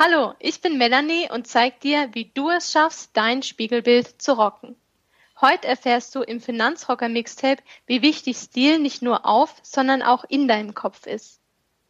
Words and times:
Hallo, 0.00 0.34
ich 0.38 0.60
bin 0.60 0.78
Melanie 0.78 1.28
und 1.28 1.48
zeig 1.48 1.80
dir, 1.80 2.10
wie 2.12 2.30
du 2.32 2.50
es 2.50 2.70
schaffst, 2.70 3.10
dein 3.14 3.42
Spiegelbild 3.42 4.22
zu 4.22 4.34
rocken. 4.34 4.76
Heute 5.40 5.66
erfährst 5.66 6.14
du 6.14 6.22
im 6.22 6.40
Finanzrocker 6.40 7.08
Mixtape, 7.08 7.64
wie 7.88 8.00
wichtig 8.00 8.36
Stil 8.36 8.78
nicht 8.78 9.02
nur 9.02 9.26
auf, 9.26 9.52
sondern 9.64 10.02
auch 10.02 10.22
in 10.28 10.46
deinem 10.46 10.72
Kopf 10.72 11.04
ist. 11.06 11.40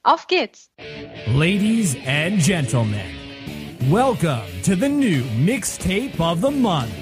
Auf 0.02 0.26
geht's! 0.26 0.70
Ladies 1.34 1.98
and 2.06 2.42
Gentlemen, 2.42 2.98
welcome 3.90 4.40
to 4.64 4.74
the 4.74 4.88
new 4.88 5.22
Mixtape 5.44 6.18
of 6.18 6.40
the 6.40 6.50
Month. 6.50 6.94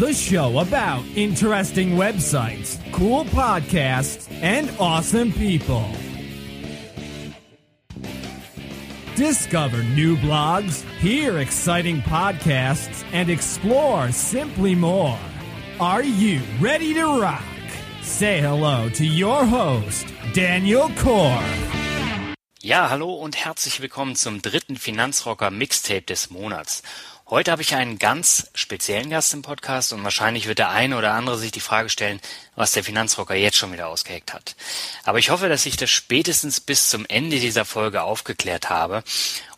The 0.00 0.12
show 0.12 0.58
about 0.58 1.04
interesting 1.14 1.96
websites, 1.96 2.80
cool 2.92 3.24
podcasts, 3.26 4.28
and 4.42 4.68
awesome 4.80 5.30
people. 5.30 5.84
Discover 9.18 9.82
new 9.82 10.16
blogs, 10.16 10.84
hear 11.00 11.40
exciting 11.40 12.00
podcasts, 12.02 13.04
and 13.12 13.28
explore 13.28 14.12
simply 14.12 14.76
more. 14.76 15.18
Are 15.80 16.04
you 16.04 16.40
ready 16.60 16.94
to 16.94 17.20
rock? 17.20 17.42
Say 18.00 18.40
hello 18.40 18.88
to 18.90 19.04
your 19.04 19.44
host, 19.44 20.06
Daniel 20.34 20.88
Korb. 21.02 21.42
Ja, 22.60 22.90
hallo 22.90 23.12
und 23.12 23.44
herzlich 23.44 23.80
willkommen 23.80 24.14
zum 24.14 24.40
dritten 24.40 24.76
Finanzrocker 24.76 25.50
Mixtape 25.50 26.02
des 26.02 26.30
Monats. 26.30 26.84
Heute 27.30 27.50
habe 27.50 27.60
ich 27.60 27.74
einen 27.74 27.98
ganz 27.98 28.50
speziellen 28.54 29.10
Gast 29.10 29.34
im 29.34 29.42
Podcast 29.42 29.92
und 29.92 30.02
wahrscheinlich 30.02 30.48
wird 30.48 30.60
der 30.60 30.70
eine 30.70 30.96
oder 30.96 31.12
andere 31.12 31.36
sich 31.36 31.52
die 31.52 31.60
Frage 31.60 31.90
stellen, 31.90 32.20
was 32.54 32.72
der 32.72 32.82
Finanzrocker 32.82 33.34
jetzt 33.34 33.58
schon 33.58 33.70
wieder 33.70 33.88
ausgeheckt 33.88 34.32
hat. 34.32 34.56
Aber 35.04 35.18
ich 35.18 35.28
hoffe, 35.28 35.50
dass 35.50 35.66
ich 35.66 35.76
das 35.76 35.90
spätestens 35.90 36.58
bis 36.58 36.88
zum 36.88 37.04
Ende 37.04 37.38
dieser 37.38 37.66
Folge 37.66 38.00
aufgeklärt 38.00 38.70
habe. 38.70 39.04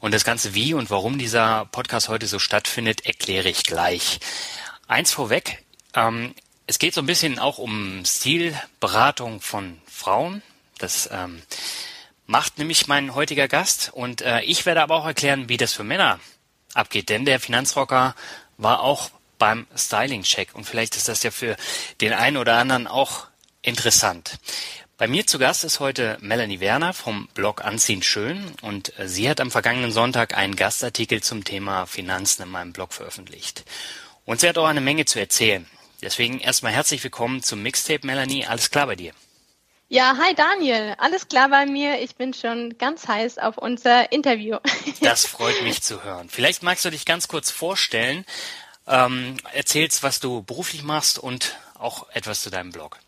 Und 0.01 0.12
das 0.12 0.24
Ganze 0.24 0.52
wie 0.52 0.74
und 0.74 0.91
warum 0.91 1.16
dieser 1.16 1.66
Podcast 1.66 2.09
heute 2.09 2.27
so 2.27 2.41
stattfindet, 2.41 3.06
erkläre 3.06 3.48
ich 3.48 3.62
gleich. 3.62 4.18
Eins 4.88 5.12
vorweg, 5.12 5.62
ähm, 5.95 6.34
es 6.66 6.80
geht 6.80 6.95
so 6.95 7.02
ein 7.02 7.07
bisschen 7.07 7.38
auch 7.38 7.59
um 7.59 8.05
Stilberatung 8.05 9.40
von 9.40 9.80
Frauen. 9.87 10.43
Das 10.79 11.09
ähm, 11.12 11.40
macht 12.27 12.59
nämlich 12.59 12.88
mein 12.88 13.15
heutiger 13.15 13.46
Gast 13.46 13.93
und 13.93 14.23
äh, 14.23 14.40
ich 14.40 14.66
werde 14.66 14.82
aber 14.82 14.96
auch 14.96 15.07
erklären, 15.07 15.49
wie 15.49 15.57
das 15.57 15.73
für 15.73 15.84
Männer 15.84 16.18
abgeht. 16.74 17.09
Denn 17.09 17.24
der 17.24 17.40
Finanzrocker 17.40 18.15
war 18.57 18.80
auch 18.80 19.10
beim 19.38 19.66
Styling-Check 19.74 20.54
und 20.54 20.65
vielleicht 20.65 20.96
ist 20.96 21.09
das 21.09 21.23
ja 21.23 21.30
für 21.30 21.57
den 22.01 22.12
einen 22.12 22.37
oder 22.37 22.59
anderen 22.59 22.87
auch 22.87 23.27
interessant. 23.62 24.38
Bei 25.01 25.09
mir 25.09 25.27
zu 25.27 25.38
Gast 25.38 25.65
ist 25.65 25.80
heute 25.80 26.18
Melanie 26.21 26.60
Werner 26.60 26.93
vom 26.93 27.27
Blog 27.32 27.65
Anziehen 27.65 28.02
Schön 28.02 28.52
und 28.60 28.99
äh, 28.99 29.09
sie 29.09 29.30
hat 29.30 29.40
am 29.40 29.51
vergangenen 29.51 29.93
Sonntag 29.93 30.37
einen 30.37 30.57
Gastartikel 30.57 31.23
zum 31.23 31.43
Thema 31.43 31.87
Finanzen 31.87 32.43
in 32.43 32.51
meinem 32.51 32.74
Blog 32.74 32.93
veröffentlicht. 32.93 33.65
Und 34.27 34.40
sie 34.40 34.49
hat 34.49 34.59
auch 34.59 34.66
eine 34.66 34.82
Menge 34.82 35.07
zu 35.07 35.18
erzählen. 35.18 35.66
Deswegen 36.02 36.38
erstmal 36.38 36.73
herzlich 36.73 37.02
willkommen 37.02 37.43
zum 37.43 37.62
Mixtape, 37.62 38.07
Melanie. 38.07 38.45
Alles 38.45 38.71
klar 38.71 38.87
bei 38.87 38.96
dir? 38.96 39.15
Ja, 39.93 40.16
hi 40.16 40.37
Daniel, 40.37 40.95
alles 40.99 41.27
klar 41.27 41.49
bei 41.49 41.66
mir. 41.66 42.01
Ich 42.01 42.15
bin 42.15 42.33
schon 42.33 42.79
ganz 42.79 43.09
heiß 43.09 43.38
auf 43.38 43.59
unser 43.59 44.13
Interview. 44.13 44.59
Das 45.01 45.27
freut 45.27 45.65
mich 45.65 45.83
zu 45.83 46.05
hören. 46.05 46.29
Vielleicht 46.29 46.63
magst 46.63 46.85
du 46.85 46.91
dich 46.91 47.05
ganz 47.05 47.27
kurz 47.27 47.51
vorstellen, 47.51 48.24
ähm, 48.87 49.37
erzählst, 49.52 50.05
was 50.05 50.21
du 50.21 50.45
beruflich 50.45 50.85
machst 50.85 51.18
und 51.18 51.57
auch 51.77 52.09
etwas 52.11 52.43
zu 52.43 52.51
deinem 52.51 52.71
Blog. 52.71 52.99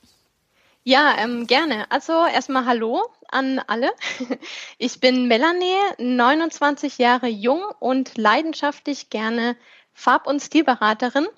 Ja, 0.82 1.14
ähm, 1.18 1.46
gerne. 1.46 1.88
Also 1.92 2.26
erstmal 2.26 2.66
Hallo 2.66 3.08
an 3.28 3.60
alle. 3.68 3.92
Ich 4.78 4.98
bin 4.98 5.28
Melanie, 5.28 5.78
29 5.98 6.98
Jahre 6.98 7.28
jung 7.28 7.62
und 7.78 8.18
leidenschaftlich 8.18 9.08
gerne 9.08 9.56
Farb- 9.94 10.26
und 10.26 10.40
Stilberaterin. 10.40 11.28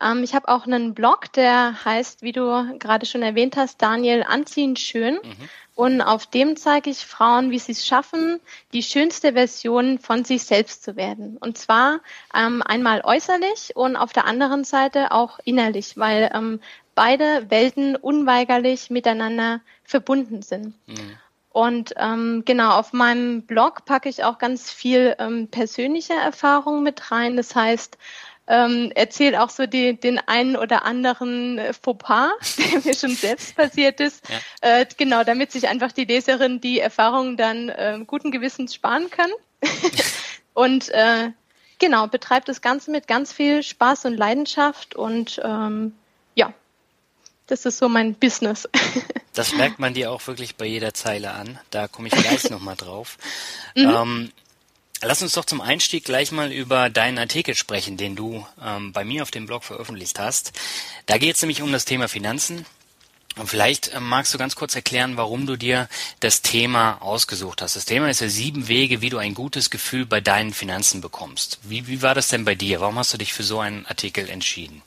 Ähm, 0.00 0.22
ich 0.22 0.34
habe 0.34 0.48
auch 0.48 0.66
einen 0.66 0.94
Blog, 0.94 1.32
der 1.32 1.84
heißt, 1.84 2.22
wie 2.22 2.32
du 2.32 2.78
gerade 2.78 3.06
schon 3.06 3.22
erwähnt 3.22 3.56
hast, 3.56 3.80
Daniel 3.82 4.24
Anziehen 4.26 4.76
schön. 4.76 5.14
Mhm. 5.14 5.48
Und 5.74 6.00
auf 6.00 6.26
dem 6.26 6.56
zeige 6.56 6.90
ich 6.90 7.06
Frauen, 7.06 7.52
wie 7.52 7.58
sie 7.60 7.70
es 7.70 7.86
schaffen, 7.86 8.40
die 8.72 8.82
schönste 8.82 9.34
Version 9.34 10.00
von 10.00 10.24
sich 10.24 10.42
selbst 10.42 10.82
zu 10.82 10.96
werden. 10.96 11.36
Und 11.36 11.56
zwar 11.56 12.00
ähm, 12.34 12.62
einmal 12.64 13.02
äußerlich 13.04 13.76
und 13.76 13.94
auf 13.96 14.12
der 14.12 14.24
anderen 14.24 14.64
Seite 14.64 15.12
auch 15.12 15.38
innerlich, 15.44 15.96
weil 15.96 16.32
ähm, 16.34 16.60
beide 16.96 17.48
Welten 17.48 17.94
unweigerlich 17.94 18.90
miteinander 18.90 19.60
verbunden 19.84 20.42
sind. 20.42 20.74
Mhm. 20.88 21.16
Und 21.50 21.94
ähm, 21.96 22.42
genau, 22.44 22.72
auf 22.72 22.92
meinem 22.92 23.42
Blog 23.42 23.84
packe 23.84 24.08
ich 24.08 24.22
auch 24.24 24.38
ganz 24.38 24.70
viel 24.70 25.14
ähm, 25.18 25.48
persönliche 25.48 26.12
Erfahrungen 26.14 26.82
mit 26.82 27.10
rein. 27.10 27.36
Das 27.36 27.54
heißt, 27.54 27.98
ähm, 28.48 28.90
erzählt 28.94 29.36
auch 29.36 29.50
so 29.50 29.66
die, 29.66 29.98
den 29.98 30.18
einen 30.18 30.56
oder 30.56 30.84
anderen 30.84 31.58
äh, 31.58 31.72
Fauxpas, 31.72 32.56
der 32.72 32.80
mir 32.82 32.94
schon 32.94 33.14
selbst 33.14 33.54
passiert 33.54 34.00
ist. 34.00 34.24
Ja. 34.28 34.78
Äh, 34.80 34.86
genau, 34.96 35.22
damit 35.22 35.52
sich 35.52 35.68
einfach 35.68 35.92
die 35.92 36.06
Leserin 36.06 36.60
die 36.60 36.80
Erfahrung 36.80 37.36
dann 37.36 37.68
äh, 37.68 38.00
guten 38.06 38.30
Gewissens 38.30 38.74
sparen 38.74 39.10
kann. 39.10 39.30
und 40.54 40.88
äh, 40.90 41.30
genau, 41.78 42.06
betreibt 42.06 42.48
das 42.48 42.62
Ganze 42.62 42.90
mit 42.90 43.06
ganz 43.06 43.32
viel 43.32 43.62
Spaß 43.62 44.06
und 44.06 44.16
Leidenschaft 44.16 44.94
und 44.94 45.40
ähm, 45.44 45.94
ja, 46.34 46.54
das 47.48 47.66
ist 47.66 47.78
so 47.78 47.88
mein 47.88 48.14
Business. 48.14 48.66
das 49.34 49.52
merkt 49.54 49.78
man 49.78 49.92
dir 49.92 50.10
auch 50.10 50.26
wirklich 50.26 50.56
bei 50.56 50.64
jeder 50.64 50.94
Zeile 50.94 51.32
an. 51.32 51.58
Da 51.70 51.86
komme 51.86 52.08
ich 52.08 52.14
gleich 52.14 52.48
nochmal 52.50 52.76
drauf. 52.76 53.18
Mhm. 53.74 53.90
Ähm, 53.90 54.32
Lass 55.00 55.22
uns 55.22 55.32
doch 55.32 55.44
zum 55.44 55.60
Einstieg 55.60 56.04
gleich 56.04 56.32
mal 56.32 56.52
über 56.52 56.90
deinen 56.90 57.18
Artikel 57.18 57.54
sprechen, 57.54 57.96
den 57.96 58.16
du 58.16 58.44
ähm, 58.60 58.92
bei 58.92 59.04
mir 59.04 59.22
auf 59.22 59.30
dem 59.30 59.46
Blog 59.46 59.62
veröffentlicht 59.62 60.18
hast. 60.18 60.52
Da 61.06 61.18
geht 61.18 61.36
es 61.36 61.42
nämlich 61.42 61.62
um 61.62 61.70
das 61.70 61.84
Thema 61.84 62.08
Finanzen. 62.08 62.66
Und 63.36 63.46
vielleicht 63.46 63.94
ähm, 63.94 64.08
magst 64.08 64.34
du 64.34 64.38
ganz 64.38 64.56
kurz 64.56 64.74
erklären, 64.74 65.16
warum 65.16 65.46
du 65.46 65.56
dir 65.56 65.88
das 66.18 66.42
Thema 66.42 67.00
ausgesucht 67.00 67.62
hast. 67.62 67.76
Das 67.76 67.84
Thema 67.84 68.10
ist 68.10 68.20
ja 68.20 68.28
sieben 68.28 68.66
Wege, 68.66 69.00
wie 69.00 69.10
du 69.10 69.18
ein 69.18 69.34
gutes 69.34 69.70
Gefühl 69.70 70.04
bei 70.04 70.20
deinen 70.20 70.52
Finanzen 70.52 71.00
bekommst. 71.00 71.60
Wie, 71.62 71.86
wie 71.86 72.02
war 72.02 72.16
das 72.16 72.26
denn 72.28 72.44
bei 72.44 72.56
dir? 72.56 72.80
Warum 72.80 72.98
hast 72.98 73.12
du 73.12 73.18
dich 73.18 73.32
für 73.32 73.44
so 73.44 73.60
einen 73.60 73.86
Artikel 73.86 74.28
entschieden? 74.28 74.82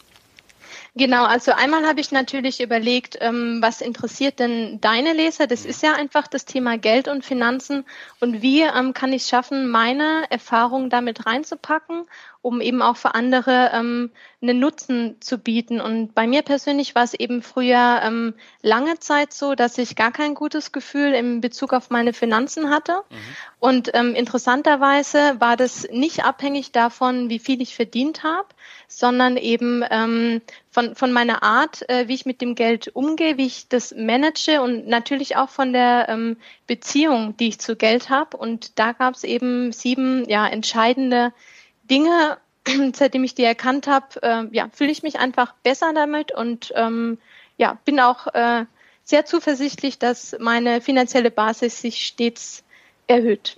Genau, 0.94 1.24
also 1.24 1.54
einmal 1.54 1.88
habe 1.88 2.02
ich 2.02 2.12
natürlich 2.12 2.60
überlegt, 2.60 3.18
ähm, 3.22 3.60
was 3.62 3.80
interessiert 3.80 4.40
denn 4.40 4.82
deine 4.82 5.14
Leser? 5.14 5.48
Das 5.48 5.64
ist 5.66 5.82
ja 5.84 5.94
einfach 5.94 6.28
das 6.28 6.44
Thema 6.44 6.78
Geld 6.78 7.08
und 7.08 7.24
Finanzen 7.24 7.86
und 8.20 8.42
wie 8.42 8.62
ähm, 8.64 8.94
kann 8.94 9.14
ich 9.14 9.24
schaffen, 9.26 9.70
meine 9.70 10.26
Erfahrungen 10.30 10.90
damit 10.90 11.26
reinzupacken 11.26 12.08
um 12.42 12.60
eben 12.60 12.82
auch 12.82 12.98
für 12.98 13.14
andere 13.14 13.72
ähm, 13.74 14.12
einen 14.42 14.60
Nutzen 14.60 15.18
zu 15.22 15.38
bieten. 15.38 15.80
Und 15.80 16.16
bei 16.16 16.26
mir 16.26 16.42
persönlich 16.42 16.96
war 16.96 17.04
es 17.04 17.14
eben 17.14 17.44
früher 17.44 18.02
ähm, 18.04 18.34
lange 18.64 18.98
Zeit 18.98 19.32
so, 19.32 19.54
dass 19.54 19.78
ich 19.78 19.96
gar 19.96 20.12
kein 20.12 20.34
gutes 20.34 20.72
Gefühl 20.72 21.14
in 21.14 21.42
Bezug 21.42 21.74
auf 21.74 21.92
meine 21.92 22.14
Finanzen 22.14 22.72
hatte. 22.72 22.94
Mhm. 23.10 23.16
Und 23.60 23.92
ähm, 23.94 24.16
interessanterweise 24.16 25.36
war 25.40 25.56
das 25.56 25.88
nicht 25.92 26.26
abhängig 26.26 26.72
davon, 26.72 27.30
wie 27.30 27.38
viel 27.38 27.62
ich 27.62 27.76
verdient 27.76 28.24
habe, 28.24 28.48
sondern 28.88 29.38
eben 29.38 29.84
ähm, 29.92 30.42
von, 30.72 30.96
von 30.96 31.12
meiner 31.12 31.44
Art, 31.44 31.88
äh, 31.90 32.08
wie 32.08 32.16
ich 32.16 32.26
mit 32.26 32.42
dem 32.42 32.56
Geld 32.56 32.88
umgehe, 32.96 33.38
wie 33.38 33.46
ich 33.46 33.68
das 33.70 33.94
manage 33.96 34.64
und 34.64 34.88
natürlich 34.88 35.36
auch 35.36 35.50
von 35.50 35.74
der 35.74 36.10
ähm, 36.10 36.38
Beziehung, 36.66 37.38
die 37.38 37.50
ich 37.50 37.60
zu 37.60 37.76
Geld 37.76 38.10
habe. 38.10 38.36
Und 38.36 38.80
da 38.80 38.94
gab 38.94 39.14
es 39.14 39.24
eben 39.24 39.72
sieben 39.72 40.28
ja, 40.28 40.48
entscheidende 40.48 41.34
Dinge, 41.84 42.38
seitdem 42.94 43.24
ich 43.24 43.36
die 43.36 43.44
erkannt 43.44 43.88
habe, 43.88 44.22
äh, 44.22 44.48
ja, 44.52 44.70
fühle 44.74 44.92
ich 44.92 45.04
mich 45.04 45.20
einfach 45.20 45.54
besser 45.64 45.94
damit 45.94 46.32
und 46.32 46.72
ähm, 46.76 47.18
ja, 47.58 47.78
bin 47.86 48.00
auch 48.00 48.28
äh, 48.28 48.66
sehr 49.04 49.26
zuversichtlich, 49.26 50.00
dass 50.00 50.36
meine 50.40 50.82
finanzielle 50.82 51.32
Basis 51.32 51.82
sich 51.82 52.06
stets 52.06 52.64
erhöht. 53.08 53.58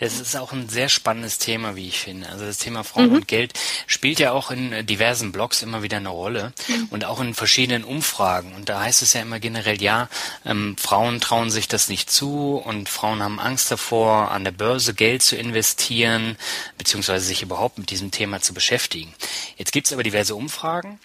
Das 0.00 0.20
ist 0.20 0.36
auch 0.36 0.52
ein 0.52 0.68
sehr 0.68 0.88
spannendes 0.88 1.38
Thema, 1.38 1.74
wie 1.74 1.88
ich 1.88 1.98
finde. 1.98 2.28
Also 2.28 2.44
das 2.44 2.58
Thema 2.58 2.84
Frauen 2.84 3.08
mhm. 3.08 3.16
und 3.16 3.28
Geld 3.28 3.52
spielt 3.88 4.20
ja 4.20 4.30
auch 4.30 4.52
in 4.52 4.86
diversen 4.86 5.32
Blogs 5.32 5.60
immer 5.62 5.82
wieder 5.82 5.96
eine 5.96 6.10
Rolle 6.10 6.52
mhm. 6.68 6.86
und 6.90 7.04
auch 7.04 7.20
in 7.20 7.34
verschiedenen 7.34 7.82
Umfragen. 7.82 8.54
Und 8.54 8.68
da 8.68 8.80
heißt 8.80 9.02
es 9.02 9.14
ja 9.14 9.22
immer 9.22 9.40
generell, 9.40 9.82
ja, 9.82 10.08
ähm, 10.44 10.76
Frauen 10.78 11.20
trauen 11.20 11.50
sich 11.50 11.66
das 11.66 11.88
nicht 11.88 12.10
zu 12.10 12.62
und 12.64 12.88
Frauen 12.88 13.24
haben 13.24 13.40
Angst 13.40 13.72
davor, 13.72 14.30
an 14.30 14.44
der 14.44 14.52
Börse 14.52 14.94
Geld 14.94 15.22
zu 15.22 15.34
investieren, 15.34 16.36
beziehungsweise 16.76 17.24
sich 17.24 17.42
überhaupt 17.42 17.78
mit 17.78 17.90
diesem 17.90 18.12
Thema 18.12 18.40
zu 18.40 18.54
beschäftigen. 18.54 19.12
Jetzt 19.56 19.72
gibt 19.72 19.88
es 19.88 19.92
aber 19.92 20.04
diverse 20.04 20.36
Umfragen 20.36 21.00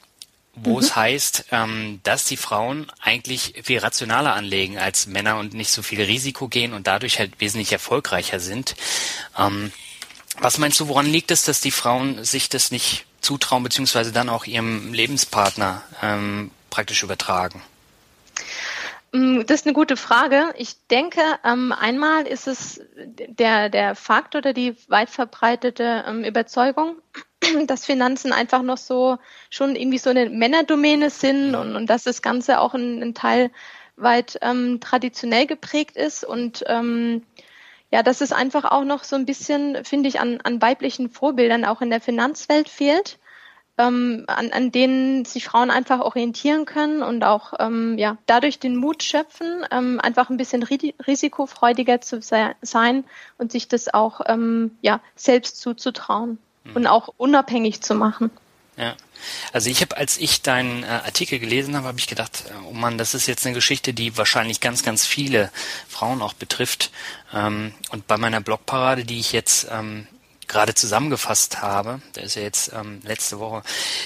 wo 0.55 0.73
mhm. 0.73 0.79
es 0.79 0.95
heißt, 0.95 1.45
ähm, 1.51 1.99
dass 2.03 2.25
die 2.25 2.37
Frauen 2.37 2.91
eigentlich 3.01 3.61
viel 3.63 3.79
rationaler 3.79 4.33
anlegen 4.33 4.77
als 4.77 5.07
Männer 5.07 5.37
und 5.37 5.53
nicht 5.53 5.71
so 5.71 5.81
viel 5.81 6.01
Risiko 6.01 6.47
gehen 6.47 6.73
und 6.73 6.87
dadurch 6.87 7.19
halt 7.19 7.39
wesentlich 7.39 7.71
erfolgreicher 7.71 8.39
sind. 8.39 8.75
Ähm, 9.37 9.71
was 10.39 10.57
meinst 10.57 10.79
du, 10.79 10.87
woran 10.87 11.05
liegt 11.05 11.31
es, 11.31 11.43
dass 11.43 11.61
die 11.61 11.71
Frauen 11.71 12.23
sich 12.23 12.49
das 12.49 12.71
nicht 12.71 13.05
zutrauen, 13.21 13.63
beziehungsweise 13.63 14.11
dann 14.11 14.29
auch 14.29 14.45
ihrem 14.45 14.93
Lebenspartner 14.93 15.83
ähm, 16.01 16.51
praktisch 16.69 17.03
übertragen? 17.03 17.61
Mm, 19.11 19.41
das 19.45 19.61
ist 19.61 19.67
eine 19.67 19.73
gute 19.73 19.95
Frage. 19.95 20.53
Ich 20.57 20.75
denke, 20.87 21.21
ähm, 21.43 21.71
einmal 21.71 22.25
ist 22.27 22.47
es 22.47 22.81
der, 22.95 23.69
der 23.69 23.95
Fakt 23.95 24.35
oder 24.35 24.53
die 24.53 24.75
weit 24.87 25.09
verbreitete 25.09 26.03
ähm, 26.07 26.23
Überzeugung, 26.23 26.97
dass 27.67 27.85
Finanzen 27.85 28.33
einfach 28.33 28.61
noch 28.61 28.77
so 28.77 29.17
schon 29.49 29.75
irgendwie 29.75 29.97
so 29.97 30.09
eine 30.09 30.29
Männerdomäne 30.29 31.09
sind 31.09 31.55
und, 31.55 31.75
und 31.75 31.87
dass 31.89 32.03
das 32.03 32.21
Ganze 32.21 32.59
auch 32.59 32.73
ein, 32.73 33.01
ein 33.01 33.13
Teil 33.13 33.51
weit 33.95 34.39
ähm, 34.41 34.79
traditionell 34.79 35.45
geprägt 35.45 35.97
ist. 35.97 36.23
Und 36.23 36.63
ähm, 36.67 37.23
ja, 37.91 38.01
dass 38.03 38.21
es 38.21 38.31
einfach 38.31 38.65
auch 38.65 38.83
noch 38.83 39.03
so 39.03 39.15
ein 39.15 39.25
bisschen, 39.25 39.85
finde 39.85 40.09
ich, 40.09 40.19
an, 40.19 40.41
an 40.41 40.61
weiblichen 40.61 41.09
Vorbildern 41.09 41.65
auch 41.65 41.81
in 41.81 41.89
der 41.89 42.01
Finanzwelt 42.01 42.69
fehlt 42.69 43.19
ähm, 43.77 44.25
an, 44.27 44.51
an 44.51 44.71
denen 44.71 45.25
sich 45.25 45.45
Frauen 45.45 45.71
einfach 45.71 45.99
orientieren 45.99 46.65
können 46.65 47.01
und 47.01 47.23
auch 47.23 47.53
ähm, 47.59 47.97
ja, 47.97 48.17
dadurch 48.27 48.59
den 48.59 48.75
Mut 48.75 49.01
schöpfen, 49.03 49.65
ähm, 49.71 49.99
einfach 49.99 50.29
ein 50.29 50.37
bisschen 50.37 50.63
risikofreudiger 50.63 52.01
zu 52.01 52.21
se 52.21 52.51
sein 52.61 53.03
und 53.37 53.51
sich 53.51 53.67
das 53.67 53.93
auch 53.93 54.21
ähm, 54.27 54.77
ja, 54.81 55.01
selbst 55.15 55.59
zuzutrauen 55.59 56.37
mhm. 56.63 56.75
und 56.75 56.87
auch 56.87 57.09
unabhängig 57.17 57.81
zu 57.81 57.95
machen. 57.95 58.31
Ja, 58.75 58.95
also 59.51 59.69
ich 59.69 59.81
habe, 59.81 59.95
als 59.97 60.17
ich 60.17 60.41
deinen 60.41 60.83
äh, 60.83 60.87
Artikel 60.87 61.37
gelesen 61.37 61.75
habe, 61.75 61.87
habe 61.87 61.99
ich 61.99 62.07
gedacht, 62.07 62.45
äh, 62.47 62.53
oh 62.67 62.73
Mann, 62.73 62.97
das 62.97 63.13
ist 63.13 63.27
jetzt 63.27 63.45
eine 63.45 63.53
Geschichte, 63.53 63.93
die 63.93 64.17
wahrscheinlich 64.17 64.61
ganz, 64.61 64.83
ganz 64.83 65.05
viele 65.05 65.51
Frauen 65.87 66.21
auch 66.23 66.33
betrifft. 66.33 66.91
Ähm, 67.33 67.73
und 67.91 68.07
bei 68.07 68.17
meiner 68.17 68.41
Blogparade, 68.41 69.05
die 69.05 69.19
ich 69.19 69.31
jetzt 69.31 69.67
ähm, 69.71 70.07
gerade 70.47 70.73
zusammengefasst 70.73 71.61
habe, 71.61 72.01
da 72.13 72.21
ist 72.21 72.35
ja 72.35 72.41
jetzt 72.41 72.73
ähm, 72.73 72.99
letzte 73.03 73.39
Woche 73.39 73.61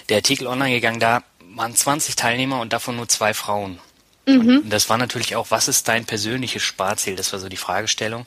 der 0.10 0.18
Artikel 0.18 0.48
online 0.48 0.76
gegangen, 0.76 1.00
da 1.00 1.24
waren 1.56 1.74
20 1.74 2.18
Teilnehmer 2.18 2.60
und 2.60 2.74
davon 2.74 2.98
nur 2.98 3.08
zwei 3.08 3.34
Frauen. 3.34 3.80
Mhm. 4.28 4.60
Und 4.60 4.70
das 4.70 4.90
war 4.90 4.98
natürlich 4.98 5.36
auch, 5.36 5.52
was 5.52 5.68
ist 5.70 5.88
dein 5.88 6.06
persönliches 6.06 6.62
Sparziel? 6.62 7.16
Das 7.16 7.32
war 7.32 7.40
so 7.40 7.48
die 7.48 7.58
Fragestellung. 7.58 8.26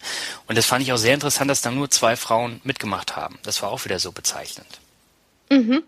Und 0.49 0.57
das 0.57 0.65
fand 0.65 0.83
ich 0.83 0.93
auch 0.93 0.97
sehr 0.97 1.15
interessant, 1.15 1.51
dass 1.51 1.61
da 1.61 1.71
nur 1.71 1.91
zwei 1.91 2.17
Frauen 2.17 2.61
mitgemacht 2.65 3.17
haben. 3.17 3.39
Das 3.43 3.63
war 3.63 3.71
auch 3.71 3.85
wieder 3.85 3.99
so 3.99 4.11
bezeichnend. 4.11 4.67
Mhm. 5.51 5.83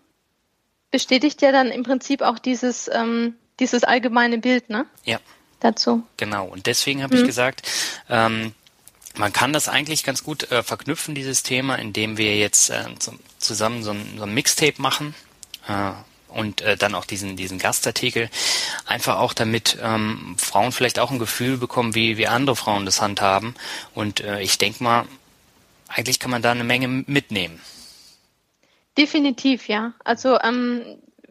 Bestätigt 0.91 1.41
ja 1.41 1.50
dann 1.50 1.69
im 1.69 1.82
Prinzip 1.82 2.20
auch 2.20 2.38
dieses, 2.38 2.91
ähm, 2.93 3.35
dieses 3.59 3.85
allgemeine 3.85 4.38
Bild, 4.38 4.69
ne? 4.69 4.85
Ja. 5.05 5.19
Dazu. 5.61 6.03
Genau. 6.19 6.47
Und 6.47 6.67
deswegen 6.67 7.03
habe 7.03 7.15
mhm. 7.15 7.23
ich 7.23 7.26
gesagt, 7.26 7.62
ähm, 8.11 8.53
man 9.17 9.32
kann 9.32 9.53
das 9.53 9.69
eigentlich 9.69 10.05
ganz 10.05 10.25
gut 10.25 10.50
äh, 10.50 10.62
verknüpfen, 10.62 11.15
dieses 11.15 11.43
Thema, 11.43 11.76
indem 11.76 12.19
wir 12.19 12.37
jetzt 12.37 12.69
äh, 12.69 12.85
zum, 12.99 13.19
zusammen 13.38 13.82
so 13.82 13.93
ein, 13.93 14.15
so 14.19 14.25
ein 14.25 14.35
Mixtape 14.35 14.82
machen 14.82 15.15
äh, 15.69 15.93
und 16.34 16.61
äh, 16.61 16.76
dann 16.76 16.94
auch 16.94 17.05
diesen, 17.05 17.37
diesen 17.37 17.58
Gastartikel. 17.58 18.29
Einfach 18.87 19.19
auch 19.19 19.32
damit 19.32 19.79
ähm, 19.82 20.37
Frauen 20.38 20.73
vielleicht 20.73 20.99
auch 20.99 21.11
ein 21.11 21.19
Gefühl 21.19 21.56
bekommen, 21.58 21.94
wie, 21.94 22.17
wie 22.17 22.26
andere 22.26 22.56
Frauen 22.56 22.84
das 22.84 23.00
handhaben. 23.00 23.55
Und 23.94 24.20
äh, 24.20 24.40
ich 24.40 24.58
denke 24.58 24.82
mal, 24.82 25.06
eigentlich 25.88 26.19
kann 26.19 26.31
man 26.31 26.43
da 26.43 26.52
eine 26.52 26.64
Menge 26.64 26.88
mitnehmen. 26.88 27.61
Definitiv, 28.96 29.69
ja. 29.69 29.93
Also 30.05 30.38
ähm, 30.40 30.82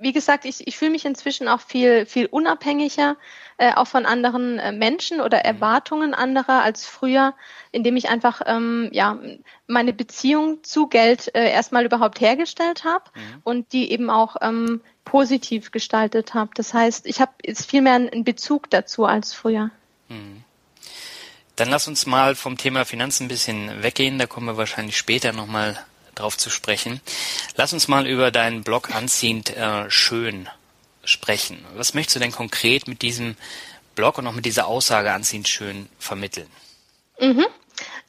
wie 0.02 0.14
gesagt, 0.14 0.46
ich, 0.46 0.68
ich 0.68 0.78
fühle 0.78 0.92
mich 0.92 1.06
inzwischen 1.06 1.48
auch 1.48 1.62
viel, 1.62 2.06
viel 2.08 2.26
unabhängiger, 2.26 3.18
äh, 3.58 3.74
auch 3.76 3.86
von 3.86 4.08
anderen 4.08 4.58
äh, 4.58 4.72
Menschen 4.72 5.22
oder 5.22 5.38
mhm. 5.38 5.46
Erwartungen 5.46 6.14
anderer 6.16 6.64
als 6.64 6.86
früher, 6.86 7.36
indem 7.72 7.96
ich 7.96 8.10
einfach 8.10 8.42
ähm, 8.48 8.90
ja, 8.92 9.20
meine 9.68 9.94
Beziehung 9.94 10.64
zu 10.64 10.88
Geld 10.88 11.34
äh, 11.36 11.52
erstmal 11.52 11.86
überhaupt 11.86 12.20
hergestellt 12.20 12.84
habe 12.84 13.04
mhm. 13.14 13.42
und 13.44 13.74
die 13.74 13.92
eben 13.92 14.10
auch 14.10 14.38
ähm, 14.42 14.82
positiv 15.06 15.72
gestaltet 15.72 16.34
habe. 16.34 16.52
Das 16.56 16.74
heißt, 16.74 17.06
ich 17.06 17.22
habe 17.22 17.32
jetzt 17.44 17.70
viel 17.70 17.82
mehr 17.82 17.94
einen 17.94 18.24
Bezug 18.24 18.70
dazu 18.70 19.06
als 19.06 19.34
früher. 19.34 19.72
Mhm. 20.10 20.44
Dann 21.56 21.70
lass 21.70 21.88
uns 21.88 22.06
mal 22.06 22.36
vom 22.36 22.58
Thema 22.58 22.86
Finanzen 22.86 23.26
ein 23.26 23.30
bisschen 23.30 23.84
weggehen. 23.84 24.18
Da 24.18 24.26
kommen 24.26 24.48
wir 24.48 24.58
wahrscheinlich 24.58 24.98
später 24.98 25.34
nochmal 25.34 25.78
drauf 26.16 26.38
zu 26.38 26.50
sprechen. 26.50 27.02
Lass 27.56 27.74
uns 27.74 27.88
mal 27.88 28.08
über 28.08 28.32
deinen 28.32 28.64
Blog 28.64 28.96
anziehend 28.96 29.56
äh, 29.56 29.90
schön 29.90 30.50
sprechen. 31.04 31.64
Was 31.76 31.94
möchtest 31.94 32.16
du 32.16 32.20
denn 32.20 32.32
konkret 32.32 32.88
mit 32.88 33.02
diesem 33.02 33.36
Blog 33.96 34.18
und 34.18 34.28
auch 34.28 34.34
mit 34.34 34.46
dieser 34.46 34.68
Aussage 34.68 35.12
anziehend 35.12 35.48
schön 35.48 35.90
vermitteln? 36.00 36.48
Mhm. 37.20 37.46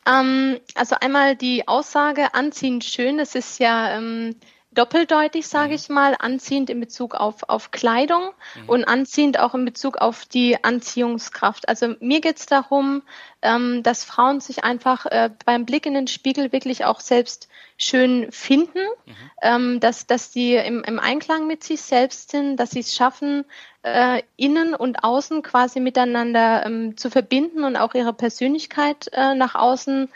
Ähm, 0.06 0.60
also 0.74 0.96
einmal 1.00 1.36
die 1.36 1.68
Aussage 1.68 2.34
anziehend 2.34 2.84
schön, 2.84 3.18
das 3.18 3.34
ist 3.34 3.60
ja 3.60 3.96
ähm, 3.96 4.36
doppeldeutig, 4.72 5.46
sage 5.46 5.70
mhm. 5.70 5.74
ich 5.74 5.88
mal, 5.88 6.16
anziehend 6.18 6.70
in 6.70 6.80
Bezug 6.80 7.14
auf, 7.14 7.48
auf 7.48 7.70
Kleidung 7.70 8.30
mhm. 8.54 8.68
und 8.68 8.84
anziehend 8.84 9.38
auch 9.38 9.54
in 9.54 9.64
Bezug 9.64 9.98
auf 9.98 10.24
die 10.24 10.62
Anziehungskraft. 10.62 11.68
Also 11.68 11.94
mir 12.00 12.20
geht 12.20 12.38
es 12.38 12.46
darum, 12.46 13.02
ähm, 13.42 13.82
dass 13.82 14.04
Frauen 14.04 14.40
sich 14.40 14.64
einfach 14.64 15.06
äh, 15.06 15.30
beim 15.44 15.66
Blick 15.66 15.86
in 15.86 15.94
den 15.94 16.06
Spiegel 16.06 16.52
wirklich 16.52 16.84
auch 16.84 17.00
selbst 17.00 17.48
schön 17.76 18.30
finden, 18.30 18.86
mhm. 19.06 19.14
ähm, 19.42 19.80
dass, 19.80 20.06
dass 20.06 20.32
sie 20.32 20.54
im, 20.54 20.82
im 20.84 20.98
Einklang 20.98 21.46
mit 21.46 21.64
sich 21.64 21.82
selbst 21.82 22.30
sind, 22.30 22.56
dass 22.56 22.70
sie 22.70 22.80
es 22.80 22.94
schaffen, 22.94 23.44
äh, 23.82 24.22
innen 24.36 24.74
und 24.74 25.04
außen 25.04 25.42
quasi 25.42 25.80
miteinander 25.80 26.64
ähm, 26.64 26.96
zu 26.96 27.10
verbinden 27.10 27.64
und 27.64 27.76
auch 27.76 27.94
ihre 27.94 28.12
Persönlichkeit 28.12 29.10
äh, 29.12 29.34
nach 29.34 29.54
außen 29.54 30.08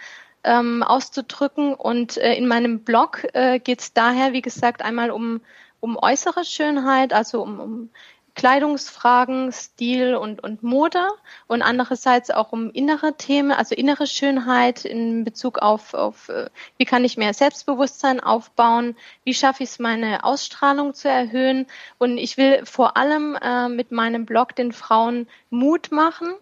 ähm, 0.47 0.83
auszudrücken. 0.83 1.75
Und 1.75 2.17
äh, 2.17 2.35
in 2.35 2.49
meinem 2.49 2.81
Blog 2.81 3.27
äh, 3.35 3.59
geht 3.59 3.81
es 3.81 3.93
daher, 3.93 4.33
wie 4.33 4.43
gesagt, 4.43 4.83
einmal 4.83 5.11
um, 5.11 5.41
um 5.81 5.99
äußere 6.01 6.45
Schönheit, 6.45 7.13
also 7.13 7.43
um, 7.43 7.61
um 7.61 7.91
Kleidungsfragen, 8.37 9.51
Stil 9.51 10.15
und, 10.15 10.45
und 10.45 10.63
Mode 10.63 11.09
und 11.47 11.63
andererseits 11.63 12.31
auch 12.31 12.53
um 12.53 12.71
innere 12.71 13.17
Themen, 13.17 13.51
also 13.51 13.75
innere 13.75 14.07
Schönheit 14.07 14.85
in 14.85 15.25
Bezug 15.25 15.59
auf, 15.59 15.95
auf 15.95 16.29
äh, 16.29 16.51
wie 16.77 16.85
kann 16.85 17.03
ich 17.03 17.17
mehr 17.17 17.33
Selbstbewusstsein 17.33 18.21
aufbauen, 18.21 18.95
wie 19.25 19.33
schaffe 19.33 19.63
ich 19.63 19.71
es, 19.71 19.79
meine 19.79 20.23
Ausstrahlung 20.23 20.93
zu 20.93 21.09
erhöhen. 21.09 21.67
Und 21.97 22.19
ich 22.19 22.37
will 22.37 22.65
vor 22.67 22.99
allem 22.99 23.37
äh, 23.41 23.71
mit 23.71 23.91
meinem 23.91 24.27
Blog 24.27 24.55
den 24.55 24.73
Frauen 24.73 25.29
Mut 25.49 25.91
machen, 25.91 26.35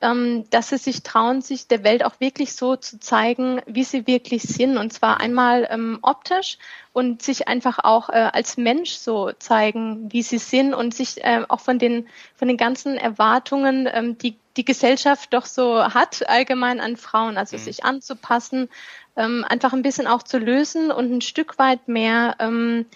dass 0.00 0.70
sie 0.70 0.78
sich 0.78 1.02
trauen, 1.02 1.42
sich 1.42 1.66
der 1.66 1.84
Welt 1.84 2.04
auch 2.06 2.20
wirklich 2.20 2.54
so 2.54 2.74
zu 2.74 2.98
zeigen, 2.98 3.60
wie 3.66 3.84
sie 3.84 4.06
wirklich 4.06 4.44
sind. 4.44 4.78
Und 4.78 4.94
zwar 4.94 5.20
einmal 5.20 5.68
ähm, 5.70 5.98
optisch 6.00 6.56
und 6.94 7.20
sich 7.20 7.48
einfach 7.48 7.78
auch 7.82 8.08
äh, 8.08 8.30
als 8.32 8.56
Mensch 8.56 8.92
so 8.92 9.30
zeigen, 9.38 10.10
wie 10.10 10.22
sie 10.22 10.38
sind 10.38 10.72
und 10.72 10.94
sich 10.94 11.22
äh, 11.22 11.44
auch 11.48 11.60
von 11.60 11.78
den, 11.78 12.08
von 12.34 12.48
den 12.48 12.56
ganzen 12.56 12.96
Erwartungen, 12.96 13.86
ähm, 13.92 14.16
die 14.16 14.36
die 14.56 14.64
Gesellschaft 14.64 15.32
doch 15.32 15.46
so 15.46 15.84
hat, 15.84 16.28
allgemein 16.28 16.80
an 16.80 16.96
Frauen, 16.96 17.38
also 17.38 17.56
mhm. 17.56 17.60
sich 17.60 17.84
anzupassen, 17.84 18.68
ähm, 19.16 19.44
einfach 19.48 19.72
ein 19.72 19.82
bisschen 19.82 20.06
auch 20.06 20.22
zu 20.22 20.38
lösen 20.38 20.90
und 20.90 21.12
ein 21.12 21.20
Stück 21.20 21.58
weit 21.58 21.88
mehr 21.88 22.36
ähm, 22.40 22.86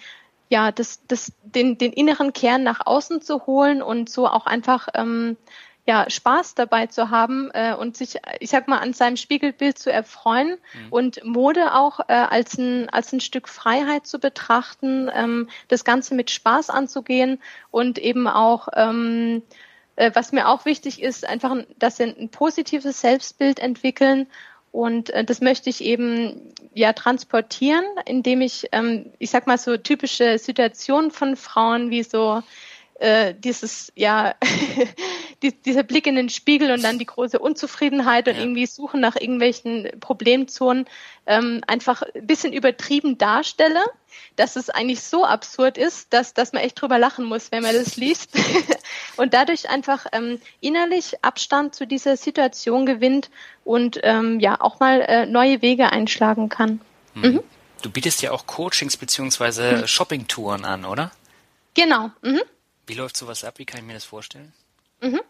ja, 0.49 0.71
das, 0.71 0.99
das, 1.07 1.31
den, 1.43 1.77
den 1.77 1.91
inneren 1.93 2.33
Kern 2.33 2.63
nach 2.63 2.85
außen 2.85 3.21
zu 3.21 3.45
holen 3.47 3.81
und 3.81 4.09
so 4.09 4.27
auch 4.27 4.45
einfach 4.45 4.89
ähm, 4.93 5.37
ja, 5.87 6.09
Spaß 6.09 6.55
dabei 6.55 6.87
zu 6.87 7.11
haben 7.11 7.51
äh, 7.53 7.75
und 7.75 7.95
sich, 7.95 8.17
ich 8.39 8.49
sag 8.49 8.67
mal, 8.67 8.79
an 8.79 8.93
seinem 8.93 9.17
Spiegelbild 9.17 9.77
zu 9.77 9.91
erfreuen 9.91 10.49
mhm. 10.73 10.87
und 10.89 11.23
Mode 11.23 11.73
auch 11.75 11.99
äh, 12.07 12.13
als, 12.13 12.57
ein, 12.57 12.89
als 12.89 13.13
ein 13.13 13.19
Stück 13.19 13.47
Freiheit 13.47 14.07
zu 14.07 14.19
betrachten, 14.19 15.11
ähm, 15.13 15.47
das 15.67 15.83
Ganze 15.83 16.15
mit 16.15 16.31
Spaß 16.31 16.71
anzugehen 16.71 17.39
und 17.69 17.99
eben 17.99 18.27
auch, 18.27 18.67
ähm, 18.73 19.43
äh, 19.95 20.09
was 20.13 20.31
mir 20.31 20.49
auch 20.49 20.65
wichtig 20.65 21.01
ist, 21.01 21.27
einfach, 21.27 21.55
dass 21.77 21.97
sie 21.97 22.03
ein 22.03 22.29
positives 22.29 23.01
Selbstbild 23.01 23.59
entwickeln 23.59 24.27
und 24.75 25.09
äh, 25.11 25.23
das 25.23 25.39
möchte 25.39 25.69
ich 25.69 25.81
eben 25.81 26.51
ja 26.73 26.91
transportieren, 26.91 27.85
indem 28.05 28.41
ich, 28.41 28.67
ähm, 28.73 29.05
ich 29.19 29.29
sag 29.29 29.47
mal 29.47 29.57
so 29.57 29.77
typische 29.77 30.37
Situationen 30.37 31.11
von 31.11 31.37
Frauen 31.37 31.91
wie 31.91 32.03
so 32.03 32.43
äh, 32.95 33.33
dieses, 33.37 33.91
ja, 33.95 34.35
die, 35.43 35.51
dieser 35.61 35.83
Blick 35.83 36.07
in 36.07 36.15
den 36.15 36.29
Spiegel 36.29 36.71
und 36.71 36.83
dann 36.83 36.97
die 36.97 37.05
große 37.05 37.39
Unzufriedenheit 37.39 38.27
und 38.27 38.35
ja. 38.35 38.41
irgendwie 38.41 38.65
Suchen 38.65 39.01
nach 39.01 39.15
irgendwelchen 39.15 39.89
Problemzonen 39.99 40.85
ähm, 41.25 41.61
einfach 41.67 42.03
ein 42.03 42.25
bisschen 42.25 42.53
übertrieben 42.53 43.17
darstelle, 43.17 43.83
dass 44.37 44.55
es 44.55 44.69
eigentlich 44.69 45.01
so 45.01 45.25
absurd 45.25 45.77
ist, 45.77 46.13
dass, 46.13 46.33
dass 46.33 46.53
man 46.53 46.63
echt 46.63 46.79
drüber 46.79 46.97
lachen 46.97 47.25
muss, 47.25 47.51
wenn 47.51 47.63
man 47.63 47.75
das 47.75 47.95
liest. 47.97 48.31
und 49.17 49.33
dadurch 49.33 49.69
einfach 49.69 50.05
ähm, 50.13 50.39
innerlich 50.61 51.23
Abstand 51.23 51.75
zu 51.75 51.85
dieser 51.85 52.15
Situation 52.15 52.85
gewinnt 52.85 53.29
und 53.65 53.99
ähm, 54.03 54.39
ja 54.39 54.61
auch 54.61 54.79
mal 54.79 55.01
äh, 55.01 55.25
neue 55.25 55.61
Wege 55.61 55.91
einschlagen 55.91 56.47
kann. 56.47 56.79
Hm. 57.13 57.21
Mhm. 57.21 57.43
Du 57.81 57.89
bietest 57.89 58.21
ja 58.21 58.31
auch 58.31 58.47
Coachings 58.47 58.95
beziehungsweise 58.97 59.79
mhm. 59.81 59.87
Shoppingtouren 59.87 60.63
an, 60.63 60.85
oder? 60.85 61.11
Genau. 61.75 62.09
Mhm. 62.21 62.41
Wie 62.87 62.93
läuft 62.93 63.17
sowas 63.17 63.43
ab? 63.43 63.55
Wie 63.57 63.65
kann 63.65 63.79
ich 63.79 63.85
mir 63.85 63.93
das 63.93 64.05
vorstellen? 64.05 64.53
Mhm. 65.01 65.21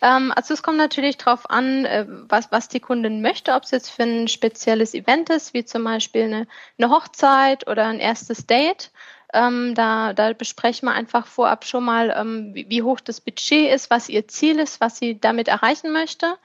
Ähm, 0.00 0.32
also 0.34 0.54
es 0.54 0.62
kommt 0.62 0.78
natürlich 0.78 1.16
darauf 1.16 1.48
an, 1.48 1.84
äh, 1.84 2.06
was, 2.08 2.50
was 2.50 2.68
die 2.68 2.80
Kundin 2.80 3.22
möchte, 3.22 3.54
ob 3.54 3.64
es 3.64 3.70
jetzt 3.70 3.90
für 3.90 4.02
ein 4.02 4.28
spezielles 4.28 4.94
Event 4.94 5.30
ist, 5.30 5.54
wie 5.54 5.64
zum 5.64 5.84
Beispiel 5.84 6.24
eine, 6.24 6.46
eine 6.78 6.90
Hochzeit 6.90 7.68
oder 7.68 7.86
ein 7.86 8.00
erstes 8.00 8.46
Date. 8.46 8.90
Ähm, 9.32 9.74
da, 9.74 10.12
da 10.12 10.32
besprechen 10.32 10.88
wir 10.88 10.94
einfach 10.94 11.26
vorab 11.26 11.64
schon 11.64 11.84
mal, 11.84 12.14
ähm, 12.16 12.54
wie, 12.54 12.68
wie 12.68 12.82
hoch 12.82 13.00
das 13.00 13.20
Budget 13.20 13.72
ist, 13.72 13.90
was 13.90 14.08
ihr 14.08 14.28
Ziel 14.28 14.58
ist, 14.58 14.80
was 14.80 14.98
sie 14.98 15.18
damit 15.18 15.48
erreichen 15.48 15.92
möchte. 15.92 16.36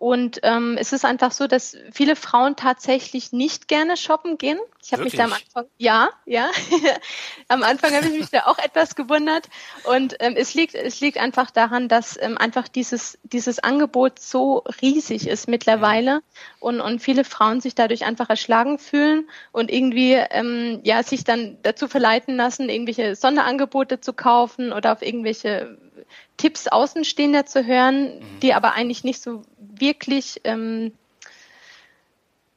Und 0.00 0.40
ähm, 0.44 0.78
es 0.80 0.94
ist 0.94 1.04
einfach 1.04 1.30
so, 1.30 1.46
dass 1.46 1.76
viele 1.92 2.16
Frauen 2.16 2.56
tatsächlich 2.56 3.32
nicht 3.32 3.68
gerne 3.68 3.98
shoppen 3.98 4.38
gehen. 4.38 4.58
Ich 4.82 4.94
habe 4.94 5.04
mich 5.04 5.12
da 5.12 5.24
am 5.24 5.34
Anfang, 5.34 5.66
ja, 5.76 6.08
ja, 6.24 6.50
am 7.48 7.62
Anfang 7.62 7.92
habe 7.92 8.06
ich 8.06 8.18
mich 8.18 8.30
da 8.30 8.46
auch 8.46 8.56
etwas 8.56 8.94
gewundert. 8.94 9.50
Und 9.84 10.16
ähm, 10.20 10.36
es 10.38 10.54
liegt, 10.54 10.74
es 10.74 11.02
liegt 11.02 11.18
einfach 11.18 11.50
daran, 11.50 11.88
dass 11.88 12.16
ähm, 12.18 12.38
einfach 12.38 12.66
dieses 12.66 13.18
dieses 13.24 13.58
Angebot 13.58 14.18
so 14.20 14.64
riesig 14.80 15.28
ist 15.28 15.48
mittlerweile 15.48 16.22
und 16.60 16.80
und 16.80 17.00
viele 17.02 17.24
Frauen 17.24 17.60
sich 17.60 17.74
dadurch 17.74 18.06
einfach 18.06 18.30
erschlagen 18.30 18.78
fühlen 18.78 19.28
und 19.52 19.70
irgendwie 19.70 20.14
ähm, 20.14 20.80
ja 20.82 21.02
sich 21.02 21.24
dann 21.24 21.58
dazu 21.62 21.88
verleiten 21.88 22.36
lassen, 22.36 22.70
irgendwelche 22.70 23.16
Sonderangebote 23.16 24.00
zu 24.00 24.14
kaufen 24.14 24.72
oder 24.72 24.92
auf 24.94 25.02
irgendwelche 25.02 25.76
Tipps 26.40 26.68
Außenstehender 26.68 27.44
zu 27.44 27.66
hören, 27.66 28.18
mhm. 28.18 28.40
die 28.40 28.54
aber 28.54 28.72
eigentlich 28.72 29.04
nicht 29.04 29.20
so 29.20 29.42
wirklich, 29.58 30.40
ähm, 30.44 30.92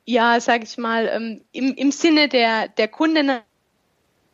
ja, 0.06 0.40
sage 0.40 0.64
ich 0.64 0.78
mal, 0.78 1.10
ähm, 1.10 1.42
im, 1.52 1.74
im 1.76 1.92
Sinne 1.92 2.30
der, 2.30 2.70
der 2.70 2.88
Kundin 2.88 3.28
zum 3.28 3.42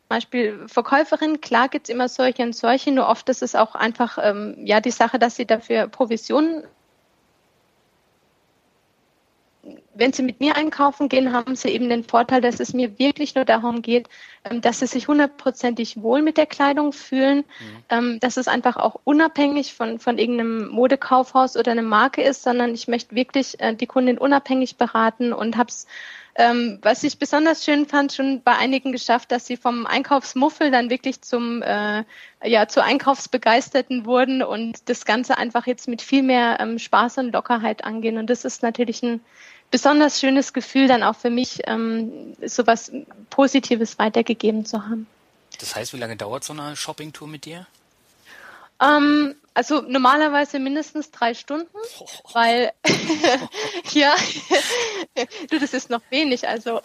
Beispiel 0.08 0.68
Verkäuferin, 0.68 1.42
klar 1.42 1.68
gibt's 1.68 1.90
immer 1.90 2.10
solche 2.10 2.44
und 2.44 2.56
solche, 2.56 2.92
nur 2.92 3.08
oft 3.08 3.28
ist 3.30 3.42
es 3.42 3.56
auch 3.56 3.74
einfach 3.74 4.20
ähm, 4.22 4.56
ja 4.66 4.82
die 4.82 4.92
Sache, 4.92 5.18
dass 5.18 5.36
sie 5.36 5.48
dafür 5.48 5.88
Provisionen 5.88 6.64
wenn 9.94 10.14
Sie 10.14 10.24
mit 10.24 10.40
mir 10.40 10.56
einkaufen 10.56 11.10
gehen, 11.10 11.34
haben 11.34 11.56
Sie 11.56 11.70
eben 11.70 11.90
den 11.90 12.04
Vorteil, 12.04 12.42
dass 12.42 12.60
es 12.60 12.74
mir 12.74 13.00
wirklich 13.00 13.36
nur 13.36 13.46
darum 13.46 13.82
geht, 13.82 14.08
ähm, 14.44 14.62
dass 14.62 14.80
Sie 14.80 14.88
sich 14.88 15.08
hundertprozentig 15.08 16.02
wohl 16.02 16.22
mit 16.22 16.38
der 16.38 16.46
Kleidung 16.46 16.94
fühlen, 16.94 17.44
mhm. 17.90 18.20
dass 18.20 18.38
es 18.38 18.48
einfach 18.48 18.78
auch 18.78 19.00
unabhängig 19.04 19.74
von, 19.74 20.00
von 20.00 20.18
irgendeinem 20.18 20.70
Modekaufhaus 20.70 21.58
oder 21.58 21.72
einer 21.72 21.82
Marke 21.82 22.22
ist, 22.22 22.44
sondern 22.44 22.74
ich 22.74 22.88
möchte 22.88 23.16
wirklich 23.16 23.60
äh, 23.60 23.76
die 23.76 23.88
Kundin 23.88 24.18
unabhängig 24.18 24.78
beraten 24.78 25.34
und 25.34 25.58
habe 25.58 25.70
es 25.70 25.88
ähm, 26.40 26.80
was 26.82 27.04
ich 27.04 27.20
besonders 27.20 27.66
schön 27.66 27.86
fand, 27.86 28.14
schon 28.14 28.42
bei 28.44 28.56
einigen 28.56 28.94
geschafft, 28.94 29.30
dass 29.32 29.46
sie 29.46 29.58
vom 29.58 29.86
Einkaufsmuffel 29.86 30.72
dann 30.72 30.90
wirklich 30.90 31.22
zum 31.22 31.62
äh, 31.62 32.06
ja 32.44 32.66
zu 32.70 32.82
Einkaufsbegeisterten 32.82 34.06
wurden 34.06 34.42
und 34.42 34.88
das 34.88 35.04
Ganze 35.04 35.38
einfach 35.38 35.68
jetzt 35.68 35.90
mit 35.90 36.02
viel 36.02 36.24
mehr 36.24 36.58
ähm, 36.62 36.80
Spaß 36.80 37.18
und 37.18 37.34
Lockerheit 37.34 37.84
angehen. 37.84 38.18
Und 38.18 38.30
das 38.30 38.46
ist 38.46 38.64
natürlich 38.64 39.04
ein 39.04 39.20
besonders 39.72 40.20
schönes 40.20 40.54
Gefühl, 40.54 40.88
dann 40.88 41.04
auch 41.04 41.16
für 41.16 41.30
mich 41.30 41.62
ähm, 41.66 42.36
sowas 42.46 42.92
Positives 43.30 44.00
weitergegeben 44.00 44.66
zu 44.66 44.84
haben. 44.86 45.08
Das 45.60 45.76
heißt, 45.76 45.94
wie 45.94 45.98
lange 45.98 46.16
dauert 46.16 46.44
so 46.44 46.54
eine 46.54 46.76
Shoppingtour 46.76 47.28
mit 47.28 47.46
dir? 47.46 47.68
Ähm, 48.82 49.36
also 49.54 49.82
normalerweise 49.82 50.58
mindestens 50.58 51.12
drei 51.12 51.34
Stunden, 51.34 51.68
oh. 52.00 52.06
weil 52.32 52.72
ja, 53.92 54.16
du, 55.50 55.60
das 55.60 55.74
ist 55.74 55.90
noch 55.90 56.02
wenig. 56.10 56.48
Also 56.48 56.82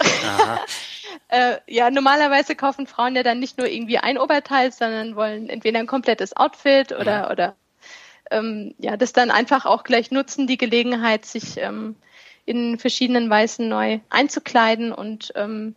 äh, 1.28 1.58
ja, 1.68 1.90
normalerweise 1.90 2.56
kaufen 2.56 2.88
Frauen 2.88 3.14
ja 3.14 3.22
dann 3.22 3.38
nicht 3.38 3.58
nur 3.58 3.68
irgendwie 3.68 3.98
ein 3.98 4.18
Oberteil, 4.18 4.72
sondern 4.72 5.14
wollen 5.14 5.48
entweder 5.48 5.78
ein 5.78 5.86
komplettes 5.86 6.36
Outfit 6.36 6.92
oder 6.92 7.12
ja. 7.12 7.30
oder 7.30 7.56
ähm, 8.30 8.74
ja, 8.78 8.96
das 8.96 9.12
dann 9.12 9.30
einfach 9.30 9.66
auch 9.66 9.84
gleich 9.84 10.10
nutzen, 10.10 10.48
die 10.48 10.58
Gelegenheit, 10.58 11.26
sich 11.26 11.58
ähm, 11.58 11.94
in 12.46 12.78
verschiedenen 12.78 13.30
Weisen 13.30 13.68
neu 13.68 14.00
einzukleiden 14.10 14.92
und 14.92 15.32
ähm, 15.34 15.74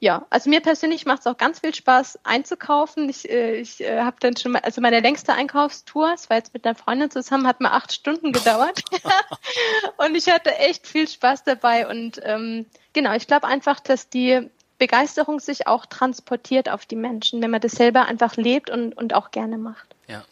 ja, 0.00 0.26
also 0.30 0.48
mir 0.48 0.60
persönlich 0.60 1.06
macht 1.06 1.20
es 1.20 1.26
auch 1.26 1.36
ganz 1.36 1.58
viel 1.60 1.74
Spaß 1.74 2.20
einzukaufen. 2.22 3.08
Ich, 3.08 3.28
äh, 3.28 3.56
ich 3.56 3.80
äh, 3.80 4.00
habe 4.00 4.16
dann 4.20 4.36
schon 4.36 4.52
mal, 4.52 4.60
also 4.60 4.80
meine 4.80 5.00
längste 5.00 5.32
Einkaufstour, 5.32 6.12
es 6.14 6.30
war 6.30 6.36
jetzt 6.36 6.54
mit 6.54 6.64
einer 6.64 6.76
Freundin 6.76 7.10
zusammen, 7.10 7.48
hat 7.48 7.60
mir 7.60 7.72
acht 7.72 7.92
Stunden 7.92 8.32
gedauert. 8.32 8.82
und 9.96 10.14
ich 10.14 10.28
hatte 10.28 10.54
echt 10.56 10.86
viel 10.86 11.08
Spaß 11.08 11.42
dabei. 11.42 11.88
Und 11.88 12.20
ähm, 12.22 12.66
genau, 12.92 13.14
ich 13.14 13.26
glaube 13.26 13.48
einfach, 13.48 13.80
dass 13.80 14.08
die 14.08 14.48
Begeisterung 14.78 15.40
sich 15.40 15.66
auch 15.66 15.84
transportiert 15.86 16.68
auf 16.68 16.86
die 16.86 16.96
Menschen, 16.96 17.42
wenn 17.42 17.50
man 17.50 17.60
das 17.60 17.72
selber 17.72 18.06
einfach 18.06 18.36
lebt 18.36 18.70
und, 18.70 18.96
und 18.96 19.14
auch 19.14 19.32
gerne 19.32 19.58
macht. 19.58 19.96
Ja, 20.06 20.24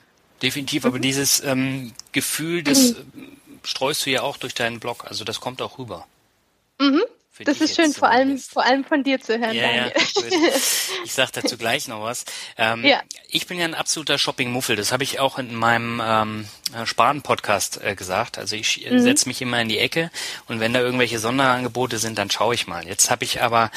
definitiv. 0.43 0.85
Mhm. 0.85 0.89
Aber 0.89 0.99
dieses 1.01 1.43
ähm, 1.43 1.93
Gefühl, 2.13 2.63
das 2.63 2.95
mhm 2.95 3.37
streust 3.67 4.07
du 4.07 4.11
ja 4.11 4.23
auch 4.23 4.37
durch 4.37 4.55
deinen 4.55 4.81
Blog, 4.81 5.05
also 5.07 5.25
das 5.25 5.41
kommt 5.41 5.61
auch 5.63 5.79
rüber. 5.79 6.07
Mhm. 6.79 7.03
Das 7.45 7.61
ist 7.61 7.77
schön, 7.77 7.93
vor 7.93 8.09
allem, 8.09 8.39
vor 8.39 8.65
allem 8.65 8.85
von 8.85 9.05
dir 9.05 9.21
zu 9.21 9.39
hören, 9.39 9.55
ja. 9.55 9.71
Ja, 9.71 9.91
ich 11.05 11.13
sag 11.13 11.33
dazu 11.33 11.57
gleich 11.59 11.87
noch 11.87 12.03
was. 12.03 12.25
Ähm, 12.57 12.83
ja. 12.83 13.03
Ich 13.29 13.47
bin 13.47 13.59
ja 13.59 13.67
ein 13.67 13.75
absoluter 13.75 14.17
Shopping-Muffel. 14.17 14.75
Das 14.75 14.91
habe 14.91 15.05
ich 15.05 15.21
auch 15.21 15.39
in 15.39 15.55
meinem 15.55 16.01
ähm, 16.03 16.49
Sparen-Podcast 16.85 17.83
äh, 17.83 17.95
gesagt. 17.95 18.39
Also 18.39 18.57
ich 18.57 18.89
mhm. 18.91 19.01
setze 19.01 19.29
mich 19.29 19.43
immer 19.43 19.61
in 19.61 19.69
die 19.69 19.79
Ecke 19.79 20.11
und 20.49 20.61
wenn 20.61 20.73
da 20.73 20.81
irgendwelche 20.81 21.19
Sonderangebote 21.19 21.99
sind, 21.99 22.17
dann 22.17 22.31
schaue 22.31 22.55
ich 22.55 22.67
mal. 22.67 22.87
Jetzt 22.87 23.11
habe 23.11 23.25
ich 23.25 23.43
aber 23.43 23.71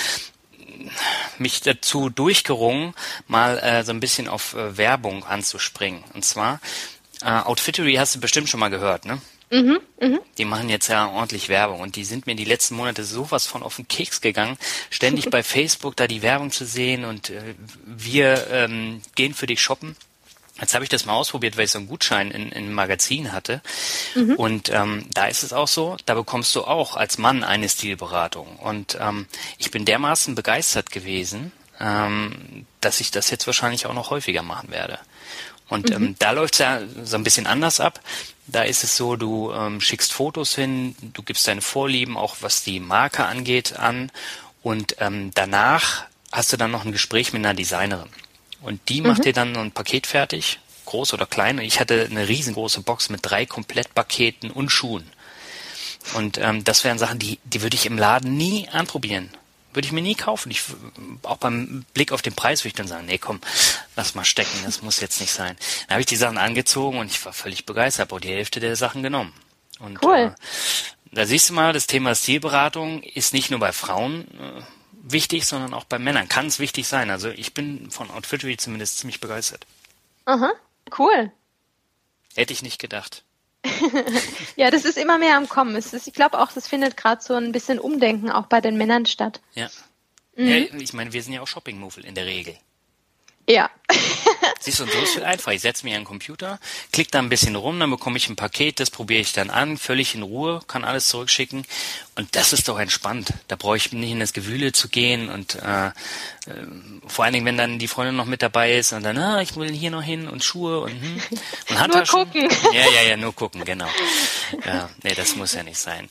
mich 1.37 1.61
dazu 1.61 2.09
durchgerungen, 2.09 2.93
mal 3.27 3.57
äh, 3.59 3.83
so 3.83 3.91
ein 3.91 3.99
bisschen 3.99 4.29
auf 4.29 4.53
äh, 4.53 4.77
Werbung 4.77 5.25
anzuspringen. 5.25 6.03
Und 6.13 6.23
zwar 6.23 6.61
äh, 7.21 7.29
Outfittery 7.29 7.95
hast 7.95 8.15
du 8.15 8.19
bestimmt 8.19 8.47
schon 8.47 8.59
mal 8.59 8.69
gehört, 8.69 9.05
ne? 9.05 9.21
Mhm, 9.51 9.79
mh. 9.99 10.19
Die 10.37 10.45
machen 10.45 10.69
jetzt 10.69 10.87
ja 10.87 11.09
ordentlich 11.09 11.49
Werbung 11.49 11.79
und 11.79 11.95
die 11.95 12.05
sind 12.05 12.27
mir 12.27 12.35
die 12.35 12.45
letzten 12.45 12.75
Monate 12.75 13.03
sowas 13.03 13.47
von 13.47 13.63
auf 13.63 13.77
den 13.77 13.87
Keks 13.87 14.21
gegangen, 14.21 14.57
ständig 14.89 15.29
bei 15.31 15.43
Facebook 15.43 15.95
da 15.95 16.07
die 16.07 16.21
Werbung 16.21 16.51
zu 16.51 16.65
sehen 16.65 17.05
und 17.05 17.29
äh, 17.31 17.55
wir 17.85 18.47
ähm, 18.51 19.01
gehen 19.15 19.33
für 19.33 19.47
dich 19.47 19.61
shoppen. 19.61 19.95
Jetzt 20.59 20.73
habe 20.73 20.83
ich 20.83 20.89
das 20.89 21.05
mal 21.05 21.13
ausprobiert, 21.13 21.57
weil 21.57 21.65
ich 21.65 21.71
so 21.71 21.79
einen 21.79 21.87
Gutschein 21.87 22.31
in, 22.31 22.49
in 22.49 22.65
einem 22.65 22.73
Magazin 22.73 23.31
hatte. 23.31 23.61
Mhm. 24.13 24.33
Und 24.35 24.69
ähm, 24.69 25.05
da 25.13 25.27
ist 25.27 25.43
es 25.43 25.53
auch 25.53 25.67
so, 25.67 25.95
da 26.05 26.15
bekommst 26.15 26.53
du 26.55 26.63
auch 26.65 26.97
als 26.97 27.17
Mann 27.17 27.43
eine 27.43 27.69
Stilberatung. 27.69 28.57
Und 28.57 28.97
ähm, 28.99 29.27
ich 29.57 29.71
bin 29.71 29.85
dermaßen 29.85 30.35
begeistert 30.35 30.91
gewesen, 30.91 31.53
ähm, 31.79 32.65
dass 32.81 32.99
ich 32.99 33.11
das 33.11 33.29
jetzt 33.29 33.47
wahrscheinlich 33.47 33.85
auch 33.85 33.93
noch 33.93 34.09
häufiger 34.09 34.43
machen 34.43 34.69
werde. 34.69 34.99
Und 35.69 35.91
ähm, 35.91 36.01
mhm. 36.01 36.15
da 36.19 36.31
läuft's 36.31 36.57
ja 36.57 36.81
so 37.03 37.15
ein 37.15 37.23
bisschen 37.23 37.47
anders 37.47 37.79
ab. 37.79 38.01
Da 38.51 38.63
ist 38.63 38.83
es 38.83 38.95
so, 38.95 39.15
du 39.15 39.51
ähm, 39.53 39.81
schickst 39.81 40.13
Fotos 40.13 40.55
hin, 40.55 40.95
du 41.13 41.21
gibst 41.21 41.47
deine 41.47 41.61
Vorlieben, 41.61 42.17
auch 42.17 42.37
was 42.41 42.63
die 42.63 42.79
Marke 42.79 43.25
angeht, 43.25 43.77
an. 43.77 44.11
Und 44.61 44.95
ähm, 44.99 45.31
danach 45.35 46.05
hast 46.31 46.51
du 46.51 46.57
dann 46.57 46.71
noch 46.71 46.85
ein 46.85 46.91
Gespräch 46.91 47.33
mit 47.33 47.45
einer 47.45 47.53
Designerin. 47.53 48.09
Und 48.61 48.81
die 48.89 49.01
macht 49.01 49.19
mhm. 49.19 49.23
dir 49.23 49.33
dann 49.33 49.55
ein 49.55 49.71
Paket 49.71 50.07
fertig, 50.07 50.59
groß 50.85 51.13
oder 51.13 51.25
klein. 51.25 51.59
Und 51.59 51.65
ich 51.65 51.79
hatte 51.79 52.07
eine 52.09 52.27
riesengroße 52.27 52.81
Box 52.81 53.09
mit 53.09 53.21
drei 53.23 53.45
Komplettpaketen 53.45 54.51
und 54.51 54.69
Schuhen. 54.69 55.09
Und 56.15 56.37
ähm, 56.37 56.63
das 56.63 56.83
wären 56.83 56.97
Sachen, 56.97 57.19
die, 57.19 57.39
die 57.43 57.61
würde 57.61 57.75
ich 57.75 57.85
im 57.85 57.97
Laden 57.97 58.35
nie 58.35 58.67
anprobieren. 58.69 59.29
Würde 59.79 59.85
ich 59.85 59.93
mir 59.93 60.01
nie 60.01 60.15
kaufen. 60.15 60.51
Ich, 60.51 60.65
auch 61.23 61.37
beim 61.37 61.85
Blick 61.93 62.11
auf 62.11 62.21
den 62.21 62.35
Preis 62.35 62.65
würde 62.65 62.67
ich 62.67 62.73
dann 62.73 62.89
sagen, 62.89 63.05
nee, 63.05 63.17
komm, 63.17 63.39
lass 63.95 64.13
mal 64.13 64.25
stecken, 64.25 64.59
das 64.65 64.81
muss 64.81 64.99
jetzt 64.99 65.21
nicht 65.21 65.31
sein. 65.31 65.55
Dann 65.87 65.91
habe 65.91 66.01
ich 66.01 66.05
die 66.05 66.17
Sachen 66.17 66.37
angezogen 66.37 66.99
und 66.99 67.09
ich 67.09 67.23
war 67.23 67.31
völlig 67.31 67.65
begeistert, 67.65 68.11
habe 68.11 68.19
die 68.19 68.27
Hälfte 68.27 68.59
der 68.59 68.75
Sachen 68.75 69.03
genommen. 69.03 69.31
Und, 69.79 70.03
cool. 70.03 70.35
Äh, 70.35 71.15
da 71.15 71.25
siehst 71.25 71.49
du 71.49 71.53
mal, 71.53 71.71
das 71.71 71.87
Thema 71.87 72.13
Stilberatung 72.13 73.03
ist 73.03 73.33
nicht 73.33 73.51
nur 73.51 73.61
bei 73.61 73.71
Frauen 73.71 74.27
äh, 74.37 74.61
wichtig, 75.01 75.45
sondern 75.45 75.73
auch 75.73 75.85
bei 75.85 75.97
Männern. 75.97 76.27
Kann 76.27 76.47
es 76.47 76.59
wichtig 76.59 76.85
sein. 76.85 77.09
Also 77.09 77.29
ich 77.29 77.53
bin 77.53 77.89
von 77.89 78.11
Outfittery 78.11 78.57
zumindest 78.57 78.97
ziemlich 78.97 79.21
begeistert. 79.21 79.65
Aha, 80.25 80.51
cool. 80.97 81.31
Hätte 82.35 82.51
ich 82.51 82.63
nicht 82.63 82.81
gedacht. 82.81 83.23
ja, 84.55 84.71
das 84.71 84.85
ist 84.85 84.97
immer 84.97 85.17
mehr 85.17 85.35
am 85.35 85.49
Kommen. 85.49 85.75
Ist, 85.75 85.93
ich 85.93 86.13
glaube 86.13 86.39
auch, 86.39 86.51
das 86.51 86.67
findet 86.67 86.97
gerade 86.97 87.21
so 87.21 87.33
ein 87.33 87.51
bisschen 87.51 87.79
Umdenken 87.79 88.29
auch 88.31 88.47
bei 88.47 88.61
den 88.61 88.77
Männern 88.77 89.05
statt. 89.05 89.41
Ja. 89.53 89.69
Mhm. 90.35 90.47
ja 90.47 90.57
ich 90.79 90.93
meine, 90.93 91.13
wir 91.13 91.21
sind 91.21 91.33
ja 91.33 91.41
auch 91.41 91.47
Shopping-Muffel 91.47 92.05
in 92.05 92.15
der 92.15 92.25
Regel. 92.25 92.55
Ja. 93.49 93.71
Siehst 94.59 94.79
du, 94.79 94.83
und 94.83 94.91
so 94.91 94.99
ist 94.99 95.15
es 95.17 95.23
einfach. 95.23 95.51
Ich 95.51 95.61
setze 95.61 95.83
mich 95.83 95.95
an 95.95 96.01
den 96.01 96.05
Computer, 96.05 96.59
klicke 96.91 97.09
da 97.09 97.19
ein 97.19 97.29
bisschen 97.29 97.55
rum, 97.55 97.79
dann 97.79 97.89
bekomme 97.89 98.17
ich 98.17 98.29
ein 98.29 98.35
Paket, 98.35 98.79
das 98.79 98.91
probiere 98.91 99.21
ich 99.21 99.33
dann 99.33 99.49
an, 99.49 99.79
völlig 99.79 100.13
in 100.13 100.21
Ruhe, 100.21 100.61
kann 100.67 100.83
alles 100.83 101.07
zurückschicken. 101.07 101.65
Und 102.15 102.35
das 102.35 102.53
ist 102.53 102.67
doch 102.67 102.77
entspannt. 102.77 103.33
Da 103.47 103.55
brauche 103.55 103.77
ich 103.77 103.91
nicht 103.91 104.11
in 104.11 104.19
das 104.19 104.33
Gewühle 104.33 104.71
zu 104.71 104.89
gehen 104.89 105.29
und 105.29 105.55
äh, 105.55 105.87
äh, 105.87 105.91
vor 107.07 107.25
allen 107.25 107.33
Dingen, 107.33 107.45
wenn 107.47 107.57
dann 107.57 107.79
die 107.79 107.87
Freundin 107.87 108.15
noch 108.15 108.25
mit 108.25 108.43
dabei 108.43 108.77
ist 108.77 108.93
und 108.93 109.01
dann, 109.01 109.17
ah, 109.17 109.41
ich 109.41 109.55
will 109.55 109.71
hier 109.71 109.89
noch 109.89 110.03
hin 110.03 110.27
und 110.27 110.43
Schuhe 110.43 110.81
und, 110.81 110.91
hm, 110.91 111.21
und 111.69 111.79
Handtaschen. 111.79 112.15
Nur 112.15 112.25
gucken. 112.25 112.49
Ja, 112.73 112.85
ja, 112.87 113.09
ja, 113.09 113.17
nur 113.17 113.33
gucken, 113.33 113.65
genau. 113.65 113.89
Ja, 114.63 114.89
nee, 115.01 115.15
das 115.15 115.35
muss 115.35 115.53
ja 115.53 115.63
nicht 115.63 115.79
sein. 115.79 116.07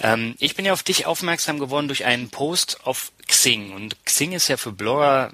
Ähm, 0.00 0.36
ich 0.38 0.54
bin 0.54 0.64
ja 0.64 0.72
auf 0.72 0.84
dich 0.84 1.06
aufmerksam 1.06 1.58
geworden 1.58 1.88
durch 1.88 2.04
einen 2.04 2.30
Post 2.30 2.80
auf 2.84 3.10
Xing. 3.26 3.72
Und 3.72 3.96
Xing 4.04 4.32
ist 4.32 4.46
ja 4.46 4.56
für 4.56 4.70
Blogger 4.70 5.32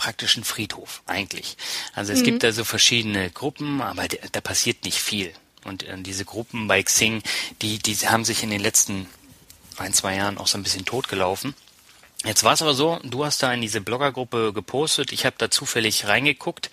praktisch 0.00 0.38
ein 0.38 0.44
Friedhof, 0.44 1.02
eigentlich. 1.04 1.58
Also 1.94 2.14
es 2.14 2.20
mhm. 2.20 2.24
gibt 2.24 2.42
da 2.42 2.52
so 2.52 2.64
verschiedene 2.64 3.30
Gruppen, 3.30 3.82
aber 3.82 4.08
da 4.08 4.40
passiert 4.40 4.84
nicht 4.84 4.98
viel. 4.98 5.30
Und 5.64 5.82
äh, 5.82 5.94
diese 5.98 6.24
Gruppen 6.24 6.68
bei 6.68 6.82
Xing, 6.82 7.22
die, 7.60 7.78
die 7.78 7.94
haben 8.08 8.24
sich 8.24 8.42
in 8.42 8.48
den 8.48 8.62
letzten 8.62 9.06
ein, 9.76 9.92
zwei 9.92 10.16
Jahren 10.16 10.38
auch 10.38 10.46
so 10.46 10.56
ein 10.56 10.62
bisschen 10.62 10.86
totgelaufen. 10.86 11.54
Jetzt 12.24 12.44
war 12.44 12.54
es 12.54 12.62
aber 12.62 12.72
so, 12.72 12.98
du 13.02 13.26
hast 13.26 13.42
da 13.42 13.52
in 13.52 13.60
diese 13.60 13.82
Bloggergruppe 13.82 14.54
gepostet, 14.54 15.12
ich 15.12 15.26
habe 15.26 15.36
da 15.38 15.50
zufällig 15.50 16.06
reingeguckt 16.06 16.70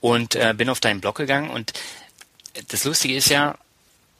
und 0.00 0.36
äh, 0.36 0.54
bin 0.56 0.68
auf 0.68 0.78
deinen 0.78 1.00
Blog 1.00 1.16
gegangen 1.16 1.50
und 1.50 1.72
das 2.68 2.84
Lustige 2.84 3.16
ist 3.16 3.28
ja, 3.28 3.58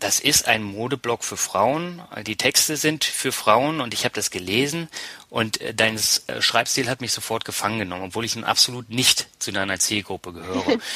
das 0.02 0.20
ist 0.20 0.48
ein 0.48 0.62
Modeblog 0.62 1.24
für 1.24 1.36
Frauen. 1.36 2.02
Die 2.26 2.36
Texte 2.36 2.76
sind 2.76 3.04
für 3.04 3.32
Frauen 3.32 3.80
und 3.80 3.94
ich 3.94 4.04
habe 4.04 4.14
das 4.14 4.30
gelesen 4.30 4.88
und 5.30 5.60
äh, 5.60 5.74
dein 5.74 5.96
äh, 5.96 6.42
Schreibstil 6.42 6.88
hat 6.88 7.00
mich 7.00 7.12
sofort 7.12 7.44
gefangen 7.44 7.78
genommen, 7.78 8.04
obwohl 8.04 8.24
ich 8.24 8.34
nun 8.34 8.44
absolut 8.44 8.90
nicht 8.90 9.28
zu 9.38 9.52
deiner 9.52 9.78
Zielgruppe 9.78 10.32
gehöre. 10.32 10.78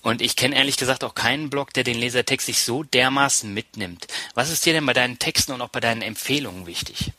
Und 0.00 0.22
ich 0.22 0.36
kenne 0.36 0.54
ehrlich 0.54 0.76
gesagt 0.76 1.02
auch 1.02 1.14
keinen 1.14 1.50
Blog, 1.50 1.74
der 1.74 1.82
den 1.82 1.98
Lesertext 1.98 2.46
sich 2.46 2.62
so 2.62 2.84
dermaßen 2.84 3.52
mitnimmt. 3.52 4.06
Was 4.34 4.48
ist 4.48 4.64
dir 4.64 4.72
denn 4.72 4.86
bei 4.86 4.92
deinen 4.92 5.18
Texten 5.18 5.52
und 5.52 5.60
auch 5.60 5.70
bei 5.70 5.80
deinen 5.80 6.02
Empfehlungen 6.02 6.66
wichtig? 6.66 7.12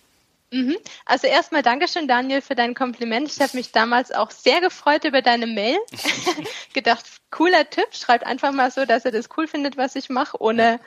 Mhm. 0.51 0.77
Also 1.05 1.27
erstmal 1.27 1.61
Dankeschön, 1.61 2.07
Daniel, 2.07 2.41
für 2.41 2.55
dein 2.55 2.73
Kompliment. 2.73 3.29
Ich 3.31 3.39
habe 3.39 3.55
mich 3.55 3.71
damals 3.71 4.11
auch 4.11 4.31
sehr 4.31 4.61
gefreut 4.61 5.03
über 5.03 5.21
deine 5.21 5.45
Mail. 5.45 5.77
Gedacht, 6.73 7.05
cooler 7.29 7.69
Tipp, 7.69 7.87
schreibt 7.91 8.25
einfach 8.25 8.51
mal 8.51 8.71
so, 8.71 8.85
dass 8.85 9.05
er 9.05 9.11
das 9.11 9.29
cool 9.37 9.47
findet, 9.47 9.77
was 9.77 9.95
ich 9.95 10.09
mache, 10.09 10.41
ohne 10.41 10.79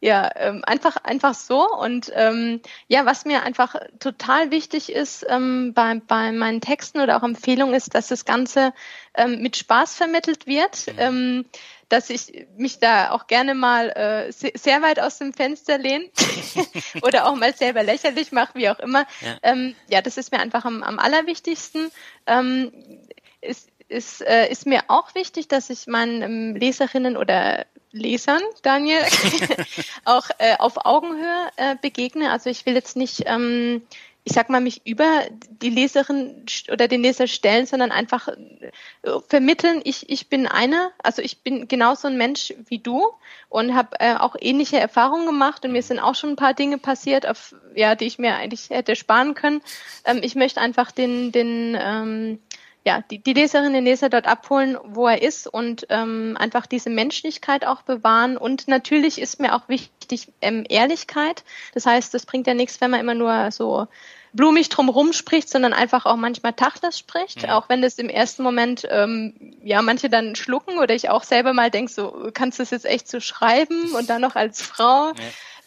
ja, 0.00 0.30
ähm, 0.36 0.62
einfach, 0.66 0.96
einfach 0.96 1.34
so. 1.34 1.68
Und 1.68 2.10
ähm, 2.14 2.60
ja, 2.88 3.04
was 3.04 3.26
mir 3.26 3.42
einfach 3.42 3.74
total 3.98 4.50
wichtig 4.50 4.90
ist 4.90 5.26
ähm, 5.28 5.72
bei, 5.74 6.00
bei 6.06 6.32
meinen 6.32 6.60
Texten 6.60 7.00
oder 7.00 7.18
auch 7.18 7.22
Empfehlungen 7.22 7.74
ist, 7.74 7.94
dass 7.94 8.08
das 8.08 8.24
Ganze 8.24 8.72
ähm, 9.14 9.42
mit 9.42 9.56
Spaß 9.56 9.94
vermittelt 9.94 10.46
wird. 10.46 10.86
Mhm. 10.86 10.94
Ähm, 10.98 11.44
dass 11.90 12.08
ich 12.08 12.46
mich 12.56 12.78
da 12.78 13.10
auch 13.10 13.26
gerne 13.26 13.54
mal 13.54 13.90
äh, 13.90 14.30
sehr 14.32 14.80
weit 14.80 15.00
aus 15.00 15.18
dem 15.18 15.34
Fenster 15.34 15.76
lehne 15.76 16.08
oder 17.02 17.26
auch 17.26 17.34
mal 17.34 17.52
selber 17.52 17.82
lächerlich 17.82 18.30
mache, 18.30 18.54
wie 18.54 18.68
auch 18.70 18.78
immer. 18.78 19.06
Ja, 19.20 19.38
ähm, 19.42 19.74
ja 19.88 20.00
das 20.00 20.16
ist 20.16 20.30
mir 20.30 20.38
einfach 20.38 20.64
am, 20.64 20.84
am 20.84 21.00
allerwichtigsten. 21.00 21.90
Ähm, 22.26 22.70
ist, 23.40 23.70
ist, 23.88 24.22
äh, 24.22 24.48
ist 24.50 24.66
mir 24.66 24.84
auch 24.86 25.16
wichtig, 25.16 25.48
dass 25.48 25.68
ich 25.68 25.88
meinen 25.88 26.22
ähm, 26.22 26.54
Leserinnen 26.54 27.16
oder 27.16 27.66
Lesern, 27.92 28.42
Daniel, 28.62 29.02
auch 30.04 30.28
äh, 30.38 30.56
auf 30.58 30.84
Augenhöhe 30.84 31.50
äh, 31.56 31.76
begegne. 31.80 32.30
Also 32.30 32.50
ich 32.50 32.66
will 32.66 32.74
jetzt 32.74 32.96
nicht, 32.96 33.24
ähm, 33.26 33.82
ich 34.22 34.32
sag 34.32 34.48
mal, 34.48 34.60
mich 34.60 34.86
über 34.86 35.24
die 35.62 35.70
Leserin 35.70 36.44
oder 36.70 36.86
den 36.86 37.02
Leser 37.02 37.26
stellen, 37.26 37.66
sondern 37.66 37.90
einfach 37.90 38.28
äh, 38.28 38.70
vermitteln, 39.28 39.80
ich, 39.82 40.08
ich 40.08 40.28
bin 40.28 40.46
eine, 40.46 40.92
also 41.02 41.20
ich 41.20 41.42
bin 41.42 41.66
genauso 41.66 42.06
ein 42.06 42.16
Mensch 42.16 42.54
wie 42.68 42.78
du 42.78 43.08
und 43.48 43.74
habe 43.74 43.98
äh, 43.98 44.14
auch 44.14 44.36
ähnliche 44.38 44.78
Erfahrungen 44.78 45.26
gemacht 45.26 45.64
und 45.64 45.72
mir 45.72 45.82
sind 45.82 45.98
auch 45.98 46.14
schon 46.14 46.30
ein 46.30 46.36
paar 46.36 46.54
Dinge 46.54 46.78
passiert, 46.78 47.26
auf, 47.26 47.54
ja, 47.74 47.96
die 47.96 48.06
ich 48.06 48.18
mir 48.18 48.36
eigentlich 48.36 48.70
hätte 48.70 48.94
sparen 48.94 49.34
können. 49.34 49.62
Ähm, 50.04 50.20
ich 50.22 50.36
möchte 50.36 50.60
einfach 50.60 50.92
den, 50.92 51.32
den 51.32 51.76
ähm, 51.80 52.38
ja, 52.84 53.02
die, 53.10 53.18
die 53.18 53.34
Leserinnen 53.34 53.76
und 53.76 53.84
Leser 53.84 54.08
dort 54.08 54.26
abholen, 54.26 54.78
wo 54.84 55.06
er 55.06 55.20
ist 55.20 55.46
und 55.46 55.86
ähm, 55.90 56.36
einfach 56.38 56.66
diese 56.66 56.88
Menschlichkeit 56.88 57.66
auch 57.66 57.82
bewahren. 57.82 58.36
Und 58.36 58.68
natürlich 58.68 59.20
ist 59.20 59.38
mir 59.38 59.54
auch 59.54 59.68
wichtig 59.68 60.28
ähm, 60.40 60.64
Ehrlichkeit. 60.68 61.44
Das 61.74 61.84
heißt, 61.84 62.14
es 62.14 62.24
bringt 62.24 62.46
ja 62.46 62.54
nichts, 62.54 62.80
wenn 62.80 62.90
man 62.90 63.00
immer 63.00 63.14
nur 63.14 63.50
so 63.50 63.86
blumig 64.32 64.68
drumherum 64.68 65.12
spricht, 65.12 65.48
sondern 65.48 65.72
einfach 65.72 66.06
auch 66.06 66.16
manchmal 66.16 66.52
Tachles 66.52 66.98
spricht, 66.98 67.42
ja. 67.42 67.58
auch 67.58 67.68
wenn 67.68 67.82
das 67.82 67.98
im 67.98 68.08
ersten 68.08 68.42
Moment 68.42 68.86
ähm, 68.88 69.34
ja 69.62 69.82
manche 69.82 70.08
dann 70.08 70.36
schlucken 70.36 70.78
oder 70.78 70.94
ich 70.94 71.10
auch 71.10 71.24
selber 71.24 71.52
mal 71.52 71.70
denke, 71.70 71.92
so 71.92 72.30
kannst 72.32 72.58
du 72.58 72.62
das 72.62 72.70
jetzt 72.70 72.86
echt 72.86 73.08
so 73.08 73.20
schreiben 73.20 73.92
und 73.92 74.08
dann 74.08 74.20
noch 74.20 74.36
als 74.36 74.62
Frau. 74.62 75.08
Ja. 75.08 75.14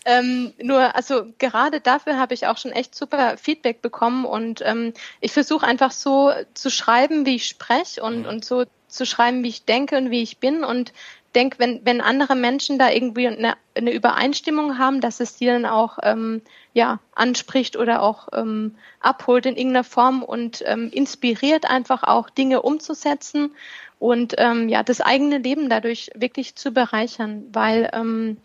Ähm, 0.06 0.54
nur, 0.62 0.96
also 0.96 1.26
gerade 1.38 1.80
dafür 1.80 2.18
habe 2.18 2.34
ich 2.34 2.48
auch 2.48 2.58
schon 2.58 2.72
echt 2.72 2.94
super 2.94 3.38
Feedback 3.38 3.82
bekommen 3.82 4.26
und 4.26 4.62
ähm, 4.66 4.94
ich 5.22 5.32
versuche 5.32 5.66
einfach 5.66 5.92
so 5.92 6.32
zu 6.54 6.70
schreiben, 6.70 7.26
wie 7.26 7.36
ich 7.36 7.48
spreche 7.48 8.04
und, 8.04 8.22
mhm. 8.22 8.26
und 8.26 8.46
so 8.46 8.66
zu 8.88 9.06
schreiben, 9.06 9.44
wie 9.44 9.50
ich 9.50 9.66
denke 9.66 9.98
und 9.98 10.12
wie 10.12 10.22
ich 10.22 10.40
bin 10.40 10.64
und 10.64 10.94
denke, 11.36 11.58
wenn, 11.60 11.82
wenn 11.84 12.02
andere 12.02 12.36
Menschen 12.36 12.78
da 12.78 12.90
irgendwie 12.90 13.28
eine, 13.28 13.56
eine 13.76 13.92
Übereinstimmung 13.92 14.78
haben, 14.78 15.02
dass 15.02 15.20
es 15.20 15.36
die 15.36 15.48
dann 15.48 15.66
auch 15.66 15.98
ähm, 16.04 16.42
ja, 16.74 17.00
anspricht 17.16 17.76
oder 17.76 18.02
auch 18.02 18.28
ähm, 18.34 18.76
abholt 19.00 19.46
in 19.46 19.56
irgendeiner 19.56 19.84
Form 19.84 20.22
und 20.24 20.64
ähm, 20.66 20.90
inspiriert 20.92 21.70
einfach 21.70 22.04
auch 22.04 22.30
Dinge 22.30 22.62
umzusetzen 22.62 23.52
und 24.00 24.36
ähm, 24.38 24.70
ja, 24.70 24.84
das 24.84 25.02
eigene 25.02 25.38
Leben 25.38 25.70
dadurch 25.70 26.12
wirklich 26.14 26.56
zu 26.56 26.72
bereichern, 26.72 27.46
weil 27.52 27.90
ähm, 27.94 28.38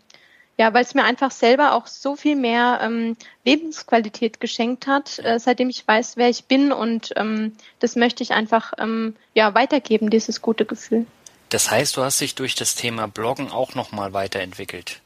ja, 0.59 0.73
weil 0.73 0.83
es 0.83 0.93
mir 0.93 1.05
einfach 1.05 1.31
selber 1.31 1.73
auch 1.73 1.87
so 1.87 2.17
viel 2.17 2.35
mehr 2.35 2.79
ähm, 2.83 3.15
Lebensqualität 3.45 4.41
geschenkt 4.41 4.87
hat, 4.87 5.17
äh, 5.19 5.39
seitdem 5.39 5.69
ich 5.69 5.87
weiß, 5.87 6.17
wer 6.17 6.29
ich 6.29 6.45
bin 6.45 6.73
und 6.73 7.13
ähm, 7.15 7.53
das 7.79 7.95
möchte 7.95 8.23
ich 8.23 8.33
einfach 8.33 8.73
ähm, 8.77 9.15
ja 9.33 9.55
weitergeben, 9.55 10.09
dieses 10.09 10.41
gute 10.41 10.65
Gefühl. 10.65 11.05
Das 11.47 11.71
heißt, 11.71 11.95
du 11.95 12.03
hast 12.03 12.19
dich 12.19 12.35
durch 12.35 12.55
das 12.55 12.75
Thema 12.75 13.07
Bloggen 13.07 13.51
auch 13.51 13.73
nochmal 13.73 14.11
weiterentwickelt. 14.11 14.99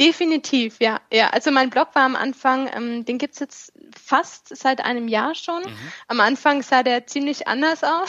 Definitiv, 0.00 0.80
ja. 0.80 1.00
ja. 1.12 1.30
Also 1.30 1.52
mein 1.52 1.70
Blog 1.70 1.94
war 1.94 2.02
am 2.02 2.16
Anfang, 2.16 2.68
ähm, 2.74 3.04
den 3.04 3.18
gibt's 3.18 3.38
jetzt 3.38 3.72
fast 3.96 4.56
seit 4.56 4.84
einem 4.84 5.06
Jahr 5.06 5.36
schon. 5.36 5.62
Mhm. 5.62 5.92
Am 6.08 6.20
Anfang 6.20 6.62
sah 6.62 6.82
der 6.82 7.06
ziemlich 7.06 7.46
anders 7.46 7.84
aus. 7.84 8.08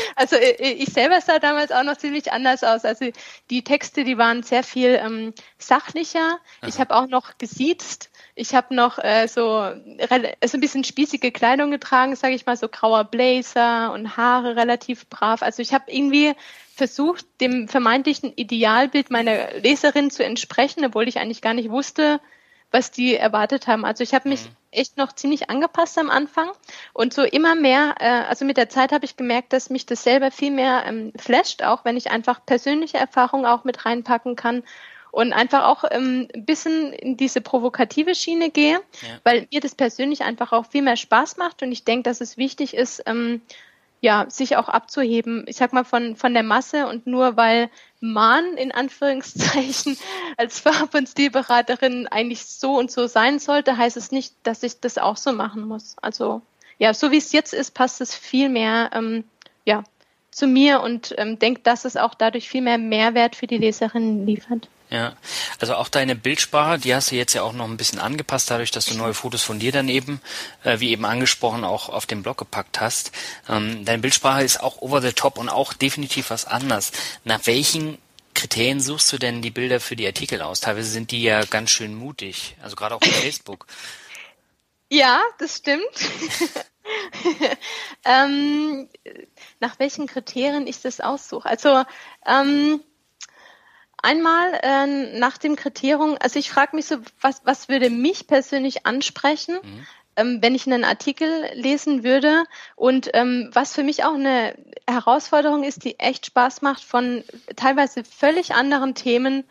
also 0.16 0.36
ich, 0.36 0.82
ich 0.82 0.92
selber 0.92 1.22
sah 1.22 1.38
damals 1.38 1.72
auch 1.72 1.84
noch 1.84 1.96
ziemlich 1.96 2.32
anders 2.32 2.62
aus. 2.64 2.84
Also 2.84 3.10
die 3.48 3.64
Texte, 3.64 4.04
die 4.04 4.18
waren 4.18 4.42
sehr 4.42 4.62
viel 4.62 5.00
ähm, 5.02 5.32
sachlicher. 5.58 6.38
Aha. 6.60 6.68
Ich 6.68 6.78
habe 6.80 6.94
auch 6.94 7.06
noch 7.06 7.38
gesiezt. 7.38 8.10
Ich 8.34 8.54
habe 8.54 8.74
noch 8.74 8.98
äh, 8.98 9.26
so, 9.26 9.72
so 10.44 10.56
ein 10.58 10.60
bisschen 10.60 10.84
spießige 10.84 11.32
Kleidung 11.32 11.70
getragen, 11.70 12.14
sage 12.14 12.34
ich 12.34 12.44
mal, 12.44 12.58
so 12.58 12.68
grauer 12.68 13.04
Blazer 13.04 13.90
und 13.94 14.18
Haare 14.18 14.54
relativ 14.56 15.08
brav. 15.08 15.40
Also 15.40 15.62
ich 15.62 15.72
habe 15.72 15.90
irgendwie 15.90 16.34
versucht, 16.76 17.24
dem 17.40 17.68
vermeintlichen 17.68 18.32
Idealbild 18.36 19.10
meiner 19.10 19.52
Leserin 19.60 20.10
zu 20.10 20.22
entsprechen, 20.22 20.84
obwohl 20.84 21.08
ich 21.08 21.18
eigentlich 21.18 21.40
gar 21.40 21.54
nicht 21.54 21.70
wusste, 21.70 22.20
was 22.70 22.90
die 22.90 23.16
erwartet 23.16 23.66
haben. 23.66 23.86
Also 23.86 24.04
ich 24.04 24.12
habe 24.12 24.28
mich 24.28 24.44
mhm. 24.44 24.56
echt 24.72 24.98
noch 24.98 25.12
ziemlich 25.12 25.48
angepasst 25.48 25.98
am 25.98 26.10
Anfang 26.10 26.50
und 26.92 27.14
so 27.14 27.22
immer 27.22 27.54
mehr, 27.54 27.94
äh, 27.98 28.24
also 28.28 28.44
mit 28.44 28.58
der 28.58 28.68
Zeit 28.68 28.92
habe 28.92 29.06
ich 29.06 29.16
gemerkt, 29.16 29.54
dass 29.54 29.70
mich 29.70 29.86
das 29.86 30.02
selber 30.02 30.30
viel 30.30 30.50
mehr 30.50 30.84
ähm, 30.86 31.12
flasht, 31.16 31.62
auch 31.62 31.84
wenn 31.86 31.96
ich 31.96 32.10
einfach 32.10 32.44
persönliche 32.44 32.98
Erfahrungen 32.98 33.46
auch 33.46 33.64
mit 33.64 33.86
reinpacken 33.86 34.36
kann 34.36 34.62
und 35.12 35.32
einfach 35.32 35.64
auch 35.64 35.84
ähm, 35.90 36.28
ein 36.34 36.44
bisschen 36.44 36.92
in 36.92 37.16
diese 37.16 37.40
provokative 37.40 38.14
Schiene 38.14 38.50
gehe, 38.50 38.74
ja. 38.74 38.80
weil 39.24 39.48
mir 39.50 39.60
das 39.60 39.74
persönlich 39.74 40.24
einfach 40.24 40.52
auch 40.52 40.66
viel 40.66 40.82
mehr 40.82 40.98
Spaß 40.98 41.38
macht 41.38 41.62
und 41.62 41.72
ich 41.72 41.84
denke, 41.84 42.02
dass 42.02 42.20
es 42.20 42.36
wichtig 42.36 42.74
ist, 42.74 43.02
ähm, 43.06 43.40
ja, 44.06 44.26
sich 44.28 44.56
auch 44.56 44.68
abzuheben, 44.68 45.46
ich 45.48 45.56
sag 45.56 45.72
mal, 45.72 45.82
von, 45.82 46.14
von 46.14 46.32
der 46.32 46.44
Masse 46.44 46.86
und 46.86 47.08
nur 47.08 47.36
weil 47.36 47.70
man 47.98 48.56
in 48.56 48.70
Anführungszeichen 48.70 49.96
als 50.36 50.60
Farb- 50.60 50.94
und 50.94 51.08
Stilberaterin 51.08 52.06
eigentlich 52.06 52.46
so 52.46 52.78
und 52.78 52.88
so 52.88 53.08
sein 53.08 53.40
sollte, 53.40 53.76
heißt 53.76 53.96
es 53.96 54.12
nicht, 54.12 54.36
dass 54.44 54.62
ich 54.62 54.78
das 54.78 54.96
auch 54.96 55.16
so 55.16 55.32
machen 55.32 55.66
muss. 55.66 55.96
Also 56.02 56.40
ja, 56.78 56.94
so 56.94 57.10
wie 57.10 57.16
es 57.16 57.32
jetzt 57.32 57.52
ist, 57.52 57.74
passt 57.74 58.00
es 58.00 58.14
viel 58.14 58.48
mehr 58.48 58.90
ähm, 58.92 59.24
ja, 59.64 59.82
zu 60.30 60.46
mir 60.46 60.82
und 60.82 61.12
ähm, 61.18 61.40
denke, 61.40 61.62
dass 61.62 61.84
es 61.84 61.96
auch 61.96 62.14
dadurch 62.14 62.48
viel 62.48 62.62
mehr 62.62 62.78
Mehrwert 62.78 63.34
für 63.34 63.48
die 63.48 63.58
Leserinnen 63.58 64.24
liefert. 64.24 64.68
Ja, 64.88 65.16
also 65.58 65.74
auch 65.74 65.88
deine 65.88 66.14
Bildsprache, 66.14 66.78
die 66.78 66.94
hast 66.94 67.10
du 67.10 67.16
jetzt 67.16 67.32
ja 67.32 67.42
auch 67.42 67.52
noch 67.52 67.64
ein 67.64 67.76
bisschen 67.76 67.98
angepasst, 67.98 68.50
dadurch, 68.50 68.70
dass 68.70 68.86
du 68.86 68.94
neue 68.94 69.14
Fotos 69.14 69.42
von 69.42 69.58
dir 69.58 69.72
dann 69.72 69.88
eben, 69.88 70.20
äh, 70.62 70.78
wie 70.78 70.90
eben 70.90 71.04
angesprochen, 71.04 71.64
auch 71.64 71.88
auf 71.88 72.06
den 72.06 72.22
Blog 72.22 72.38
gepackt 72.38 72.80
hast. 72.80 73.10
Ähm, 73.48 73.84
deine 73.84 73.98
Bildsprache 73.98 74.44
ist 74.44 74.62
auch 74.62 74.80
over 74.82 75.02
the 75.02 75.12
top 75.12 75.38
und 75.38 75.48
auch 75.48 75.72
definitiv 75.72 76.30
was 76.30 76.44
anders. 76.44 76.92
Nach 77.24 77.40
welchen 77.46 77.98
Kriterien 78.34 78.80
suchst 78.80 79.12
du 79.12 79.18
denn 79.18 79.42
die 79.42 79.50
Bilder 79.50 79.80
für 79.80 79.96
die 79.96 80.06
Artikel 80.06 80.40
aus? 80.40 80.60
Teilweise 80.60 80.88
sind 80.88 81.10
die 81.10 81.22
ja 81.22 81.44
ganz 81.44 81.70
schön 81.70 81.94
mutig, 81.94 82.54
also 82.62 82.76
gerade 82.76 82.94
auch 82.94 83.02
auf 83.02 83.08
Facebook. 83.22 83.66
Ja, 84.88 85.20
das 85.38 85.56
stimmt. 85.56 85.82
ähm, 88.04 88.88
nach 89.58 89.80
welchen 89.80 90.06
Kriterien 90.06 90.68
ich 90.68 90.80
das 90.80 91.00
aussuche? 91.00 91.48
Also 91.48 91.82
ähm, 92.24 92.80
Einmal 94.06 94.60
äh, 94.62 95.18
nach 95.18 95.36
dem 95.36 95.56
Kriterium, 95.56 96.16
also 96.20 96.38
ich 96.38 96.48
frage 96.48 96.76
mich 96.76 96.86
so, 96.86 96.98
was, 97.20 97.40
was 97.42 97.68
würde 97.68 97.90
mich 97.90 98.28
persönlich 98.28 98.86
ansprechen, 98.86 99.56
mhm. 99.60 99.86
ähm, 100.14 100.38
wenn 100.42 100.54
ich 100.54 100.64
einen 100.64 100.84
Artikel 100.84 101.28
lesen 101.54 102.04
würde 102.04 102.44
und 102.76 103.10
ähm, 103.14 103.50
was 103.52 103.74
für 103.74 103.82
mich 103.82 104.04
auch 104.04 104.14
eine 104.14 104.54
Herausforderung 104.88 105.64
ist, 105.64 105.82
die 105.82 105.98
echt 105.98 106.24
Spaß 106.26 106.62
macht 106.62 106.84
von 106.84 107.24
teilweise 107.56 108.04
völlig 108.04 108.54
anderen 108.54 108.94
Themen, 108.94 109.42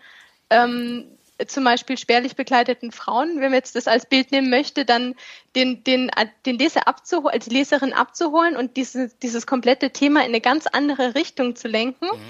ähm, 0.50 1.04
zum 1.48 1.66
Beispiel 1.66 1.98
spärlich 1.98 2.38
bekleideten 2.38 2.94
Frauen, 2.94 3.42
wenn 3.42 3.52
man 3.52 3.56
jetzt 3.56 3.76
das 3.76 3.90
als 3.90 4.06
Bild 4.06 4.32
nehmen 4.32 4.50
möchte, 4.50 4.86
dann 4.86 5.16
den, 5.58 5.84
den, 5.84 6.10
den 6.46 6.58
Leser 6.58 6.88
abzuholen, 6.88 7.42
die 7.46 7.54
Leserin 7.54 7.92
abzuholen 7.92 8.56
und 8.56 8.78
dieses, 8.78 9.20
dieses 9.20 9.46
komplette 9.46 9.92
Thema 9.92 10.22
in 10.22 10.28
eine 10.28 10.40
ganz 10.40 10.66
andere 10.66 11.14
Richtung 11.14 11.58
zu 11.58 11.68
lenken. 11.68 12.06
Mhm. 12.06 12.22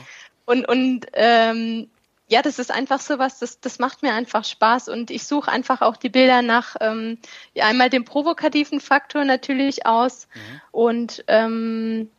Und, 0.48 0.68
und 0.68 1.06
ähm, 1.14 1.88
ja, 2.28 2.42
das 2.42 2.58
ist 2.58 2.72
einfach 2.72 3.00
so 3.00 3.20
was, 3.20 3.40
das, 3.40 3.60
das 3.60 3.78
macht 3.78 4.02
mir 4.02 4.14
einfach 4.14 4.44
Spaß 4.46 4.90
und 4.90 5.12
ich 5.12 5.28
suche 5.28 5.52
einfach 5.52 5.82
auch 5.82 5.96
die 5.96 6.10
Bilder 6.10 6.42
nach 6.42 6.76
ähm, 6.82 7.20
ja, 7.54 7.66
einmal 7.66 7.90
dem 7.90 8.04
provokativen 8.04 8.80
Faktor 8.80 9.26
natürlich 9.26 9.86
aus 9.86 10.28
mhm. 10.34 10.62
und 10.72 11.24
ähm, 11.28 12.10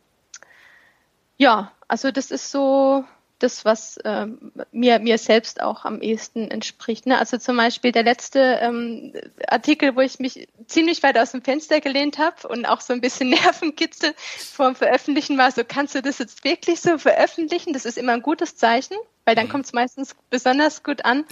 ja, 1.37 1.71
also 1.87 2.11
das 2.11 2.31
ist 2.31 2.51
so 2.51 3.03
das, 3.39 3.65
was 3.65 3.97
äh, 3.97 4.27
mir, 4.71 4.99
mir 4.99 5.17
selbst 5.17 5.61
auch 5.61 5.85
am 5.85 6.01
ehesten 6.01 6.49
entspricht. 6.49 7.05
Ne? 7.05 7.17
Also 7.17 7.37
zum 7.37 7.57
Beispiel 7.57 7.91
der 7.91 8.03
letzte 8.03 8.39
ähm, 8.61 9.13
Artikel, 9.47 9.95
wo 9.95 10.01
ich 10.01 10.19
mich 10.19 10.47
ziemlich 10.67 11.03
weit 11.03 11.17
aus 11.17 11.31
dem 11.31 11.41
Fenster 11.41 11.81
gelehnt 11.81 12.17
habe 12.17 12.47
und 12.47 12.65
auch 12.65 12.81
so 12.81 12.93
ein 12.93 13.01
bisschen 13.01 13.29
Nervenkitzel 13.31 14.13
vorm 14.17 14.75
Veröffentlichen 14.75 15.37
war, 15.37 15.51
so 15.51 15.63
kannst 15.67 15.95
du 15.95 16.01
das 16.01 16.19
jetzt 16.19 16.43
wirklich 16.43 16.81
so 16.81 16.97
veröffentlichen? 16.97 17.73
Das 17.73 17.85
ist 17.85 17.97
immer 17.97 18.13
ein 18.13 18.21
gutes 18.21 18.55
Zeichen, 18.55 18.97
weil 19.25 19.35
dann 19.35 19.47
mhm. 19.47 19.51
kommt 19.51 19.65
es 19.65 19.73
meistens 19.73 20.15
besonders 20.29 20.83
gut 20.83 21.05
an. 21.05 21.25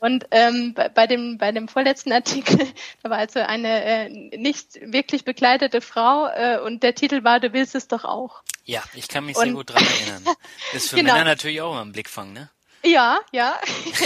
Und 0.00 0.26
ähm, 0.30 0.74
bei, 0.74 0.88
bei, 0.88 1.06
dem, 1.06 1.38
bei 1.38 1.52
dem 1.52 1.68
vorletzten 1.68 2.12
Artikel, 2.12 2.58
da 3.02 3.10
war 3.10 3.18
also 3.18 3.40
eine 3.40 3.84
äh, 3.84 4.36
nicht 4.36 4.78
wirklich 4.80 5.24
bekleidete 5.24 5.80
Frau 5.80 6.28
äh, 6.28 6.58
und 6.60 6.82
der 6.82 6.94
Titel 6.94 7.24
war, 7.24 7.40
du 7.40 7.52
willst 7.52 7.74
es 7.74 7.88
doch 7.88 8.04
auch. 8.04 8.42
Ja, 8.64 8.82
ich 8.94 9.08
kann 9.08 9.24
mich 9.24 9.36
und, 9.36 9.44
sehr 9.44 9.52
gut 9.54 9.70
dran 9.70 9.82
erinnern. 9.82 10.36
Das 10.72 10.84
ist 10.84 10.90
für 10.90 10.96
genau. 10.96 11.14
Männer 11.14 11.24
natürlich 11.24 11.60
auch 11.62 11.72
immer 11.72 11.84
ein 11.84 11.92
Blickfang, 11.92 12.32
ne? 12.32 12.50
Ja, 12.84 13.18
ja. 13.32 13.58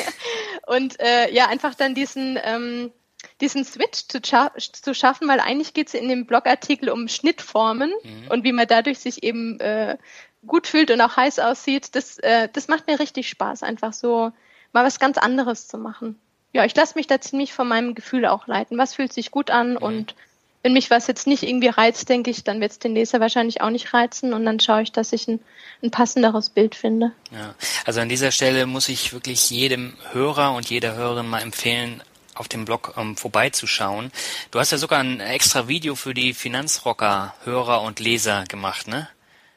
und 0.67 0.99
äh, 1.01 1.31
ja, 1.33 1.49
einfach 1.49 1.75
dann 1.75 1.95
diesen, 1.95 2.39
ähm, 2.43 2.93
diesen 3.41 3.65
Switch 3.65 4.07
zu, 4.09 4.21
scha 4.25 4.53
zu 4.57 4.95
schaffen, 4.95 5.29
weil 5.29 5.41
eigentlich 5.41 5.75
geht 5.75 5.89
es 5.89 5.95
in 5.95 6.09
dem 6.09 6.27
Blogartikel 6.27 6.89
um 6.89 7.09
Schnittformen 7.09 7.93
mhm. 8.03 8.29
und 8.29 8.45
wie 8.45 8.53
man 8.53 8.67
dadurch 8.67 8.99
sich 9.01 9.23
eben 9.23 9.61
äh, 9.61 9.99
gut 10.47 10.67
fühlt 10.67 10.91
und 10.91 11.01
auch 11.01 11.17
heiß 11.17 11.39
aussieht. 11.39 11.95
Das, 11.95 12.19
äh, 12.19 12.49
das 12.53 12.69
macht 12.69 12.87
mir 12.87 12.99
richtig 12.99 13.29
Spaß, 13.29 13.63
einfach 13.63 13.93
so 13.93 14.33
mal 14.73 14.85
was 14.85 14.99
ganz 14.99 15.19
anderes 15.19 15.69
zu 15.69 15.79
machen. 15.79 16.19
Ja, 16.53 16.65
ich 16.65 16.77
lasse 16.77 16.95
mich 16.97 17.07
da 17.07 17.21
ziemlich 17.21 17.53
von 17.53 17.67
meinem 17.69 17.95
Gefühl 17.95 18.27
auch 18.27 18.47
leiten. 18.47 18.79
Was 18.79 18.95
fühlt 18.95 19.13
sich 19.13 19.31
gut 19.31 19.51
an 19.51 19.73
mhm. 19.73 19.77
und 19.79 20.15
wenn 20.63 20.75
mich 20.75 20.91
was 20.91 21.09
jetzt 21.09 21.27
nicht 21.27 21.43
irgendwie 21.43 21.69
reizt, 21.69 22.09
denke 22.09 22.31
ich, 22.31 22.45
dann 22.45 22.61
wird 22.61 22.73
es 22.73 22.79
den 22.79 22.95
Leser 22.95 23.19
wahrscheinlich 23.21 23.61
auch 23.61 23.71
nicht 23.71 23.93
reizen 23.93 24.33
und 24.33 24.45
dann 24.45 24.61
schaue 24.61 24.83
ich, 24.83 24.93
dass 24.93 25.13
ich 25.13 25.27
ein, 25.27 25.41
ein 25.83 25.91
passenderes 25.91 26.51
Bild 26.51 26.77
finde. 26.77 27.11
Ja, 27.33 27.55
also 27.85 28.01
an 28.01 28.09
dieser 28.09 28.31
Stelle 28.31 28.67
muss 28.67 28.89
ich 28.89 29.13
wirklich 29.13 29.51
jedem 29.51 29.95
Hörer 30.13 30.55
und 30.55 30.71
jeder 30.71 30.95
Hörerin 30.95 31.27
mal 31.27 31.43
empfehlen, 31.43 32.03
auf 32.35 32.49
dem 32.49 32.65
Blog 32.65 32.95
ähm, 32.97 33.17
vorbeizuschauen. 33.17 34.11
Du 34.51 34.59
hast 34.59 34.71
ja 34.71 34.79
sogar 34.79 35.01
ein 35.01 35.21
extra 35.21 35.69
Video 35.69 35.95
für 35.95 36.15
die 36.15 36.33
Finanzrocker 36.33 37.35
Hörer 37.45 37.83
und 37.83 38.01
Leser 38.01 38.45
gemacht, 38.45 38.89
ne? 38.89 39.09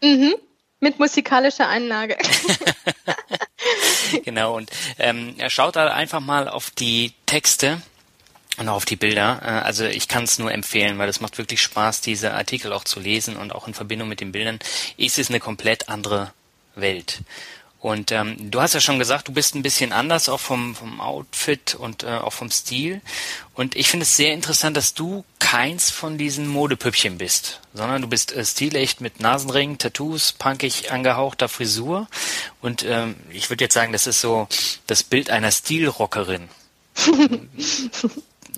Mhm. 0.01 0.35
Mit 0.85 0.99
musikalischer 0.99 1.67
Einlage. 1.67 2.15
genau, 4.23 4.55
und 4.55 4.69
ähm, 4.99 5.35
schaut 5.47 5.75
da 5.77 5.87
einfach 5.87 6.19
mal 6.19 6.47
auf 6.47 6.69
die 6.69 7.11
Texte 7.25 7.81
und 8.57 8.69
auch 8.69 8.75
auf 8.75 8.85
die 8.85 8.95
Bilder. 8.95 9.41
Äh, 9.41 9.65
also 9.65 9.85
ich 9.85 10.07
kann 10.07 10.25
es 10.25 10.37
nur 10.37 10.51
empfehlen, 10.51 10.99
weil 10.99 11.09
es 11.09 11.21
macht 11.21 11.39
wirklich 11.39 11.59
Spaß, 11.63 12.01
diese 12.01 12.35
Artikel 12.35 12.71
auch 12.71 12.83
zu 12.83 12.99
lesen 12.99 13.35
und 13.35 13.51
auch 13.51 13.67
in 13.67 13.73
Verbindung 13.73 14.07
mit 14.09 14.21
den 14.21 14.31
Bildern 14.31 14.59
ist 14.95 15.17
es 15.17 15.29
eine 15.29 15.39
komplett 15.39 15.89
andere 15.89 16.33
Welt. 16.75 17.21
Und 17.85 18.11
ähm, 18.11 18.49
du 18.49 18.61
hast 18.61 18.73
ja 18.73 18.79
schon 18.79 18.97
gesagt, 18.97 19.27
du 19.27 19.31
bist 19.31 19.53
ein 19.53 19.61
bisschen 19.61 19.91
anders, 19.91 20.27
auch 20.27 20.39
vom, 20.39 20.73
vom 20.73 20.99
Outfit 20.99 21.75
und 21.75 22.01
äh, 22.01 22.07
auch 22.07 22.33
vom 22.33 22.49
Stil. 22.49 22.99
Und 23.53 23.75
ich 23.75 23.89
finde 23.89 24.05
es 24.05 24.15
sehr 24.15 24.33
interessant, 24.33 24.75
dass 24.75 24.95
du 24.95 25.23
keins 25.37 25.91
von 25.91 26.17
diesen 26.17 26.47
Modepüppchen 26.47 27.19
bist, 27.19 27.61
sondern 27.75 28.01
du 28.01 28.07
bist 28.07 28.31
äh, 28.31 28.43
stilecht 28.43 29.01
mit 29.01 29.19
Nasenringen, 29.19 29.77
Tattoos, 29.77 30.33
punkig 30.33 30.91
angehauchter 30.91 31.47
Frisur. 31.47 32.07
Und 32.59 32.83
ähm, 32.87 33.17
ich 33.29 33.51
würde 33.51 33.65
jetzt 33.65 33.75
sagen, 33.75 33.93
das 33.93 34.07
ist 34.07 34.19
so 34.19 34.47
das 34.87 35.03
Bild 35.03 35.29
einer 35.29 35.51
Stilrockerin. 35.51 36.49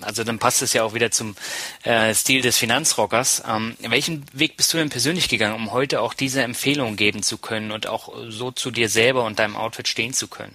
Also 0.04 0.24
dann 0.24 0.38
passt 0.38 0.62
es 0.62 0.72
ja 0.72 0.82
auch 0.82 0.94
wieder 0.94 1.10
zum 1.10 1.36
äh, 1.82 2.14
Stil 2.14 2.42
des 2.42 2.56
Finanzrockers. 2.56 3.42
Ähm, 3.48 3.76
welchen 3.80 4.24
Weg 4.32 4.56
bist 4.56 4.72
du 4.72 4.78
denn 4.78 4.90
persönlich 4.90 5.28
gegangen, 5.28 5.54
um 5.54 5.72
heute 5.72 6.00
auch 6.00 6.14
diese 6.14 6.42
Empfehlung 6.42 6.96
geben 6.96 7.22
zu 7.22 7.38
können 7.38 7.70
und 7.70 7.86
auch 7.86 8.12
so 8.28 8.50
zu 8.50 8.70
dir 8.70 8.88
selber 8.88 9.24
und 9.24 9.38
deinem 9.38 9.56
Outfit 9.56 9.88
stehen 9.88 10.12
zu 10.12 10.28
können? 10.28 10.54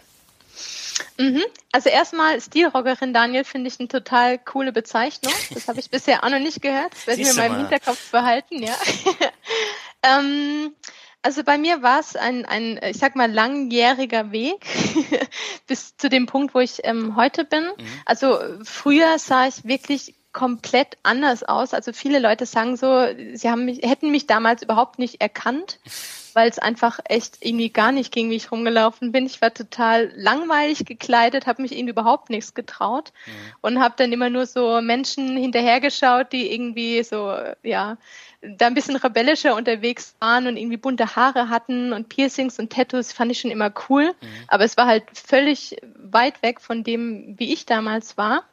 Mhm. 1.18 1.44
Also 1.72 1.90
erstmal 1.90 2.40
Stilrockerin 2.40 3.14
Daniel 3.14 3.44
finde 3.44 3.68
ich 3.68 3.80
eine 3.80 3.88
total 3.88 4.38
coole 4.38 4.72
Bezeichnung. 4.72 5.34
Das 5.54 5.68
habe 5.68 5.80
ich 5.80 5.90
bisher 5.92 6.24
auch 6.24 6.30
noch 6.30 6.40
nicht 6.40 6.62
gehört. 6.62 6.94
Das 6.94 7.08
werde 7.08 7.22
ich 7.22 7.28
mir 7.28 7.34
mal 7.34 7.48
im 7.48 7.58
Hinterkopf 7.58 8.12
behalten, 8.12 8.64
ja. 8.64 8.76
ähm, 10.04 10.74
also 11.24 11.44
bei 11.44 11.58
mir 11.58 11.82
war 11.82 12.00
es 12.00 12.16
ein, 12.16 12.46
ein, 12.46 12.80
ich 12.84 12.98
sag 12.98 13.16
mal, 13.16 13.32
langjähriger 13.32 14.32
Weg 14.32 14.66
bis 15.68 15.96
zu 15.98 16.10
dem 16.10 16.26
Punkt, 16.26 16.54
wo 16.54 16.60
ich 16.60 16.82
ähm, 16.84 17.16
heute 17.16 17.46
bin. 17.46 17.64
Mhm. 17.64 17.86
Also 18.06 18.38
früher 18.64 19.18
sah 19.18 19.48
ich 19.48 19.66
wirklich 19.66 20.16
komplett 20.34 20.98
anders 21.04 21.44
aus. 21.44 21.74
Also 21.74 21.94
viele 21.94 22.20
Leute 22.20 22.46
sagen 22.46 22.76
so, 22.76 23.08
sie 23.34 23.50
haben 23.50 23.66
mich, 23.66 23.80
hätten 23.84 24.12
mich 24.12 24.28
damals 24.28 24.64
überhaupt 24.64 25.00
nicht 25.00 25.22
erkannt, 25.22 25.80
weil 26.36 26.50
es 26.50 26.60
einfach 26.60 27.00
echt 27.06 27.38
irgendwie 27.42 27.70
gar 27.70 27.92
nicht 27.92 28.12
ging, 28.12 28.30
wie 28.30 28.36
ich 28.36 28.52
rumgelaufen 28.52 29.12
bin. 29.12 29.26
Ich 29.26 29.42
war 29.42 29.54
total 29.54 30.12
langweilig 30.16 30.86
gekleidet, 30.86 31.48
habe 31.48 31.62
mich 31.62 31.72
irgendwie 31.72 31.92
überhaupt 31.92 32.30
nichts 32.30 32.54
getraut 32.54 33.12
mhm. 33.26 33.32
und 33.62 33.80
habe 33.80 33.96
dann 33.98 34.12
immer 34.12 34.30
nur 34.30 34.46
so 34.46 34.82
Menschen 34.82 35.38
hinterhergeschaut, 35.38 36.32
die 36.32 36.54
irgendwie 36.54 37.04
so, 37.04 37.36
ja, 37.64 37.98
da 38.42 38.68
ein 38.68 38.74
bisschen 38.74 38.96
rebellischer 38.96 39.56
unterwegs 39.56 40.16
waren 40.20 40.48
und 40.48 40.58
irgendwie 40.58 40.78
bunte 40.78 41.16
Haare 41.16 41.50
hatten 41.50 41.94
und 41.94 42.10
Piercings 42.10 42.60
und 42.60 42.72
Tattoos 42.72 43.14
fand 43.14 43.32
ich 43.32 43.40
schon 43.40 43.52
immer 43.52 43.72
cool. 43.90 44.08
Mhm. 44.08 44.28
Aber 44.48 44.64
es 44.64 44.78
war 44.78 44.88
halt 44.88 45.06
völlig 45.14 45.78
weit 45.96 46.42
weg 46.42 46.60
von 46.60 46.84
dem, 46.84 47.36
wie 47.38 47.54
ich 47.54 47.66
damals 47.66 48.18
war. 48.18 48.44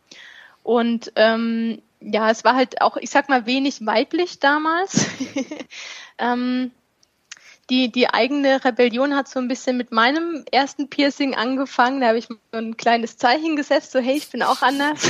Und 0.63 1.13
ähm, 1.17 1.83
ja, 2.01 2.31
es 2.31 2.45
war 2.45 2.55
halt 2.55 2.81
auch, 2.81 2.97
ich 2.97 3.11
sag 3.11 3.29
mal, 3.29 3.47
wenig 3.47 3.85
weiblich 3.85 4.39
damals. 4.39 5.07
ähm, 6.19 6.71
die, 7.71 7.91
die 7.91 8.09
eigene 8.09 8.65
Rebellion 8.65 9.17
hat 9.17 9.29
so 9.29 9.39
ein 9.39 9.49
bisschen 9.49 9.77
mit 9.77 9.93
meinem 9.93 10.45
ersten 10.51 10.91
Piercing 10.91 11.35
angefangen. 11.35 12.01
Da 12.01 12.09
habe 12.09 12.19
ich 12.19 12.27
so 12.27 12.37
ein 12.53 12.77
kleines 12.77 13.17
Zeichen 13.17 13.57
gesetzt, 13.57 13.93
so 13.93 14.01
hey, 14.01 14.17
ich 14.17 14.29
bin 14.29 14.43
auch 14.43 14.63
anders. 14.63 15.09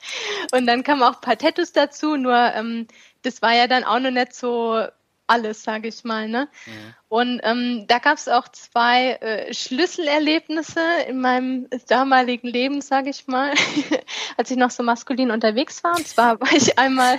und 0.52 0.66
dann 0.66 0.82
kamen 0.82 1.02
auch 1.02 1.14
ein 1.14 1.20
paar 1.20 1.38
Tattoos 1.38 1.72
dazu, 1.72 2.16
nur 2.16 2.36
ähm, 2.54 2.88
das 3.22 3.42
war 3.42 3.54
ja 3.54 3.66
dann 3.66 3.84
auch 3.84 4.00
noch 4.00 4.10
nicht 4.10 4.34
so 4.34 4.84
alles, 5.30 5.62
sage 5.62 5.88
ich 5.88 6.04
mal. 6.04 6.28
Ne? 6.28 6.48
Mhm. 6.66 6.94
Und 7.08 7.40
ähm, 7.44 7.84
da 7.86 7.98
gab 7.98 8.18
es 8.18 8.28
auch 8.28 8.48
zwei 8.48 9.12
äh, 9.12 9.54
Schlüsselerlebnisse 9.54 10.80
in 11.08 11.20
meinem 11.20 11.68
damaligen 11.88 12.48
Leben, 12.48 12.80
sage 12.80 13.10
ich 13.10 13.26
mal, 13.26 13.52
als 14.36 14.50
ich 14.50 14.56
noch 14.56 14.70
so 14.70 14.82
maskulin 14.82 15.30
unterwegs 15.30 15.82
war. 15.84 15.96
Und 15.96 16.06
zwar 16.06 16.40
war 16.40 16.52
ich 16.52 16.78
einmal 16.78 17.16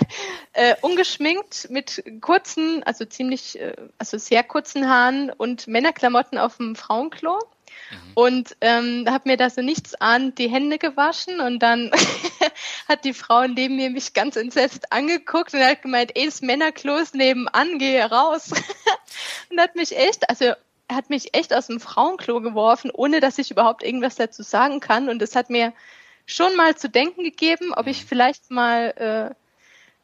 äh, 0.52 0.74
ungeschminkt 0.82 1.68
mit 1.70 2.04
kurzen, 2.20 2.82
also 2.84 3.04
ziemlich, 3.04 3.58
äh, 3.58 3.74
also 3.98 4.18
sehr 4.18 4.44
kurzen 4.44 4.88
Haaren 4.88 5.30
und 5.30 5.66
Männerklamotten 5.66 6.38
auf 6.38 6.58
dem 6.58 6.76
Frauenklo. 6.76 7.38
Mhm. 7.90 8.12
Und 8.14 8.56
ähm, 8.60 9.06
habe 9.08 9.28
mir 9.28 9.36
da 9.36 9.50
so 9.50 9.62
nichts 9.62 9.94
an 9.94 10.34
die 10.34 10.48
Hände 10.48 10.78
gewaschen 10.78 11.40
und 11.40 11.60
dann 11.60 11.90
hat 12.88 13.04
die 13.04 13.14
Frau 13.14 13.46
neben 13.46 13.76
mir 13.76 13.90
mich 13.90 14.12
ganz 14.12 14.36
entsetzt 14.36 14.92
angeguckt 14.92 15.54
und 15.54 15.60
hat 15.60 15.82
gemeint, 15.82 16.12
ey, 16.14 16.26
das 16.26 16.42
Männerklos 16.42 17.14
nebenan, 17.14 17.78
gehe 17.78 18.04
raus. 18.04 18.50
und 19.50 19.60
hat 19.60 19.76
mich 19.76 19.96
echt, 19.96 20.28
also 20.28 20.52
hat 20.90 21.10
mich 21.10 21.34
echt 21.34 21.54
aus 21.54 21.66
dem 21.66 21.80
Frauenklo 21.80 22.40
geworfen, 22.40 22.90
ohne 22.92 23.20
dass 23.20 23.38
ich 23.38 23.50
überhaupt 23.50 23.82
irgendwas 23.82 24.16
dazu 24.16 24.42
sagen 24.42 24.80
kann. 24.80 25.08
Und 25.08 25.20
das 25.20 25.36
hat 25.36 25.50
mir 25.50 25.72
schon 26.26 26.54
mal 26.56 26.76
zu 26.76 26.88
denken 26.88 27.24
gegeben, 27.24 27.72
ob 27.74 27.86
ich 27.86 28.02
mhm. 28.02 28.08
vielleicht 28.08 28.50
mal 28.50 29.32
äh, 29.32 29.41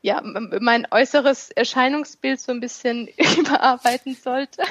ja, 0.01 0.23
mein 0.23 0.87
äußeres 0.91 1.51
Erscheinungsbild 1.51 2.41
so 2.41 2.53
ein 2.53 2.61
bisschen 2.61 3.09
überarbeiten 3.39 4.15
sollte. 4.15 4.63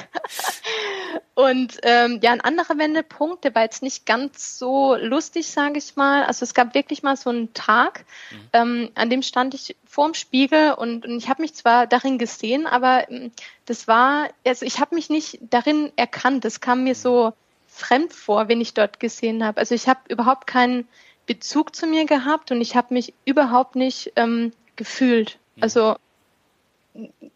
Und 1.34 1.78
ähm, 1.82 2.18
ja, 2.22 2.32
ein 2.32 2.40
anderer 2.40 2.78
Wendepunkt, 2.78 3.44
der 3.44 3.54
war 3.54 3.62
jetzt 3.62 3.82
nicht 3.82 4.06
ganz 4.06 4.58
so 4.58 4.96
lustig, 4.96 5.48
sage 5.48 5.78
ich 5.78 5.96
mal. 5.96 6.24
Also 6.24 6.44
es 6.44 6.54
gab 6.54 6.74
wirklich 6.74 7.02
mal 7.02 7.16
so 7.16 7.30
einen 7.30 7.52
Tag, 7.52 8.04
mhm. 8.30 8.36
ähm, 8.54 8.90
an 8.94 9.10
dem 9.10 9.22
stand 9.22 9.54
ich 9.54 9.76
vorm 9.86 10.14
Spiegel 10.14 10.72
und, 10.72 11.04
und 11.04 11.18
ich 11.18 11.28
habe 11.28 11.42
mich 11.42 11.54
zwar 11.54 11.86
darin 11.86 12.18
gesehen, 12.18 12.66
aber 12.66 13.10
ähm, 13.10 13.30
das 13.66 13.86
war, 13.86 14.30
also 14.46 14.64
ich 14.64 14.80
habe 14.80 14.94
mich 14.94 15.10
nicht 15.10 15.38
darin 15.42 15.92
erkannt. 15.96 16.44
Das 16.44 16.60
kam 16.60 16.84
mir 16.84 16.94
so 16.94 17.34
fremd 17.66 18.14
vor, 18.14 18.48
wenn 18.48 18.62
ich 18.62 18.72
dort 18.72 18.98
gesehen 18.98 19.44
habe. 19.44 19.58
Also 19.58 19.74
ich 19.74 19.88
habe 19.88 20.00
überhaupt 20.08 20.46
keinen 20.46 20.88
Bezug 21.26 21.76
zu 21.76 21.86
mir 21.86 22.06
gehabt 22.06 22.50
und 22.50 22.62
ich 22.62 22.74
habe 22.74 22.94
mich 22.94 23.12
überhaupt 23.26 23.76
nicht 23.76 24.12
ähm, 24.16 24.52
gefühlt. 24.78 25.38
Also 25.60 25.96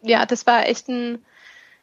ja, 0.03 0.25
das 0.25 0.47
war 0.47 0.67
echt 0.67 0.89
ein 0.89 1.23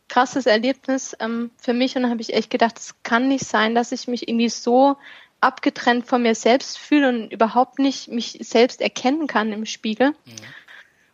krasses 0.07 0.47
Erlebnis 0.47 1.15
ähm, 1.19 1.51
für 1.57 1.73
mich 1.73 1.95
und 1.95 2.03
da 2.03 2.09
habe 2.09 2.21
ich 2.21 2.33
echt 2.33 2.49
gedacht, 2.49 2.79
es 2.79 2.95
kann 3.03 3.27
nicht 3.27 3.45
sein, 3.45 3.75
dass 3.75 3.91
ich 3.91 4.07
mich 4.07 4.27
irgendwie 4.27 4.49
so 4.49 4.97
abgetrennt 5.39 6.07
von 6.07 6.23
mir 6.23 6.35
selbst 6.35 6.79
fühle 6.79 7.09
und 7.09 7.31
überhaupt 7.31 7.79
nicht 7.79 8.09
mich 8.09 8.39
selbst 8.41 8.81
erkennen 8.81 9.27
kann 9.27 9.53
im 9.53 9.65
Spiegel. 9.65 10.09
Mhm. 10.09 10.15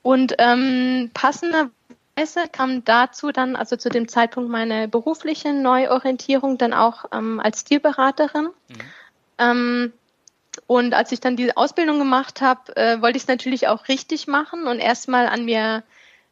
Und 0.01 0.35
ähm, 0.39 1.11
passenderweise 1.13 2.47
kam 2.51 2.83
dazu 2.85 3.31
dann, 3.31 3.55
also 3.55 3.75
zu 3.75 3.89
dem 3.89 4.07
Zeitpunkt 4.07 4.49
meine 4.49 4.87
berufliche 4.87 5.53
Neuorientierung, 5.53 6.57
dann 6.57 6.73
auch 6.73 7.05
ähm, 7.11 7.39
als 7.39 7.61
Stilberaterin. 7.61 8.45
Mhm. 8.45 8.75
Ähm, 9.37 9.93
und 10.67 10.93
als 10.93 11.11
ich 11.11 11.19
dann 11.19 11.35
diese 11.35 11.57
Ausbildung 11.57 11.99
gemacht 11.99 12.41
habe, 12.41 12.75
äh, 12.75 13.01
wollte 13.01 13.17
ich 13.17 13.23
es 13.23 13.29
natürlich 13.29 13.67
auch 13.67 13.87
richtig 13.87 14.27
machen 14.27 14.67
und 14.67 14.79
erstmal 14.79 15.27
an 15.27 15.45
mir 15.45 15.83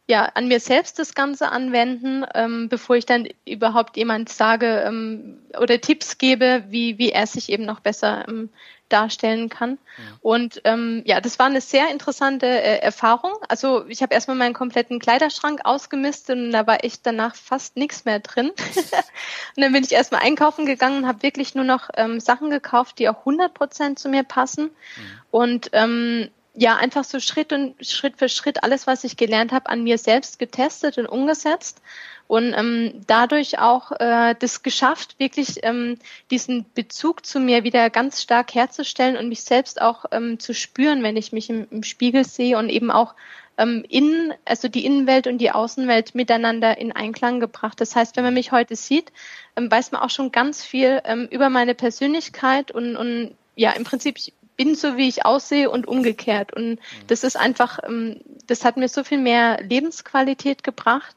ja, 0.08 0.26
an 0.34 0.48
mir 0.50 0.60
selbst 0.60 1.00
das 1.00 1.16
Ganze 1.16 1.50
anwenden, 1.50 2.26
ähm, 2.36 2.68
bevor 2.68 2.98
ich 2.98 3.06
dann 3.06 3.28
überhaupt 3.46 3.96
jemand 3.96 4.30
sage 4.30 4.84
ähm, 4.86 5.40
oder 5.58 5.80
Tipps 5.80 6.18
gebe, 6.18 6.66
wie, 6.68 6.98
wie 6.98 7.12
er 7.12 7.26
sich 7.26 7.50
eben 7.50 7.66
noch 7.66 7.80
besser 7.80 8.28
ähm, 8.28 8.50
darstellen 8.90 9.50
kann. 9.50 9.80
Ja. 9.98 10.04
Und 10.22 10.62
ähm, 10.66 11.04
ja, 11.06 11.22
das 11.22 11.40
war 11.40 11.46
eine 11.46 11.62
sehr 11.62 11.90
interessante 11.90 12.46
äh, 12.46 12.80
Erfahrung. 12.80 13.32
Also 13.48 13.86
ich 13.88 14.02
habe 14.04 14.14
erstmal 14.14 14.36
meinen 14.36 14.54
kompletten 14.54 15.00
Kleiderschrank 15.00 15.62
ausgemistet 15.64 16.38
und 16.38 16.52
da 16.52 16.68
war 16.68 16.84
echt 16.84 17.06
danach 17.06 17.36
fast 17.36 17.78
nichts 17.78 18.04
mehr 18.04 18.20
drin. 18.20 18.50
und 19.56 19.64
dann 19.64 19.72
bin 19.72 19.84
ich 19.84 19.94
erstmal 19.94 20.22
einkaufen 20.22 20.66
gegangen 20.66 21.04
und 21.04 21.08
habe 21.08 21.24
wirklich 21.24 21.56
nur 21.56 21.66
noch 21.66 21.90
ähm, 21.96 22.20
Sachen 22.20 22.50
gekauft, 22.50 23.00
die 23.00 23.08
auch 23.08 23.20
100 23.20 23.54
Prozent 23.54 24.00
zu 24.00 24.10
mir 24.10 24.24
passen. 24.24 24.66
Mhm. 24.66 25.22
Und 25.32 25.70
ähm, 25.72 26.30
ja, 26.56 26.76
einfach 26.76 27.04
so 27.04 27.20
Schritt 27.20 27.52
und 27.52 27.84
Schritt 27.86 28.18
für 28.18 28.30
Schritt 28.30 28.64
alles, 28.64 28.86
was 28.86 29.04
ich 29.04 29.18
gelernt 29.18 29.52
habe, 29.52 29.70
an 29.70 29.84
mir 29.84 29.98
selbst 29.98 30.38
getestet 30.38 30.98
und 30.98 31.08
umgesetzt 31.08 31.82
und 32.28 32.54
ähm, 32.56 33.02
dadurch 33.08 33.60
auch 33.60 33.92
äh, 34.00 34.36
das 34.38 34.64
geschafft, 34.64 35.20
wirklich 35.20 35.64
ähm, 35.64 35.98
diesen 36.32 36.66
Bezug 36.74 37.26
zu 37.26 37.40
mir 37.40 37.64
wieder 37.64 37.90
ganz 37.90 38.22
stark 38.22 38.54
herzustellen 38.54 39.18
und 39.18 39.30
mich 39.30 39.42
selbst 39.42 39.82
auch 39.82 40.06
ähm, 40.12 40.40
zu 40.40 40.54
spüren, 40.54 41.04
wenn 41.04 41.18
ich 41.18 41.32
mich 41.32 41.50
im, 41.50 41.68
im 41.70 41.84
Spiegel 41.84 42.24
sehe 42.24 42.58
und 42.58 42.70
eben 42.70 42.92
auch 42.92 43.16
ähm, 43.58 43.84
innen, 43.90 44.34
also 44.46 44.68
die 44.68 44.86
Innenwelt 44.86 45.28
und 45.28 45.40
die 45.40 45.52
Außenwelt 45.52 46.16
miteinander 46.16 46.78
in 46.78 46.92
Einklang 46.92 47.40
gebracht. 47.40 47.80
Das 47.82 47.96
heißt, 47.96 48.16
wenn 48.16 48.24
man 48.24 48.34
mich 48.34 48.52
heute 48.52 48.76
sieht, 48.76 49.12
ähm, 49.56 49.70
weiß 49.70 49.92
man 49.92 50.02
auch 50.02 50.10
schon 50.10 50.32
ganz 50.32 50.64
viel 50.64 51.02
ähm, 51.06 51.28
über 51.30 51.50
meine 51.50 51.76
Persönlichkeit 51.76 52.72
und, 52.72 52.96
und 52.96 53.36
ja, 53.56 53.72
im 53.72 53.84
Prinzip 53.84 54.18
bin 54.56 54.76
so, 54.76 54.98
wie 54.98 55.08
ich 55.08 55.26
aussehe 55.26 55.70
und 55.70 55.88
umgekehrt. 55.88 56.54
Und 56.54 56.72
mhm. 56.72 56.78
das 57.08 57.24
ist 57.24 57.38
einfach, 57.38 57.80
ähm, 57.86 58.22
das 58.48 58.66
hat 58.66 58.78
mir 58.78 58.88
so 58.88 59.04
viel 59.04 59.18
mehr 59.18 59.62
Lebensqualität 59.62 60.64
gebracht, 60.64 61.16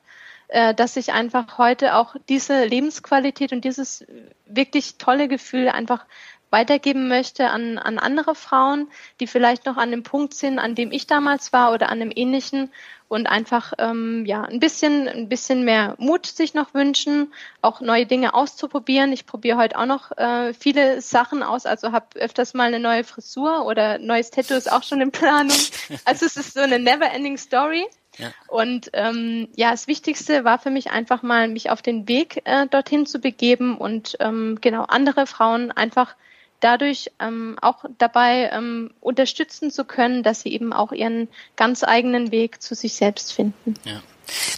äh, 0.49 0.75
dass 0.75 0.96
ich 0.96 1.12
einfach 1.12 1.59
heute 1.59 1.94
auch 1.96 2.16
diese 2.29 2.64
Lebensqualität 2.64 3.53
und 3.53 3.64
dieses 3.64 4.05
wirklich 4.46 4.96
tolle 4.96 5.29
Gefühl 5.29 5.68
einfach 5.68 6.05
weitergeben 6.50 7.09
möchte 7.09 7.50
an, 7.50 7.78
an 7.78 7.98
andere 7.98 8.35
Frauen, 8.35 8.88
die 9.20 9.26
vielleicht 9.26 9.66
noch 9.66 9.76
an 9.76 9.90
dem 9.90 10.02
Punkt 10.02 10.35
sind, 10.35 10.59
an 10.59 10.74
dem 10.74 10.92
ich 10.92 11.06
damals 11.06 11.52
war 11.52 11.72
oder 11.72 11.88
an 11.88 12.00
einem 12.00 12.12
ähnlichen 12.14 12.70
und 13.09 13.26
einfach 13.26 13.72
ähm, 13.78 14.24
ja 14.26 14.42
ein 14.42 14.59
bisschen 14.59 15.09
ein 15.09 15.28
bisschen 15.28 15.64
mehr 15.64 15.94
Mut 15.98 16.26
sich 16.26 16.54
noch 16.54 16.74
wünschen, 16.74 17.32
auch 17.62 17.80
neue 17.80 18.06
Dinge 18.06 18.35
auszuprobieren. 18.35 19.12
Ich 19.12 19.26
probiere 19.26 19.59
heute 19.59 19.78
auch 19.78 19.87
noch 19.87 20.16
äh, 20.16 20.52
viele 20.54 21.00
Sachen 21.00 21.42
aus, 21.42 21.66
also 21.66 21.92
habe 21.92 22.06
öfters 22.16 22.54
mal 22.54 22.64
eine 22.64 22.80
neue 22.80 23.04
Frisur 23.04 23.64
oder 23.64 23.98
neues 23.98 24.30
Tattoo 24.30 24.54
ist 24.54 24.70
auch 24.70 24.82
schon 24.82 25.00
in 25.00 25.12
Planung. 25.12 25.56
Also 26.04 26.26
es 26.26 26.37
ist 26.37 26.54
so 26.54 26.61
eine 26.61 26.78
never-ending 26.78 27.37
Story. 27.37 27.87
Ja. 28.18 28.30
Und 28.48 28.90
ähm, 28.92 29.48
ja, 29.56 29.70
das 29.70 29.87
Wichtigste 29.87 30.44
war 30.44 30.59
für 30.59 30.70
mich 30.70 30.90
einfach 30.90 31.22
mal, 31.22 31.48
mich 31.48 31.70
auf 31.70 31.82
den 31.82 32.09
Weg 32.09 32.42
äh, 32.44 32.66
dorthin 32.66 33.06
zu 33.06 33.18
begeben 33.18 33.76
und 33.76 34.16
ähm, 34.20 34.59
genau 34.61 34.82
andere 34.85 35.26
Frauen 35.26 35.70
einfach 35.70 36.16
dadurch 36.61 37.11
ähm, 37.21 37.57
auch 37.61 37.85
dabei 37.99 38.51
ähm, 38.53 38.90
unterstützen 39.01 39.71
zu 39.71 39.85
können, 39.85 40.23
dass 40.23 40.40
sie 40.40 40.53
eben 40.53 40.73
auch 40.73 40.92
ihren 40.92 41.29
ganz 41.57 41.85
eigenen 41.85 42.31
Weg 42.31 42.62
zu 42.62 42.75
sich 42.75 42.95
selbst 42.95 43.33
finden. 43.33 43.75
Ja. 43.85 44.03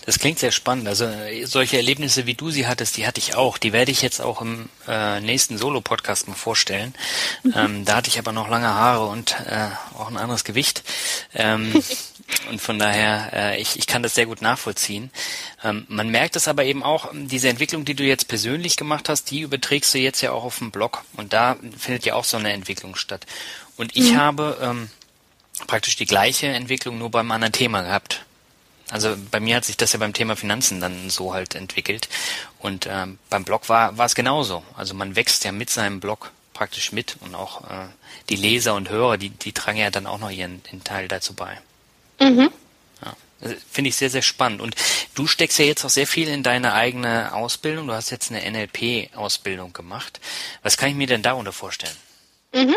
Das 0.06 0.18
klingt 0.18 0.38
sehr 0.38 0.52
spannend. 0.52 0.88
Also 0.88 1.04
äh, 1.04 1.44
solche 1.44 1.76
Erlebnisse, 1.76 2.26
wie 2.26 2.34
du 2.34 2.50
sie 2.50 2.66
hattest, 2.66 2.96
die 2.96 3.06
hatte 3.06 3.20
ich 3.20 3.34
auch. 3.34 3.58
Die 3.58 3.72
werde 3.72 3.90
ich 3.90 4.02
jetzt 4.02 4.20
auch 4.20 4.40
im 4.40 4.68
äh, 4.86 5.20
nächsten 5.20 5.58
Solo-Podcast 5.58 6.28
mal 6.28 6.34
vorstellen. 6.34 6.94
Mhm. 7.42 7.54
Ähm, 7.54 7.84
da 7.84 7.96
hatte 7.96 8.08
ich 8.08 8.18
aber 8.18 8.32
noch 8.32 8.48
lange 8.48 8.68
Haare 8.68 9.06
und 9.06 9.36
äh, 9.46 9.68
auch 9.98 10.08
ein 10.08 10.16
anderes 10.16 10.44
Gewicht. 10.44 10.82
Ähm, 11.34 11.72
Und 12.50 12.60
von 12.60 12.78
daher, 12.78 13.30
äh, 13.32 13.60
ich, 13.60 13.78
ich 13.78 13.86
kann 13.86 14.02
das 14.02 14.14
sehr 14.14 14.26
gut 14.26 14.42
nachvollziehen. 14.42 15.10
Ähm, 15.64 15.84
man 15.88 16.10
merkt 16.10 16.36
es 16.36 16.48
aber 16.48 16.64
eben 16.64 16.82
auch, 16.82 17.10
diese 17.12 17.48
Entwicklung, 17.48 17.84
die 17.84 17.94
du 17.94 18.04
jetzt 18.04 18.28
persönlich 18.28 18.76
gemacht 18.76 19.08
hast, 19.08 19.30
die 19.30 19.40
überträgst 19.40 19.94
du 19.94 19.98
jetzt 19.98 20.20
ja 20.20 20.32
auch 20.32 20.44
auf 20.44 20.58
dem 20.58 20.70
Blog. 20.70 21.04
Und 21.14 21.32
da 21.32 21.56
findet 21.76 22.04
ja 22.04 22.14
auch 22.14 22.24
so 22.24 22.36
eine 22.36 22.52
Entwicklung 22.52 22.96
statt. 22.96 23.26
Und 23.76 23.96
ich 23.96 24.12
mhm. 24.12 24.16
habe 24.18 24.58
ähm, 24.60 24.90
praktisch 25.66 25.96
die 25.96 26.06
gleiche 26.06 26.48
Entwicklung 26.48 26.98
nur 26.98 27.10
beim 27.10 27.30
anderen 27.30 27.52
Thema 27.52 27.82
gehabt. 27.82 28.24
Also 28.90 29.16
bei 29.30 29.40
mir 29.40 29.56
hat 29.56 29.64
sich 29.64 29.76
das 29.76 29.92
ja 29.92 29.98
beim 29.98 30.14
Thema 30.14 30.36
Finanzen 30.36 30.80
dann 30.80 31.10
so 31.10 31.34
halt 31.34 31.54
entwickelt. 31.54 32.08
Und 32.58 32.86
ähm, 32.90 33.18
beim 33.28 33.44
Blog 33.44 33.68
war, 33.68 33.98
war 33.98 34.06
es 34.06 34.14
genauso. 34.14 34.62
Also 34.74 34.94
man 34.94 35.16
wächst 35.16 35.44
ja 35.44 35.52
mit 35.52 35.70
seinem 35.70 36.00
Blog 36.00 36.30
praktisch 36.54 36.92
mit 36.92 37.16
und 37.20 37.34
auch 37.34 37.64
äh, 37.70 37.86
die 38.30 38.36
Leser 38.36 38.74
und 38.74 38.90
Hörer, 38.90 39.16
die, 39.16 39.30
die 39.30 39.52
tragen 39.52 39.78
ja 39.78 39.90
dann 39.90 40.06
auch 40.06 40.18
noch 40.18 40.30
ihren, 40.30 40.62
ihren 40.66 40.82
Teil 40.84 41.06
dazu 41.06 41.34
bei. 41.34 41.58
Mhm. 42.20 42.50
Ja, 43.04 43.14
Finde 43.70 43.88
ich 43.88 43.96
sehr, 43.96 44.10
sehr 44.10 44.22
spannend. 44.22 44.60
Und 44.60 44.74
du 45.14 45.26
steckst 45.26 45.58
ja 45.58 45.64
jetzt 45.64 45.84
auch 45.84 45.90
sehr 45.90 46.06
viel 46.06 46.28
in 46.28 46.42
deine 46.42 46.72
eigene 46.74 47.32
Ausbildung. 47.34 47.86
Du 47.86 47.92
hast 47.92 48.10
jetzt 48.10 48.30
eine 48.30 48.48
NLP-Ausbildung 48.50 49.72
gemacht. 49.72 50.20
Was 50.62 50.76
kann 50.76 50.90
ich 50.90 50.96
mir 50.96 51.06
denn 51.06 51.22
darunter 51.22 51.52
vorstellen? 51.52 51.96
Mhm. 52.52 52.76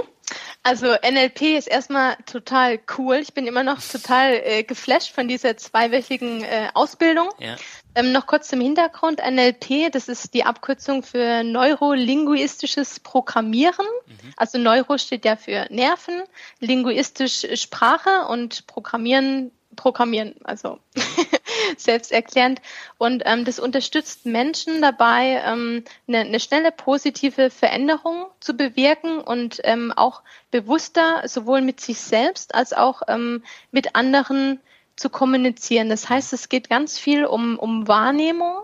Also 0.63 0.87
NLP 0.87 1.57
ist 1.57 1.67
erstmal 1.67 2.17
total 2.27 2.79
cool. 2.97 3.15
Ich 3.15 3.33
bin 3.33 3.47
immer 3.47 3.63
noch 3.63 3.81
total 3.81 4.33
äh, 4.43 4.63
geflasht 4.63 5.11
von 5.11 5.27
dieser 5.27 5.57
zweiwöchigen 5.57 6.43
äh, 6.43 6.69
Ausbildung. 6.75 7.29
Ja. 7.39 7.55
Ähm, 7.95 8.11
noch 8.11 8.27
kurz 8.27 8.47
zum 8.47 8.61
Hintergrund. 8.61 9.19
NLP, 9.19 9.91
das 9.91 10.07
ist 10.07 10.35
die 10.35 10.43
Abkürzung 10.43 11.01
für 11.01 11.43
neurolinguistisches 11.43 12.99
Programmieren. 12.99 13.87
Mhm. 14.05 14.33
Also 14.37 14.59
Neuro 14.59 14.99
steht 14.99 15.25
ja 15.25 15.35
für 15.35 15.65
Nerven, 15.71 16.21
linguistisch 16.59 17.47
Sprache 17.55 18.27
und 18.29 18.67
Programmieren 18.67 19.51
Programmieren, 19.75 20.35
also 20.43 20.79
selbsterklärend. 21.77 22.61
Und 22.97 23.23
ähm, 23.25 23.45
das 23.45 23.59
unterstützt 23.59 24.25
Menschen 24.25 24.81
dabei, 24.81 25.41
ähm, 25.45 25.83
eine, 26.07 26.19
eine 26.19 26.39
schnelle 26.39 26.71
positive 26.71 27.49
Veränderung 27.49 28.25
zu 28.39 28.55
bewirken 28.55 29.19
und 29.19 29.61
ähm, 29.63 29.91
auch 29.95 30.21
bewusster 30.51 31.27
sowohl 31.27 31.61
mit 31.61 31.79
sich 31.81 31.99
selbst 31.99 32.55
als 32.55 32.73
auch 32.73 33.01
ähm, 33.07 33.43
mit 33.71 33.95
anderen 33.95 34.59
zu 34.95 35.09
kommunizieren. 35.09 35.89
Das 35.89 36.09
heißt, 36.09 36.33
es 36.33 36.49
geht 36.49 36.69
ganz 36.69 36.97
viel 36.97 37.25
um, 37.25 37.57
um 37.57 37.87
Wahrnehmung. 37.87 38.57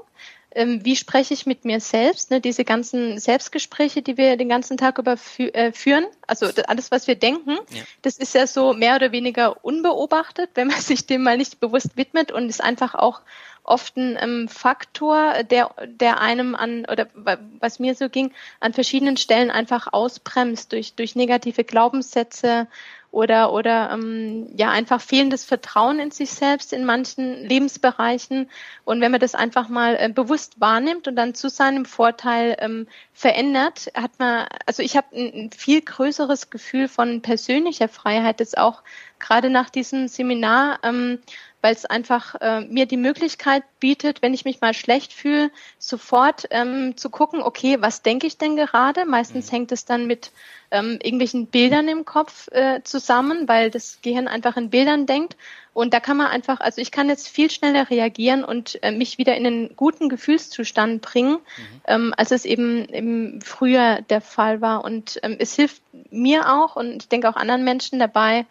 Ähm, 0.51 0.83
wie 0.86 0.95
spreche 0.95 1.33
ich 1.33 1.45
mit 1.45 1.65
mir 1.65 1.79
selbst? 1.79 2.31
Ne? 2.31 2.41
Diese 2.41 2.63
ganzen 2.63 3.19
Selbstgespräche, 3.19 4.01
die 4.01 4.17
wir 4.17 4.38
den 4.38 4.49
ganzen 4.49 4.77
Tag 4.77 4.97
über 4.97 5.17
fü 5.17 5.47
äh, 5.49 5.71
führen, 5.71 6.05
also 6.25 6.47
alles, 6.67 6.89
was 6.89 7.07
wir 7.07 7.15
denken, 7.15 7.57
ja. 7.71 7.83
das 8.01 8.17
ist 8.17 8.33
ja 8.33 8.47
so 8.47 8.73
mehr 8.73 8.95
oder 8.95 9.12
weniger 9.12 9.63
unbeobachtet, 9.63 10.51
wenn 10.55 10.67
man 10.67 10.79
sich 10.81 11.05
dem 11.05 11.23
mal 11.23 11.38
nicht 11.38 11.60
bewusst 11.60 11.97
widmet 11.97 12.31
und 12.31 12.49
ist 12.49 12.63
einfach 12.63 12.95
auch 12.95 13.21
oft 13.67 13.97
ein 13.97 14.17
ähm, 14.19 14.47
Faktor, 14.47 15.43
der, 15.43 15.71
der 15.86 16.21
einem 16.21 16.55
an, 16.55 16.86
oder 16.89 17.07
was 17.13 17.79
mir 17.79 17.95
so 17.95 18.10
ging, 18.10 18.31
an 18.62 18.73
verschiedenen 18.73 19.17
Stellen 19.17 19.51
einfach 19.51 19.91
ausbremst 19.91 20.71
durch, 20.71 20.95
durch 20.95 21.15
negative 21.15 21.65
Glaubenssätze, 21.65 22.67
oder, 23.12 23.54
oder 23.54 23.91
ähm, 23.91 24.48
ja 24.56 24.70
einfach 24.70 25.02
fehlendes 25.02 25.46
Vertrauen 25.46 26.00
in 26.00 26.12
sich 26.12 26.32
selbst 26.32 26.74
in 26.74 26.86
manchen 26.86 27.46
Lebensbereichen. 27.48 28.50
Und 28.86 29.02
wenn 29.02 29.12
man 29.12 29.20
das 29.20 29.34
einfach 29.34 29.70
mal 29.70 29.96
äh, 29.96 30.10
bewusst 30.10 30.60
wahrnimmt 30.60 31.08
und 31.08 31.15
dann 31.15 31.34
zu 31.34 31.50
seinem 31.50 31.86
Vorteil 31.86 32.58
ähm, 32.60 32.88
verändert, 33.13 33.91
hat 33.96 34.20
man, 34.20 34.48
also 34.65 34.84
ich 34.84 34.98
habe 34.98 35.08
ein, 35.15 35.46
ein 35.46 35.52
viel 35.52 35.82
größeres 35.82 36.50
Gefühl 36.50 36.88
von 36.88 37.22
persönlicher 37.22 37.88
Freiheit, 37.88 38.39
das 38.39 38.56
auch 38.56 38.84
gerade 39.20 39.50
nach 39.50 39.70
diesem 39.70 40.08
Seminar 40.08 40.80
ähm, 40.84 41.20
weil 41.62 41.74
es 41.74 41.86
einfach 41.86 42.36
äh, 42.36 42.62
mir 42.62 42.86
die 42.86 42.98
Möglichkeit 42.98 43.63
bietet, 43.80 44.22
wenn 44.22 44.34
ich 44.34 44.46
mich 44.46 44.62
mal 44.62 44.74
schlecht 44.74 45.12
fühle, 45.12 45.52
sofort 45.80 46.48
ähm, 46.52 46.96
zu 46.98 47.10
gucken, 47.10 47.41
okay, 47.41 47.78
was 47.80 48.04
denke 48.04 48.28
ich 48.28 48.38
denn 48.38 48.56
gerade? 48.56 49.06
Meistens 49.06 49.48
mhm. 49.48 49.56
hängt 49.56 49.72
es 49.72 49.86
dann 49.86 50.06
mit 50.06 50.32
ähm, 50.70 51.00
irgendwelchen 51.02 51.48
Bildern 51.48 51.88
im 51.88 52.06
Kopf 52.06 52.48
äh, 52.52 52.82
zusammen, 52.84 53.48
weil 53.48 53.72
das 53.72 54.00
Gehirn 54.02 54.28
einfach 54.28 54.58
in 54.58 54.70
Bildern 54.70 55.06
denkt. 55.06 55.36
Und 55.74 55.93
da 55.93 56.00
kann 56.00 56.17
man 56.17 56.28
einfach, 56.28 56.60
also 56.60 56.82
ich 56.82 56.91
kann 56.91 57.10
jetzt 57.10 57.28
viel 57.28 57.52
schneller 57.52 57.89
reagieren 57.89 58.43
und 58.43 58.82
äh, 58.84 58.91
mich 58.91 59.17
wieder 59.17 59.36
in 59.36 59.46
einen 59.46 59.76
guten 59.76 60.10
Gefühlszustand 60.10 61.02
bringen, 61.02 61.34
mhm. 61.34 61.82
ähm, 61.86 62.13
als 62.17 62.32
es 62.32 62.46
eben 62.46 62.86
im 62.86 63.41
Frühjahr 63.41 64.02
der 64.02 64.22
Fall 64.22 64.62
war. 64.62 64.84
Und 64.84 65.20
ähm, 65.24 65.38
es 65.39 65.56
hilft 65.56 65.82
mir 66.12 66.52
auch 66.52 66.76
und 66.76 67.04
ich 67.04 67.10
denke 67.10 67.30
auch 67.30 67.36
anderen 67.36 67.63
Menschen 67.63 68.00
dabei, 68.00 68.46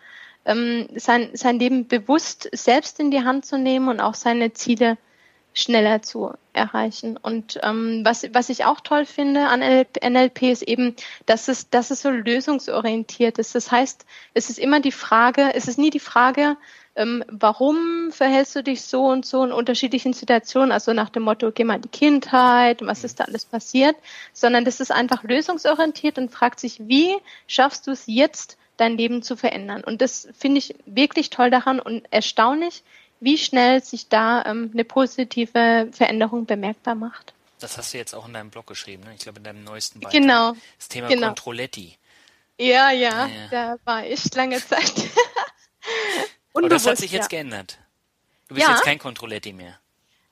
ähm, 0.46 0.88
sein, 0.94 1.30
sein 1.34 1.58
Leben 1.58 1.86
bewusst 1.86 2.48
selbst 2.52 2.98
in 3.00 3.10
die 3.10 3.24
Hand 3.24 3.44
zu 3.44 3.58
nehmen 3.58 3.88
und 3.88 4.00
auch 4.00 4.14
seine 4.14 4.52
Ziele 4.54 4.96
schneller 5.52 6.02
zu 6.02 6.34
erreichen. 6.52 7.16
Und 7.16 7.58
ähm, 7.62 8.02
was, 8.04 8.26
was 8.34 8.50
ich 8.50 8.66
auch 8.66 8.80
toll 8.80 9.06
finde 9.06 9.48
an 9.48 9.60
NLP 9.60 10.42
ist 10.42 10.62
eben, 10.62 10.94
dass 11.24 11.48
es, 11.48 11.70
dass 11.70 11.90
es 11.90 12.02
so 12.02 12.10
lösungsorientiert 12.10 13.38
ist. 13.38 13.54
Das 13.54 13.72
heißt, 13.72 14.04
es 14.34 14.50
ist 14.50 14.58
immer 14.58 14.80
die 14.80 14.92
Frage, 14.92 15.54
es 15.54 15.66
ist 15.66 15.78
nie 15.78 15.90
die 15.90 16.00
Frage, 16.00 16.56
ähm, 16.94 17.24
warum 17.28 18.10
verhältst 18.10 18.54
du 18.56 18.62
dich 18.62 18.82
so 18.82 19.06
und 19.06 19.24
so 19.24 19.44
in 19.44 19.52
unterschiedlichen 19.52 20.12
Situationen, 20.12 20.72
also 20.72 20.92
nach 20.92 21.10
dem 21.10 21.24
Motto, 21.24 21.52
geh 21.52 21.64
mal 21.64 21.76
in 21.76 21.82
die 21.82 21.88
Kindheit, 21.88 22.84
was 22.84 23.04
ist 23.04 23.20
da 23.20 23.24
alles 23.24 23.46
passiert, 23.46 23.96
sondern 24.34 24.64
das 24.66 24.80
ist 24.80 24.92
einfach 24.92 25.22
lösungsorientiert 25.22 26.18
und 26.18 26.30
fragt 26.30 26.60
sich, 26.60 26.80
wie 26.86 27.14
schaffst 27.46 27.86
du 27.86 27.92
es 27.92 28.04
jetzt, 28.06 28.58
dein 28.76 28.96
Leben 28.96 29.22
zu 29.22 29.36
verändern? 29.36 29.82
Und 29.84 30.00
das 30.02 30.28
finde 30.38 30.58
ich 30.58 30.74
wirklich 30.86 31.30
toll 31.30 31.50
daran 31.50 31.80
und 31.80 32.06
erstaunlich, 32.10 32.82
wie 33.20 33.38
schnell 33.38 33.82
sich 33.82 34.08
da 34.08 34.44
ähm, 34.44 34.70
eine 34.72 34.84
positive 34.84 35.88
Veränderung 35.92 36.46
bemerkbar 36.46 36.94
macht. 36.94 37.32
Das 37.58 37.78
hast 37.78 37.94
du 37.94 37.98
jetzt 37.98 38.14
auch 38.14 38.26
in 38.26 38.34
deinem 38.34 38.50
Blog 38.50 38.66
geschrieben, 38.66 39.04
ne? 39.04 39.14
ich 39.14 39.20
glaube 39.20 39.38
in 39.38 39.44
deinem 39.44 39.64
neuesten 39.64 40.00
Beitrag. 40.00 40.20
Genau. 40.20 40.54
Das 40.78 40.88
Thema 40.88 41.08
genau. 41.08 41.28
Controletti. 41.28 41.96
Ja, 42.58 42.90
ja, 42.90 43.26
ja, 43.26 43.48
da 43.50 43.76
war 43.84 44.06
ich 44.06 44.34
lange 44.34 44.58
Zeit. 44.64 44.92
Aber 46.54 46.68
das 46.68 46.86
hat 46.86 46.98
sich 46.98 47.12
jetzt 47.12 47.30
ja. 47.32 47.38
geändert. 47.38 47.78
Du 48.48 48.54
bist 48.54 48.66
ja. 48.66 48.74
jetzt 48.74 48.84
kein 48.84 48.98
Controletti 48.98 49.52
mehr. 49.52 49.78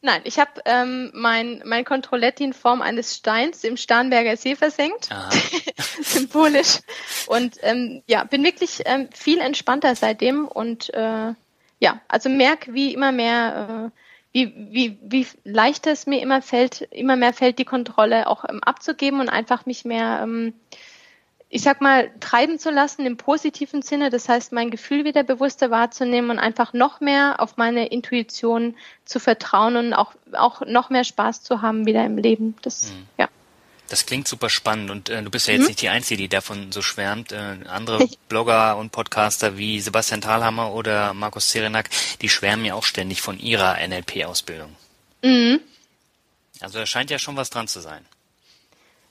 Nein, 0.00 0.20
ich 0.24 0.38
habe 0.38 0.60
ähm, 0.66 1.10
mein, 1.14 1.62
mein 1.64 1.84
Controletti 1.84 2.44
in 2.44 2.52
Form 2.52 2.82
eines 2.82 3.16
Steins 3.16 3.64
im 3.64 3.76
Starnberger 3.76 4.36
See 4.36 4.54
versenkt. 4.54 5.08
Symbolisch. 6.02 6.80
Und 7.26 7.56
ähm, 7.62 8.02
ja, 8.06 8.24
bin 8.24 8.44
wirklich 8.44 8.82
ähm, 8.84 9.08
viel 9.12 9.40
entspannter 9.40 9.94
seitdem 9.94 10.46
und 10.46 10.92
äh, 10.94 11.34
ja, 11.80 12.00
also 12.08 12.28
merke, 12.28 12.72
wie 12.74 12.94
immer 12.94 13.12
mehr, 13.12 13.90
äh, 13.92 14.00
wie, 14.32 14.52
wie, 14.70 14.98
wie 15.02 15.26
leicht 15.44 15.86
es 15.86 16.06
mir 16.06 16.20
immer 16.20 16.42
fällt, 16.42 16.82
immer 16.90 17.16
mehr 17.16 17.32
fällt, 17.32 17.58
die 17.58 17.64
Kontrolle 17.64 18.26
auch 18.28 18.44
ähm, 18.48 18.62
abzugeben 18.62 19.20
und 19.20 19.28
einfach 19.28 19.66
mich 19.66 19.84
mehr, 19.84 20.20
ähm, 20.22 20.54
ich 21.48 21.62
sag 21.62 21.80
mal, 21.80 22.10
treiben 22.20 22.58
zu 22.58 22.70
lassen 22.70 23.06
im 23.06 23.16
positiven 23.16 23.82
Sinne. 23.82 24.10
Das 24.10 24.28
heißt, 24.28 24.52
mein 24.52 24.70
Gefühl 24.70 25.04
wieder 25.04 25.22
bewusster 25.22 25.70
wahrzunehmen 25.70 26.30
und 26.30 26.38
einfach 26.38 26.72
noch 26.72 27.00
mehr 27.00 27.40
auf 27.40 27.56
meine 27.56 27.86
Intuition 27.86 28.74
zu 29.04 29.20
vertrauen 29.20 29.76
und 29.76 29.92
auch, 29.92 30.14
auch 30.32 30.62
noch 30.62 30.90
mehr 30.90 31.04
Spaß 31.04 31.42
zu 31.42 31.62
haben 31.62 31.86
wieder 31.86 32.04
im 32.04 32.16
Leben. 32.16 32.56
Das, 32.62 32.90
mhm. 32.90 33.06
ja. 33.18 33.28
Das 33.88 34.06
klingt 34.06 34.26
super 34.26 34.48
spannend 34.48 34.90
und 34.90 35.10
äh, 35.10 35.22
du 35.22 35.30
bist 35.30 35.46
ja 35.46 35.52
jetzt 35.52 35.62
mhm. 35.62 35.68
nicht 35.68 35.82
die 35.82 35.88
Einzige, 35.90 36.16
die 36.16 36.28
davon 36.28 36.72
so 36.72 36.80
schwärmt. 36.80 37.32
Äh, 37.32 37.56
andere 37.68 38.08
Blogger 38.28 38.76
und 38.76 38.92
Podcaster 38.92 39.56
wie 39.58 39.80
Sebastian 39.80 40.20
Thalhammer 40.20 40.72
oder 40.72 41.12
Markus 41.12 41.48
Zerenak, 41.48 41.90
die 42.22 42.28
schwärmen 42.28 42.64
ja 42.64 42.74
auch 42.74 42.84
ständig 42.84 43.20
von 43.20 43.38
ihrer 43.38 43.76
NLP-Ausbildung. 43.86 44.74
Mhm. 45.22 45.60
Also 46.60 46.78
da 46.78 46.86
scheint 46.86 47.10
ja 47.10 47.18
schon 47.18 47.36
was 47.36 47.50
dran 47.50 47.68
zu 47.68 47.80
sein. 47.80 48.04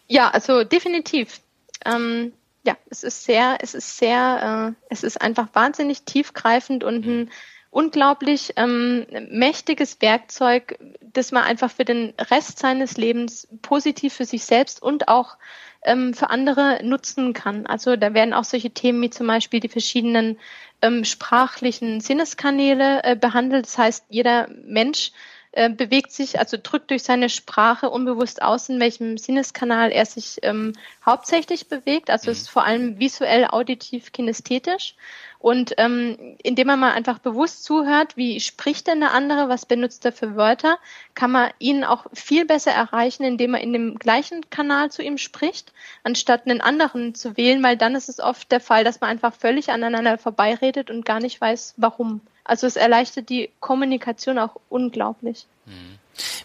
Ja, 0.08 0.30
also 0.32 0.64
definitiv. 0.64 1.40
Ähm, 1.86 2.34
ja, 2.66 2.78
es 2.90 3.04
ist 3.04 3.26
sehr, 3.26 3.58
es 3.62 3.74
ist 3.74 3.98
sehr, 3.98 4.74
äh, 4.74 4.84
es 4.90 5.04
ist 5.04 5.22
einfach 5.22 5.48
wahnsinnig 5.54 6.04
tiefgreifend 6.04 6.84
und 6.84 7.06
mhm. 7.06 7.12
ein 7.12 7.32
unglaublich 7.74 8.54
ähm, 8.56 9.06
mächtiges 9.30 10.00
Werkzeug, 10.00 10.78
das 11.02 11.32
man 11.32 11.44
einfach 11.44 11.72
für 11.72 11.86
den 11.86 12.14
Rest 12.30 12.60
seines 12.60 12.98
Lebens 12.98 13.48
positiv 13.62 14.14
für 14.14 14.26
sich 14.26 14.46
selbst 14.46 14.82
und 14.82 15.08
auch 15.08 15.38
ähm, 15.84 16.14
für 16.14 16.30
andere 16.30 16.80
nutzen 16.84 17.34
kann. 17.34 17.66
Also 17.66 17.96
da 17.96 18.14
werden 18.14 18.34
auch 18.34 18.44
solche 18.44 18.70
Themen 18.70 19.02
wie 19.02 19.10
zum 19.10 19.26
Beispiel 19.26 19.60
die 19.60 19.70
verschiedenen 19.70 20.40
ähm, 20.84 21.04
sprachlichen 21.04 22.00
Sinneskanäle 22.00 23.04
äh, 23.04 23.16
behandelt. 23.16 23.66
Das 23.66 23.78
heißt, 23.78 24.06
jeder 24.10 24.48
Mensch 24.64 25.12
äh, 25.56 25.70
bewegt 25.70 26.12
sich, 26.12 26.40
also 26.40 26.58
drückt 26.62 26.90
durch 26.90 27.04
seine 27.04 27.30
Sprache 27.30 27.92
unbewusst 27.92 28.42
aus, 28.42 28.70
in 28.70 28.80
welchem 28.80 29.20
Sinneskanal 29.20 29.92
er 29.92 30.08
sich 30.08 30.40
ähm, 30.42 30.74
hauptsächlich 31.06 31.68
bewegt. 31.68 32.10
Also 32.10 32.32
es 32.32 32.42
ist 32.42 32.50
vor 32.50 32.66
allem 32.66 32.98
visuell, 33.00 33.46
auditiv, 33.46 34.12
kinästhetisch. 34.12 34.96
Und 35.38 35.76
ähm, 35.78 36.38
indem 36.42 36.68
man 36.68 36.80
mal 36.80 36.94
einfach 36.94 37.20
bewusst 37.20 37.66
zuhört, 37.66 38.18
wie 38.18 38.40
spricht 38.40 38.88
denn 38.88 39.02
der 39.02 39.12
andere, 39.12 39.48
was 39.48 39.68
benutzt 39.68 40.04
er 40.06 40.12
für 40.12 40.36
Wörter, 40.36 40.80
kann 41.14 41.30
man 41.30 41.52
ihn 41.60 41.84
auch 41.84 42.08
viel 42.14 42.46
besser 42.46 42.72
erreichen, 42.72 43.24
indem 43.24 43.52
man 43.52 43.62
in 43.62 43.74
dem 43.74 44.00
gleichen 44.00 44.50
Kanal 44.50 44.90
zu 44.90 45.04
ihm 45.04 45.20
spricht, 45.20 45.72
anstatt 46.04 46.48
einen 46.48 46.62
anderen 46.62 47.14
zu 47.14 47.38
wählen, 47.38 47.62
weil 47.62 47.78
dann 47.78 47.94
ist 47.94 48.10
es 48.10 48.20
oft 48.20 48.52
der 48.52 48.60
Fall, 48.62 48.84
dass 48.84 49.02
man 49.02 49.12
einfach 49.12 49.36
völlig 49.36 49.70
aneinander 49.70 50.18
vorbeiredet 50.18 50.90
und 50.90 51.06
gar 51.06 51.20
nicht 51.20 51.40
weiß, 51.40 51.76
warum. 51.78 52.22
Also 52.44 52.68
es 52.68 52.76
erleichtert 52.76 53.30
die 53.30 53.50
Kommunikation 53.60 54.38
auch 54.38 54.56
unglaublich. 54.70 55.46
Mhm. 55.66 56.00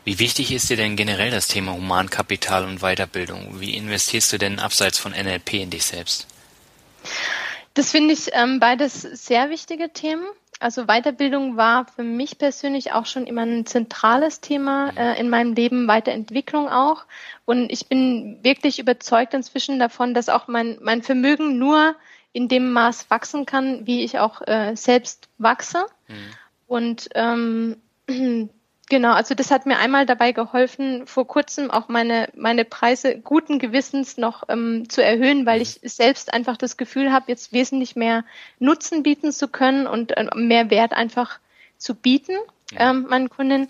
Wie 0.05 0.19
wichtig 0.19 0.53
ist 0.53 0.71
dir 0.71 0.77
denn 0.77 0.97
generell 0.97 1.31
das 1.31 1.49
Thema 1.49 1.75
Humankapital 1.75 2.65
und 2.65 2.81
Weiterbildung? 2.81 3.61
Wie 3.61 3.77
investierst 3.77 4.33
du 4.33 4.39
denn 4.39 4.59
abseits 4.59 4.99
von 4.99 5.13
NLP 5.13 5.55
in 5.55 5.71
dich 5.71 5.85
selbst? 5.85 6.27
Das 7.75 7.91
finde 7.91 8.15
ich 8.15 8.31
ähm, 8.33 8.61
beides 8.61 9.03
sehr 9.03 9.51
wichtige 9.51 9.93
Themen. 9.93 10.27
Also 10.61 10.87
Weiterbildung 10.87 11.57
war 11.57 11.87
für 11.87 12.03
mich 12.03 12.39
persönlich 12.39 12.93
auch 12.93 13.07
schon 13.07 13.27
immer 13.27 13.43
ein 13.43 13.67
zentrales 13.67 14.41
Thema 14.41 14.93
mhm. 14.93 14.99
äh, 14.99 15.21
in 15.21 15.31
meinem 15.31 15.53
Leben, 15.53 15.87
Weiterentwicklung 15.87 16.69
auch. 16.69 17.05
Und 17.45 17.71
ich 17.71 17.87
bin 17.87 18.39
wirklich 18.43 18.79
überzeugt 18.79 19.35
inzwischen 19.35 19.79
davon, 19.79 20.15
dass 20.15 20.29
auch 20.29 20.49
mein, 20.49 20.79
mein 20.81 21.03
Vermögen 21.03 21.59
nur 21.59 21.95
in 22.39 22.47
dem 22.47 22.73
Maß 22.73 23.11
wachsen 23.11 23.47
kann, 23.47 23.85
wie 23.85 24.05
ich 24.05 24.21
auch 24.21 24.41
äh, 24.47 24.77
selbst 24.77 25.29
wachse. 25.39 25.87
Mhm. 26.07 26.15
Und 26.69 27.09
ähm, 27.17 27.77
Genau, 28.91 29.13
also 29.13 29.35
das 29.35 29.51
hat 29.51 29.67
mir 29.67 29.79
einmal 29.79 30.07
dabei 30.07 30.33
geholfen, 30.33 31.07
vor 31.07 31.27
kurzem 31.27 31.71
auch 31.71 31.89
meine, 31.89 32.31
meine 32.35 32.65
Preise 32.65 33.19
guten 33.19 33.59
Gewissens 33.59 34.17
noch 34.17 34.45
ähm, 34.49 34.89
zu 34.89 35.05
erhöhen, 35.05 35.45
weil 35.45 35.61
ich 35.61 35.81
selbst 35.83 36.33
einfach 36.33 36.57
das 36.57 36.79
Gefühl 36.79 37.13
habe, 37.13 37.27
jetzt 37.29 37.53
wesentlich 37.53 37.97
mehr 37.97 38.25
Nutzen 38.59 39.03
bieten 39.03 39.31
zu 39.31 39.49
können 39.49 39.87
und 39.87 40.17
äh, 40.17 40.27
mehr 40.35 40.71
Wert 40.71 40.95
einfach 40.95 41.39
zu 41.77 41.95
bieten, 41.95 42.37
ähm, 42.77 43.07
meinen 43.11 43.29
Kunden. 43.29 43.69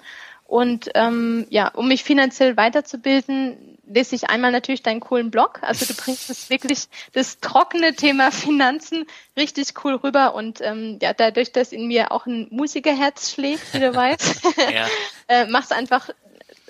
Und 0.49 0.89
ähm, 0.95 1.47
ja, 1.51 1.69
um 1.69 1.89
mich 1.89 2.03
finanziell 2.03 2.57
weiterzubilden, 2.57 3.79
lese 3.87 4.17
ich 4.17 4.31
einmal 4.31 4.51
natürlich 4.51 4.83
deinen 4.83 5.01
coolen 5.01 5.31
Blog. 5.31 5.59
Also 5.63 5.85
du 5.85 5.95
bringst 5.95 6.31
das 6.31 6.49
wirklich, 6.49 6.89
das 7.13 7.39
trockene 7.41 7.95
Thema 7.95 8.33
Finanzen 8.33 9.05
richtig 9.37 9.75
cool 9.85 9.97
rüber 9.97 10.35
und 10.35 10.63
ähm, 10.63 10.99
ja, 11.03 11.13
dadurch, 11.13 11.53
dass 11.53 11.73
in 11.73 11.87
mir 11.87 12.13
auch 12.13 12.25
ein 12.25 12.47
Musikerherz 12.49 13.31
schlägt, 13.31 13.75
wie 13.75 13.81
du 13.81 13.95
weißt, 13.95 14.47
äh, 15.29 15.45
macht 15.49 15.65
es 15.65 15.73
einfach 15.73 16.09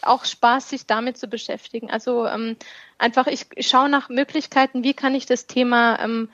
auch 0.03 0.25
Spaß, 0.25 0.71
sich 0.71 0.87
damit 0.87 1.17
zu 1.17 1.29
beschäftigen. 1.29 1.89
Also 1.89 2.27
ähm, 2.27 2.57
einfach, 2.99 3.29
ich 3.29 3.47
schaue 3.61 3.89
nach 3.89 4.09
Möglichkeiten, 4.09 4.83
wie 4.83 4.95
kann 4.95 5.15
ich 5.15 5.27
das 5.27 5.47
Thema 5.47 6.01
ähm, 6.03 6.31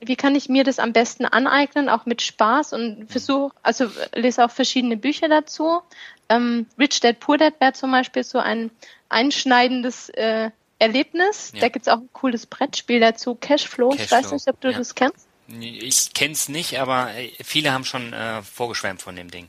wie 0.00 0.16
kann 0.16 0.34
ich 0.34 0.48
mir 0.48 0.64
das 0.64 0.78
am 0.78 0.92
besten 0.92 1.24
aneignen, 1.24 1.88
auch 1.88 2.06
mit 2.06 2.22
Spaß 2.22 2.72
und 2.72 3.06
versuche, 3.08 3.54
also 3.62 3.86
lese 4.14 4.44
auch 4.44 4.50
verschiedene 4.50 4.96
Bücher 4.96 5.28
dazu. 5.28 5.80
Ähm, 6.28 6.66
Rich 6.78 7.00
Dad 7.00 7.20
Poor 7.20 7.38
Dad 7.38 7.54
wäre 7.60 7.72
zum 7.72 7.92
Beispiel 7.92 8.24
so 8.24 8.38
ein 8.38 8.70
einschneidendes 9.08 10.08
äh, 10.10 10.50
Erlebnis. 10.78 11.52
Ja. 11.54 11.60
Da 11.60 11.68
gibt 11.68 11.86
es 11.86 11.92
auch 11.92 11.98
ein 11.98 12.08
cooles 12.12 12.46
Brettspiel 12.46 13.00
dazu, 13.00 13.34
Cashflow. 13.34 13.90
Cashflow. 13.90 14.04
Ich 14.04 14.10
weiß 14.10 14.32
nicht, 14.32 14.48
ob 14.48 14.60
du 14.60 14.70
ja. 14.70 14.78
das 14.78 14.94
kennst. 14.94 15.28
Ich 15.60 16.14
kenn's 16.14 16.48
nicht, 16.48 16.80
aber 16.80 17.14
äh, 17.14 17.30
viele 17.44 17.72
haben 17.72 17.84
schon 17.84 18.12
äh, 18.12 18.42
vorgeschwärmt 18.42 19.02
von 19.02 19.14
dem 19.14 19.30
Ding. 19.30 19.48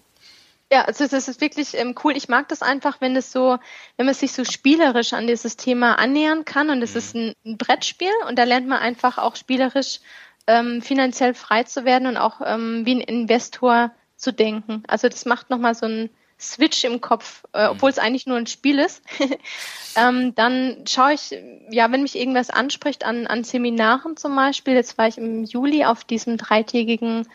Ja, 0.73 0.85
also 0.85 1.07
das 1.07 1.27
ist 1.27 1.39
wirklich 1.39 1.77
ähm, 1.77 1.93
cool. 2.03 2.17
Ich 2.17 2.29
mag 2.29 2.49
das 2.49 2.63
einfach, 2.63 2.99
wenn 2.99 3.15
es 3.15 3.31
so, 3.31 3.59
wenn 3.95 4.07
man 4.07 4.15
sich 4.15 4.31
so 4.31 4.43
spielerisch 4.43 5.13
an 5.13 5.27
dieses 5.27 5.55
Thema 5.55 5.99
annähern 5.99 6.45
kann. 6.45 6.71
Und 6.71 6.81
es 6.81 6.93
mhm. 6.93 6.97
ist 6.97 7.15
ein, 7.15 7.33
ein, 7.45 7.57
Brettspiel 7.59 8.09
und 8.27 8.39
da 8.39 8.43
lernt 8.43 8.67
man 8.67 8.79
einfach 8.79 9.19
auch 9.19 9.35
spielerisch 9.35 9.99
ähm, 10.47 10.81
finanziell 10.81 11.35
frei 11.35 11.61
zu 11.61 11.85
werden 11.85 12.07
und 12.07 12.17
auch 12.17 12.41
ähm, 12.43 12.87
wie 12.87 12.95
ein 12.95 13.01
Investor 13.01 13.91
zu 14.15 14.33
denken. 14.33 14.81
Also 14.87 15.09
das 15.09 15.25
macht 15.25 15.51
nochmal 15.51 15.75
so 15.75 15.85
ein 15.85 16.09
Switch 16.39 16.83
im 16.85 17.01
Kopf, 17.01 17.43
äh, 17.53 17.65
mhm. 17.65 17.73
obwohl 17.73 17.91
es 17.91 17.99
eigentlich 17.99 18.25
nur 18.25 18.37
ein 18.37 18.47
Spiel 18.47 18.79
ist. 18.79 19.03
ähm, 19.95 20.33
dann 20.33 20.85
schaue 20.87 21.13
ich, 21.13 21.37
ja, 21.69 21.91
wenn 21.91 22.01
mich 22.01 22.17
irgendwas 22.17 22.49
anspricht 22.49 23.05
an, 23.05 23.27
an 23.27 23.43
Seminaren 23.43 24.17
zum 24.17 24.35
Beispiel. 24.35 24.73
Jetzt 24.73 24.97
war 24.97 25.07
ich 25.07 25.19
im 25.19 25.43
Juli 25.43 25.85
auf 25.85 26.03
diesem 26.03 26.37
dreitägigen 26.37 27.27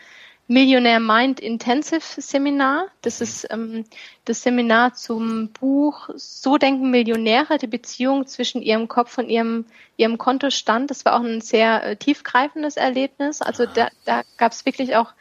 Millionaire 0.50 0.98
Mind 0.98 1.40
Intensive 1.40 2.00
Seminar. 2.00 2.86
Das 3.02 3.20
ist 3.20 3.46
ähm, 3.50 3.84
das 4.24 4.42
Seminar 4.42 4.94
zum 4.94 5.50
Buch 5.50 6.08
So 6.16 6.56
denken 6.56 6.90
Millionäre, 6.90 7.58
die 7.58 7.66
Beziehung 7.66 8.26
zwischen 8.26 8.62
ihrem 8.62 8.88
Kopf 8.88 9.18
und 9.18 9.28
ihrem, 9.28 9.66
ihrem 9.98 10.16
Kontostand. 10.16 10.90
Das 10.90 11.04
war 11.04 11.16
auch 11.16 11.24
ein 11.24 11.42
sehr 11.42 11.84
äh, 11.84 11.96
tiefgreifendes 11.96 12.78
Erlebnis. 12.78 13.42
Also 13.42 13.66
da, 13.66 13.90
da 14.06 14.22
gab 14.38 14.52
es 14.52 14.64
wirklich 14.64 14.96
auch 14.96 15.12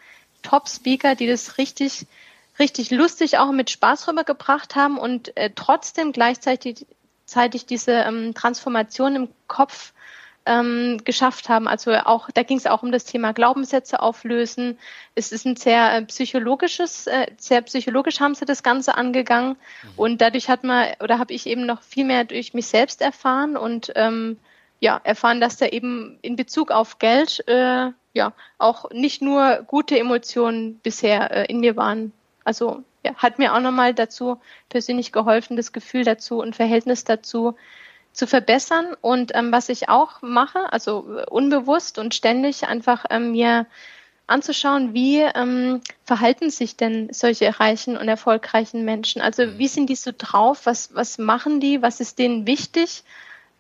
Top-Speaker, 0.43 1.15
die 1.15 1.27
das 1.27 1.57
richtig, 1.57 2.07
richtig 2.57 2.89
lustig 2.91 3.37
auch 3.37 3.51
mit 3.51 3.69
Spaß 3.69 4.07
rübergebracht 4.07 4.75
haben 4.75 4.97
und 4.97 5.35
äh, 5.35 5.51
trotzdem 5.53 6.13
gleichzeitig 6.13 6.85
zeitig 7.25 7.65
diese 7.65 7.91
ähm, 7.91 8.33
Transformation 8.33 9.17
im 9.17 9.27
Kopf 9.47 9.91
ähm, 10.47 11.01
geschafft 11.03 11.49
haben. 11.49 11.67
Also 11.67 11.91
auch, 11.93 12.29
da 12.33 12.43
ging 12.43 12.57
es 12.57 12.65
auch 12.65 12.81
um 12.81 12.91
das 12.91 13.06
Thema 13.06 13.33
Glaubenssätze 13.33 14.02
auflösen. 14.02 14.79
Es 15.13 15.31
ist 15.31 15.45
ein 15.45 15.58
sehr 15.58 15.93
äh, 15.93 16.02
psychologisches, 16.06 17.06
äh, 17.08 17.27
sehr 17.37 17.62
psychologisch 17.62 18.19
haben 18.19 18.33
sie 18.33 18.45
das 18.45 18.63
Ganze 18.63 18.95
angegangen. 18.95 19.52
Mhm. 19.52 19.89
Und 19.98 20.21
dadurch 20.21 20.50
hat 20.50 20.63
man, 20.63 20.87
oder 21.02 21.19
habe 21.19 21.33
ich 21.33 21.45
eben 21.45 21.65
noch 21.65 21.81
viel 21.81 22.06
mehr 22.06 22.23
durch 22.23 22.54
mich 22.54 22.67
selbst 22.67 23.02
erfahren 23.02 23.58
und 23.58 23.91
ähm, 23.95 24.37
ja, 24.79 25.00
erfahren, 25.04 25.41
dass 25.41 25.58
da 25.58 25.67
eben 25.67 26.17
in 26.21 26.35
Bezug 26.35 26.71
auf 26.71 27.00
Geld 27.00 27.43
äh, 27.48 27.91
ja 28.13 28.33
auch 28.58 28.89
nicht 28.91 29.21
nur 29.21 29.63
gute 29.67 30.00
Emotionen 30.00 30.79
bisher 30.79 31.31
äh, 31.31 31.45
in 31.52 31.60
mir 31.60 31.75
waren. 31.75 32.13
Also 32.43 32.83
ja, 33.04 33.13
hat 33.15 33.39
mir 33.39 33.54
auch 33.54 33.60
nochmal 33.60 33.93
dazu 33.93 34.39
persönlich 34.69 35.12
geholfen, 35.12 35.58
das 35.58 35.73
Gefühl 35.73 36.04
dazu 36.04 36.39
und 36.39 36.56
Verhältnis 36.56 37.04
dazu 37.04 37.56
zu 38.17 38.27
verbessern. 38.27 38.95
Und 38.99 39.31
ähm, 39.35 39.51
was 39.51 39.69
ich 39.69 39.89
auch 39.89 40.21
mache, 40.21 40.73
also 40.73 41.21
unbewusst 41.29 41.99
und 41.99 42.15
ständig 42.15 42.67
einfach 42.67 43.05
ähm, 43.09 43.31
mir 43.31 43.67
anzuschauen, 44.25 44.93
wie 44.93 45.21
ähm, 45.21 45.81
verhalten 46.03 46.49
sich 46.49 46.75
denn 46.75 47.09
solche 47.13 47.59
reichen 47.59 47.95
und 47.95 48.07
erfolgreichen 48.07 48.83
Menschen? 48.83 49.21
Also 49.21 49.45
mhm. 49.45 49.57
wie 49.59 49.67
sind 49.67 49.89
die 49.89 49.95
so 49.95 50.11
drauf? 50.17 50.65
Was, 50.65 50.93
was 50.95 51.17
machen 51.17 51.59
die? 51.59 51.81
Was 51.81 51.99
ist 51.99 52.19
denen 52.19 52.47
wichtig? 52.47 53.03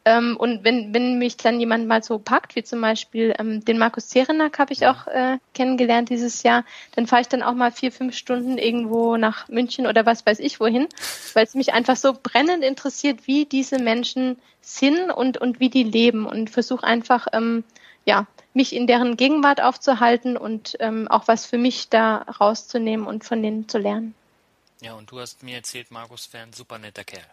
Ähm, 0.07 0.37
und 0.37 0.63
wenn, 0.63 0.93
wenn 0.93 1.17
mich 1.17 1.35
dann 1.35 1.59
jemand 1.59 1.85
mal 1.85 2.01
so 2.01 2.17
packt, 2.17 2.55
wie 2.55 2.63
zum 2.63 2.79
Beispiel 2.79 3.35
ähm, 3.37 3.65
den 3.65 3.77
Markus 3.77 4.07
Zerenak 4.07 4.57
habe 4.57 4.71
ich 4.71 4.87
auch 4.87 5.05
äh, 5.07 5.37
kennengelernt 5.53 6.09
dieses 6.09 6.43
Jahr, 6.43 6.63
dann 6.95 7.07
fahre 7.07 7.23
ich 7.23 7.27
dann 7.27 7.43
auch 7.43 7.53
mal 7.53 7.73
vier, 7.73 7.91
fünf 7.91 8.15
Stunden 8.15 8.57
irgendwo 8.57 9.17
nach 9.17 9.49
München 9.49 9.85
oder 9.85 10.05
was 10.05 10.25
weiß 10.25 10.39
ich 10.39 10.61
wohin, 10.61 10.87
weil 11.33 11.43
es 11.43 11.55
mich 11.55 11.73
einfach 11.73 11.97
so 11.97 12.13
brennend 12.13 12.63
interessiert, 12.63 13.27
wie 13.27 13.43
diese 13.43 13.79
Menschen 13.79 14.39
sind 14.61 15.11
und, 15.11 15.39
und 15.39 15.59
wie 15.59 15.69
die 15.69 15.83
leben 15.83 16.25
und 16.25 16.49
versuche 16.51 16.85
einfach, 16.85 17.27
ähm, 17.33 17.65
ja, 18.05 18.27
mich 18.53 18.73
in 18.73 18.87
deren 18.87 19.17
Gegenwart 19.17 19.59
aufzuhalten 19.59 20.37
und 20.37 20.77
ähm, 20.79 21.09
auch 21.09 21.27
was 21.27 21.45
für 21.45 21.57
mich 21.57 21.89
da 21.89 22.19
rauszunehmen 22.39 23.05
und 23.05 23.25
von 23.25 23.43
denen 23.43 23.67
zu 23.67 23.77
lernen. 23.77 24.15
Ja, 24.79 24.93
und 24.93 25.11
du 25.11 25.19
hast 25.19 25.43
mir 25.43 25.57
erzählt, 25.57 25.91
Markus 25.91 26.31
wäre 26.31 26.43
ein 26.43 26.53
super 26.53 26.79
netter 26.79 27.03
Kerl. 27.03 27.27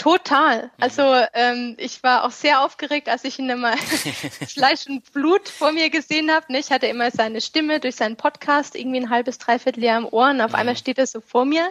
Total. 0.00 0.62
Mhm. 0.62 0.70
Also 0.78 1.02
ähm, 1.34 1.74
ich 1.76 2.02
war 2.02 2.24
auch 2.24 2.30
sehr 2.30 2.62
aufgeregt, 2.62 3.10
als 3.10 3.22
ich 3.24 3.38
ihn 3.38 3.50
immer 3.50 3.76
Fleisch 4.48 4.86
und 4.88 5.12
Blut 5.12 5.46
vor 5.46 5.72
mir 5.72 5.90
gesehen 5.90 6.32
habe. 6.32 6.50
Ne? 6.50 6.58
Ich 6.58 6.70
hatte 6.70 6.86
immer 6.86 7.10
seine 7.10 7.42
Stimme 7.42 7.80
durch 7.80 7.96
seinen 7.96 8.16
Podcast 8.16 8.76
irgendwie 8.76 9.00
ein 9.00 9.10
halbes, 9.10 9.36
dreiviertel 9.36 9.84
Jahr 9.84 9.98
im 9.98 10.06
Ohr 10.06 10.30
und 10.30 10.40
auf 10.40 10.52
mhm. 10.52 10.56
einmal 10.56 10.76
steht 10.76 10.96
er 10.96 11.06
so 11.06 11.20
vor 11.20 11.44
mir. 11.44 11.70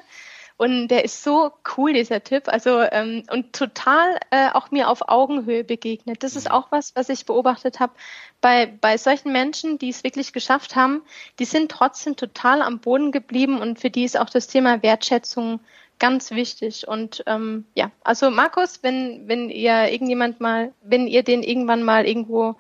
Und 0.58 0.90
der 0.90 1.06
ist 1.06 1.24
so 1.24 1.54
cool, 1.76 1.94
dieser 1.94 2.24
Typ. 2.24 2.50
Also 2.50 2.82
ähm, 2.82 3.24
und 3.32 3.54
total 3.54 4.20
äh, 4.30 4.50
auch 4.52 4.70
mir 4.70 4.90
auf 4.90 5.10
Augenhöhe 5.10 5.64
begegnet. 5.64 6.22
Das 6.22 6.36
ist 6.36 6.50
mhm. 6.50 6.52
auch 6.52 6.68
was, 6.70 6.96
was 6.96 7.10
ich 7.10 7.26
beobachtet 7.26 7.80
habe 7.80 7.94
bei 8.42 8.68
bei 8.68 8.98
solchen 9.00 9.32
Menschen, 9.32 9.80
die 9.80 9.90
es 9.90 10.04
wirklich 10.04 10.34
geschafft 10.34 10.76
haben. 10.76 11.02
Die 11.40 11.46
sind 11.46 11.72
trotzdem 11.72 12.16
total 12.16 12.62
am 12.62 12.78
Boden 12.78 13.12
geblieben 13.12 13.60
und 13.60 13.80
für 13.80 13.90
die 13.90 14.04
ist 14.04 14.20
auch 14.20 14.30
das 14.30 14.46
Thema 14.46 14.84
Wertschätzung 14.84 15.62
ganz 16.00 16.32
wichtig. 16.32 16.88
Und 16.88 17.24
ähm, 17.28 17.66
ja, 17.76 17.92
also 18.04 18.32
Markus, 18.32 18.80
wenn, 18.82 19.28
wenn 19.28 19.50
ihr 19.50 19.92
irgendjemand 19.92 20.40
mal, 20.40 20.74
wenn 20.82 21.08
ihr 21.08 21.24
den 21.24 21.44
irgendwann 21.44 21.84
mal 21.84 22.08
irgendwo 22.08 22.56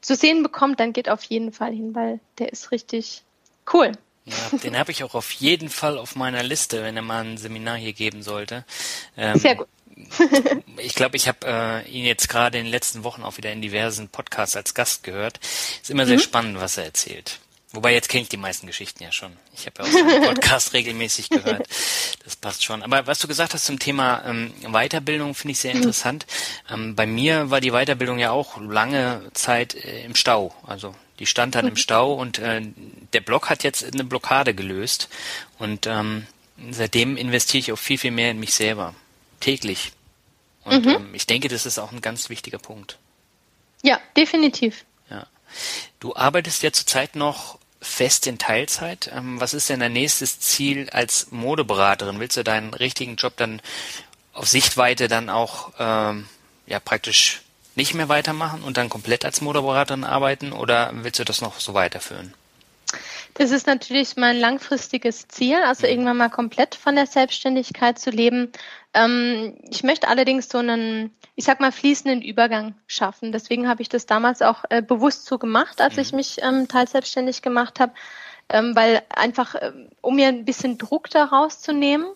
zu 0.00 0.16
sehen 0.16 0.42
bekommt, 0.42 0.80
dann 0.80 0.92
geht 0.92 1.08
auf 1.08 1.22
jeden 1.24 1.52
Fall 1.52 1.72
hin, 1.72 1.94
weil 1.94 2.20
der 2.38 2.52
ist 2.52 2.70
richtig 2.72 3.22
cool. 3.72 3.92
Ja, 4.26 4.58
den 4.58 4.78
habe 4.78 4.90
ich 4.90 5.04
auch 5.04 5.14
auf 5.14 5.30
jeden 5.32 5.68
Fall 5.68 5.98
auf 5.98 6.16
meiner 6.16 6.42
Liste, 6.42 6.82
wenn 6.82 6.96
er 6.96 7.02
mal 7.02 7.24
ein 7.24 7.36
Seminar 7.36 7.76
hier 7.76 7.92
geben 7.92 8.22
sollte. 8.22 8.64
Ähm, 9.16 9.38
Sehr 9.38 9.56
gut. 9.56 9.68
ich 10.78 10.94
glaube, 10.94 11.16
ich 11.16 11.28
habe 11.28 11.46
äh, 11.46 11.90
ihn 11.90 12.04
jetzt 12.04 12.28
gerade 12.28 12.58
in 12.58 12.64
den 12.64 12.70
letzten 12.70 13.04
Wochen 13.04 13.22
auch 13.22 13.36
wieder 13.36 13.52
in 13.52 13.62
diversen 13.62 14.08
Podcasts 14.08 14.56
als 14.56 14.74
Gast 14.74 15.04
gehört. 15.04 15.38
Ist 15.82 15.90
immer 15.90 16.06
sehr 16.06 16.16
mhm. 16.16 16.22
spannend, 16.22 16.60
was 16.60 16.78
er 16.78 16.84
erzählt. 16.84 17.38
Wobei 17.74 17.92
jetzt 17.92 18.08
kenne 18.08 18.22
ich 18.22 18.28
die 18.28 18.36
meisten 18.36 18.68
Geschichten 18.68 19.02
ja 19.02 19.10
schon. 19.10 19.32
Ich 19.52 19.66
habe 19.66 19.82
ja 19.82 19.84
auch 19.84 19.92
so 19.92 19.98
einen 19.98 20.22
Podcast 20.22 20.72
regelmäßig 20.74 21.28
gehört. 21.28 21.66
Das 22.22 22.36
passt 22.36 22.62
schon. 22.62 22.84
Aber 22.84 23.08
was 23.08 23.18
du 23.18 23.26
gesagt 23.26 23.52
hast 23.52 23.64
zum 23.64 23.80
Thema 23.80 24.22
ähm, 24.24 24.54
Weiterbildung, 24.70 25.34
finde 25.34 25.52
ich 25.52 25.58
sehr 25.58 25.72
interessant. 25.72 26.24
Ähm, 26.70 26.94
bei 26.94 27.04
mir 27.04 27.50
war 27.50 27.60
die 27.60 27.72
Weiterbildung 27.72 28.20
ja 28.20 28.30
auch 28.30 28.60
lange 28.60 29.28
Zeit 29.34 29.74
äh, 29.74 30.04
im 30.04 30.14
Stau. 30.14 30.54
Also 30.64 30.94
die 31.18 31.26
stand 31.26 31.56
dann 31.56 31.66
im. 31.66 31.74
Stau 31.84 32.14
und 32.14 32.38
äh, 32.38 32.62
der 33.12 33.20
Blog 33.20 33.50
hat 33.50 33.64
jetzt 33.64 33.92
eine 33.92 34.04
Blockade 34.04 34.54
gelöst. 34.54 35.08
Und 35.58 35.88
ähm, 35.88 36.28
seitdem 36.70 37.16
investiere 37.16 37.58
ich 37.58 37.72
auch 37.72 37.78
viel, 37.78 37.98
viel 37.98 38.12
mehr 38.12 38.30
in 38.30 38.38
mich 38.38 38.54
selber. 38.54 38.94
Täglich. 39.40 39.90
Und 40.62 40.86
mhm. 40.86 40.92
ähm, 40.92 41.14
ich 41.14 41.26
denke, 41.26 41.48
das 41.48 41.66
ist 41.66 41.80
auch 41.80 41.90
ein 41.90 42.00
ganz 42.00 42.30
wichtiger 42.30 42.58
Punkt. 42.58 42.98
Ja, 43.82 44.00
definitiv. 44.16 44.84
Ja. 45.10 45.26
Du 45.98 46.14
arbeitest 46.14 46.62
ja 46.62 46.72
zurzeit 46.72 47.16
noch 47.16 47.58
fest 47.84 48.26
in 48.26 48.38
Teilzeit. 48.38 49.10
Ähm, 49.14 49.40
was 49.40 49.54
ist 49.54 49.68
denn 49.68 49.80
dein 49.80 49.92
nächstes 49.92 50.40
Ziel 50.40 50.88
als 50.90 51.30
Modeberaterin? 51.30 52.20
Willst 52.20 52.36
du 52.36 52.44
deinen 52.44 52.74
richtigen 52.74 53.16
Job 53.16 53.34
dann 53.36 53.60
auf 54.32 54.48
Sichtweite 54.48 55.08
dann 55.08 55.30
auch 55.30 55.72
ähm, 55.78 56.28
ja 56.66 56.80
praktisch 56.80 57.42
nicht 57.76 57.94
mehr 57.94 58.08
weitermachen 58.08 58.62
und 58.62 58.76
dann 58.76 58.88
komplett 58.88 59.24
als 59.24 59.40
Modeberaterin 59.40 60.04
arbeiten 60.04 60.52
oder 60.52 60.90
willst 60.92 61.18
du 61.18 61.24
das 61.24 61.40
noch 61.40 61.60
so 61.60 61.74
weiterführen? 61.74 62.34
Das 63.34 63.50
ist 63.50 63.66
natürlich 63.66 64.16
mein 64.16 64.38
langfristiges 64.38 65.26
Ziel, 65.26 65.56
also 65.56 65.86
mhm. 65.86 65.92
irgendwann 65.92 66.16
mal 66.16 66.30
komplett 66.30 66.74
von 66.76 66.94
der 66.94 67.06
Selbstständigkeit 67.06 67.98
zu 67.98 68.10
leben. 68.10 68.52
Ähm, 68.94 69.56
ich 69.70 69.82
möchte 69.82 70.08
allerdings 70.08 70.48
so 70.48 70.58
einen, 70.58 71.10
ich 71.36 71.44
sag 71.44 71.60
mal, 71.60 71.72
fließenden 71.72 72.22
Übergang 72.22 72.74
schaffen. 72.86 73.32
Deswegen 73.32 73.68
habe 73.68 73.82
ich 73.82 73.88
das 73.88 74.06
damals 74.06 74.42
auch 74.42 74.64
äh, 74.70 74.82
bewusst 74.82 75.26
so 75.26 75.38
gemacht, 75.38 75.80
als 75.80 75.96
mhm. 75.96 76.02
ich 76.02 76.12
mich 76.12 76.36
ähm, 76.42 76.68
teilselbstständig 76.68 77.42
gemacht 77.42 77.80
habe, 77.80 77.92
ähm, 78.48 78.76
weil 78.76 79.02
einfach, 79.08 79.54
äh, 79.54 79.72
um 80.00 80.16
mir 80.16 80.28
ein 80.28 80.44
bisschen 80.44 80.78
Druck 80.78 81.10
daraus 81.10 81.60
zu 81.60 81.72
nehmen 81.72 82.06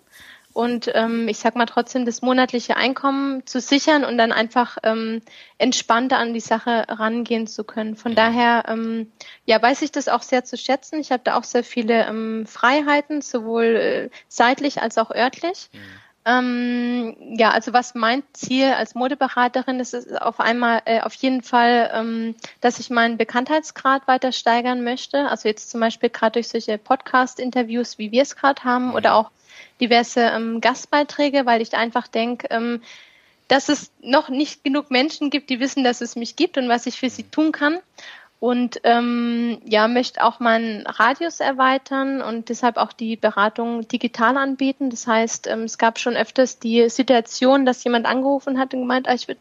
und 0.59 0.91
ähm, 0.95 1.29
ich 1.29 1.39
sag 1.39 1.55
mal 1.55 1.67
trotzdem 1.67 2.05
das 2.05 2.21
monatliche 2.21 2.77
Einkommen 2.77 3.47
zu 3.47 3.61
sichern 3.61 4.05
und 4.05 4.19
dann 4.19 4.33
einfach 4.33 4.77
ähm, 4.83 5.23
entspannter 5.57 6.19
an 6.19 6.35
die 6.35 6.41
Sache 6.41 6.85
rangehen 6.89 7.47
zu 7.47 7.63
können. 7.63 7.95
Von 7.95 8.17
daher 8.17 8.65
ähm, 8.67 9.13
ja 9.45 9.63
weiß 9.63 9.83
ich 9.83 9.93
das 9.93 10.09
auch 10.09 10.23
sehr 10.23 10.45
zu 10.45 10.57
schätzen. 10.57 10.99
Ich 10.99 11.13
habe 11.13 11.23
da 11.23 11.37
auch 11.37 11.45
sehr 11.45 11.63
viele 11.63 12.07
ähm, 12.07 12.45
Freiheiten, 12.45 13.21
sowohl 13.21 13.65
äh, 13.65 14.11
seitlich 14.27 14.83
als 14.83 14.99
auch 14.99 15.13
örtlich. 15.13 15.71
Mhm. 15.73 15.79
Ähm, 16.29 17.17
ja, 17.39 17.53
also 17.53 17.73
was 17.73 17.95
mein 17.95 18.23
Ziel 18.35 18.67
als 18.67 18.95
Modeberaterin 18.95 19.81
ist, 19.81 19.95
ist 19.95 20.21
auf 20.21 20.41
einmal 20.41 20.83
äh, 20.85 21.01
auf 21.01 21.15
jeden 21.15 21.43
Fall, 21.43 21.91
ähm, 21.95 22.35
dass 22.61 22.79
ich 22.79 22.91
meinen 22.91 23.17
Bekanntheitsgrad 23.17 24.07
weiter 24.07 24.33
steigern 24.33 24.85
möchte. 24.85 25.31
Also 25.31 25.49
jetzt 25.49 25.71
zum 25.71 25.81
Beispiel 25.81 26.11
gerade 26.11 26.33
durch 26.33 26.49
solche 26.49 26.77
Podcast-Interviews, 26.77 27.97
wie 27.97 28.13
wir 28.13 28.21
es 28.21 28.37
gerade 28.37 28.63
haben, 28.63 28.93
oder 28.93 29.15
auch 29.15 29.31
diverse 29.81 30.21
ähm, 30.21 30.61
Gastbeiträge, 30.61 31.47
weil 31.47 31.63
ich 31.63 31.75
einfach 31.75 32.09
denke, 32.09 32.49
ähm, 32.51 32.83
dass 33.47 33.71
es 33.71 33.91
noch 34.03 34.29
nicht 34.29 34.63
genug 34.63 34.91
Menschen 34.91 35.31
gibt, 35.31 35.49
die 35.49 35.61
wissen, 35.61 35.83
dass 35.83 36.03
es 36.03 36.15
mich 36.15 36.37
gibt 36.37 36.59
und 36.59 36.69
was 36.69 36.85
ich 36.85 36.99
für 36.99 37.09
sie 37.09 37.23
tun 37.23 37.53
kann 37.53 37.79
und 38.41 38.81
ähm, 38.85 39.59
ja, 39.65 39.89
möchte 39.89 40.23
auch 40.23 40.39
meinen 40.39 40.87
Radius 40.87 41.41
erweitern 41.41 42.23
und 42.23 42.49
deshalb 42.49 42.77
auch 42.77 42.93
die 42.93 43.17
Beratung 43.17 43.89
digital 43.89 44.37
anbieten. 44.37 44.91
Das 44.91 45.09
heißt, 45.09 45.49
ähm, 45.49 45.65
es 45.65 45.77
gab 45.77 45.99
schon 45.99 46.17
öfters 46.17 46.61
die 46.61 46.89
Situation, 46.89 47.67
dass 47.67 47.83
jemand 47.83 48.07
angerufen 48.07 48.59
hat 48.59 48.75
und 48.75 48.81
gemeint, 48.81 49.09
ah, 49.09 49.15
ich 49.15 49.27
würde 49.27 49.41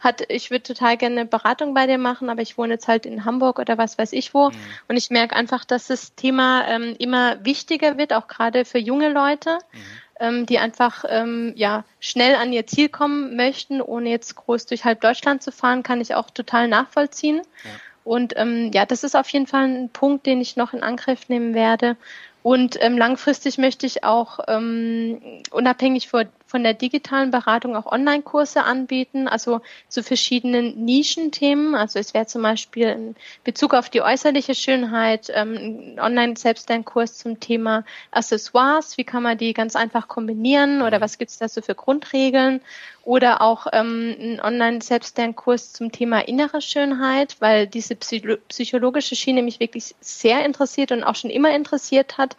hat, 0.00 0.22
ich 0.28 0.52
würde 0.52 0.62
total 0.62 0.96
gerne 0.96 1.22
eine 1.22 1.28
Beratung 1.28 1.74
bei 1.74 1.88
dir 1.88 1.98
machen, 1.98 2.30
aber 2.30 2.40
ich 2.40 2.56
wohne 2.56 2.74
jetzt 2.74 2.86
halt 2.86 3.04
in 3.04 3.24
Hamburg 3.24 3.58
oder 3.58 3.78
was 3.78 3.98
weiß 3.98 4.12
ich 4.12 4.32
wo. 4.32 4.50
Mhm. 4.50 4.54
Und 4.86 4.96
ich 4.96 5.10
merke 5.10 5.34
einfach, 5.34 5.64
dass 5.64 5.88
das 5.88 6.14
Thema 6.14 6.68
ähm, 6.68 6.94
immer 7.00 7.44
wichtiger 7.44 7.98
wird, 7.98 8.12
auch 8.12 8.28
gerade 8.28 8.64
für 8.64 8.78
junge 8.78 9.10
Leute. 9.10 9.58
Mhm 9.72 9.78
ähm, 10.20 10.46
die 10.46 10.58
einfach 10.58 11.04
ähm, 11.08 11.52
ja 11.56 11.84
schnell 12.00 12.34
an 12.34 12.52
ihr 12.52 12.66
Ziel 12.66 12.88
kommen 12.88 13.36
möchten, 13.36 13.80
ohne 13.80 14.10
jetzt 14.10 14.34
groß 14.34 14.66
durch 14.66 14.84
halb 14.84 15.00
Deutschland 15.00 15.42
zu 15.42 15.52
fahren, 15.52 15.82
kann 15.82 16.00
ich 16.00 16.14
auch 16.14 16.30
total 16.30 16.68
nachvollziehen. 16.68 17.42
Ja. 17.64 17.70
Und 18.08 18.32
ähm, 18.38 18.70
ja, 18.72 18.86
das 18.86 19.04
ist 19.04 19.14
auf 19.14 19.28
jeden 19.28 19.46
Fall 19.46 19.64
ein 19.64 19.90
Punkt, 19.90 20.24
den 20.24 20.40
ich 20.40 20.56
noch 20.56 20.72
in 20.72 20.82
Angriff 20.82 21.28
nehmen 21.28 21.52
werde. 21.52 21.94
Und 22.42 22.82
ähm, 22.82 22.96
langfristig 22.96 23.58
möchte 23.58 23.84
ich 23.84 24.02
auch 24.02 24.38
ähm, 24.48 25.20
unabhängig 25.50 26.08
von, 26.08 26.26
von 26.48 26.62
der 26.64 26.72
digitalen 26.72 27.30
Beratung 27.30 27.76
auch 27.76 27.84
Online-Kurse 27.84 28.64
anbieten, 28.64 29.28
also 29.28 29.60
zu 29.88 30.02
verschiedenen 30.02 30.82
Nischenthemen. 30.82 31.74
Also 31.74 31.98
es 31.98 32.14
wäre 32.14 32.26
zum 32.26 32.42
Beispiel 32.42 32.88
in 32.88 33.16
Bezug 33.44 33.74
auf 33.74 33.90
die 33.90 34.00
äußerliche 34.00 34.54
Schönheit 34.54 35.30
ähm, 35.34 35.94
ein 35.96 36.00
Online-Selbstlernkurs 36.00 37.18
zum 37.18 37.38
Thema 37.38 37.84
Accessoires, 38.12 38.96
wie 38.96 39.04
kann 39.04 39.22
man 39.22 39.36
die 39.36 39.52
ganz 39.52 39.76
einfach 39.76 40.08
kombinieren 40.08 40.80
oder 40.80 41.02
was 41.02 41.18
gibt 41.18 41.30
es 41.30 41.38
da 41.38 41.48
so 41.48 41.60
für 41.60 41.74
Grundregeln 41.74 42.62
oder 43.04 43.42
auch 43.42 43.66
ähm, 43.72 44.16
ein 44.18 44.40
Online-Selbstlernkurs 44.40 45.74
zum 45.74 45.92
Thema 45.92 46.20
innere 46.26 46.62
Schönheit, 46.62 47.36
weil 47.40 47.66
diese 47.66 47.94
psychologische 47.94 49.16
Schiene 49.16 49.42
mich 49.42 49.60
wirklich 49.60 49.94
sehr 50.00 50.46
interessiert 50.46 50.92
und 50.92 51.04
auch 51.04 51.14
schon 51.14 51.30
immer 51.30 51.54
interessiert 51.54 52.16
hat. 52.16 52.36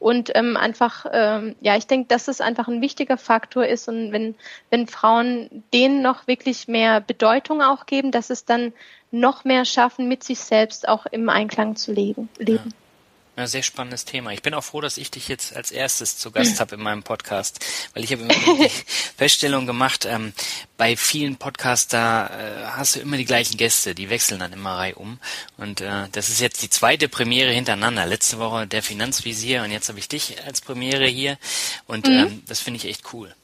Und 0.00 0.32
ähm, 0.34 0.56
einfach, 0.56 1.06
ähm, 1.12 1.54
ja, 1.60 1.76
ich 1.76 1.86
denke, 1.86 2.08
dass 2.08 2.26
es 2.26 2.40
einfach 2.40 2.66
ein 2.66 2.80
wichtiger 2.80 3.18
Faktor 3.18 3.66
ist 3.66 3.86
und 3.86 4.10
wenn, 4.12 4.34
wenn 4.70 4.86
Frauen 4.88 5.62
denen 5.72 6.02
noch 6.02 6.26
wirklich 6.26 6.66
mehr 6.66 7.00
Bedeutung 7.00 7.62
auch 7.62 7.86
geben, 7.86 8.10
dass 8.10 8.30
es 8.30 8.46
dann 8.46 8.72
noch 9.12 9.44
mehr 9.44 9.64
schaffen, 9.64 10.08
mit 10.08 10.24
sich 10.24 10.40
selbst 10.40 10.88
auch 10.88 11.06
im 11.06 11.28
Einklang 11.28 11.76
zu 11.76 11.92
leben. 11.92 12.30
leben. 12.38 12.64
Ja. 12.66 12.89
Ja, 13.36 13.46
sehr 13.46 13.62
spannendes 13.62 14.04
Thema. 14.04 14.32
Ich 14.32 14.42
bin 14.42 14.54
auch 14.54 14.64
froh, 14.64 14.80
dass 14.80 14.98
ich 14.98 15.10
dich 15.10 15.28
jetzt 15.28 15.54
als 15.56 15.70
erstes 15.70 16.18
zu 16.18 16.30
Gast 16.30 16.60
habe 16.60 16.74
in 16.74 16.82
meinem 16.82 17.02
Podcast, 17.02 17.64
weil 17.94 18.04
ich 18.04 18.12
habe 18.12 18.22
immer 18.22 18.34
die 18.34 18.68
Feststellung 19.16 19.66
gemacht, 19.66 20.04
ähm, 20.04 20.32
bei 20.76 20.96
vielen 20.96 21.36
Podcasts, 21.36 21.88
da 21.88 22.26
äh, 22.26 22.66
hast 22.72 22.96
du 22.96 23.00
immer 23.00 23.16
die 23.16 23.24
gleichen 23.24 23.56
Gäste, 23.56 23.94
die 23.94 24.10
wechseln 24.10 24.40
dann 24.40 24.52
immer 24.52 24.76
reihum. 24.76 25.18
Und 25.56 25.80
äh, 25.80 26.08
das 26.12 26.28
ist 26.28 26.40
jetzt 26.40 26.62
die 26.62 26.70
zweite 26.70 27.08
Premiere 27.08 27.52
hintereinander. 27.52 28.04
Letzte 28.04 28.38
Woche 28.38 28.66
der 28.66 28.82
Finanzvisier 28.82 29.62
und 29.62 29.70
jetzt 29.70 29.88
habe 29.88 29.98
ich 29.98 30.08
dich 30.08 30.42
als 30.44 30.60
Premiere 30.60 31.06
hier. 31.06 31.38
Und 31.86 32.08
mhm. 32.08 32.12
ähm, 32.12 32.42
das 32.46 32.60
finde 32.60 32.78
ich 32.78 32.86
echt 32.86 33.12
cool. 33.12 33.34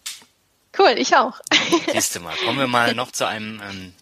Cool, 0.79 0.95
ich 0.99 1.17
auch. 1.17 1.41
Siehst 1.93 2.17
du 2.17 2.21
mal. 2.21 2.35
Kommen 2.45 2.59
wir 2.59 2.67
mal 2.67 2.95
noch 2.95 3.13
zu 3.13 3.27
einem 3.27 3.63
ähm, 3.63 3.95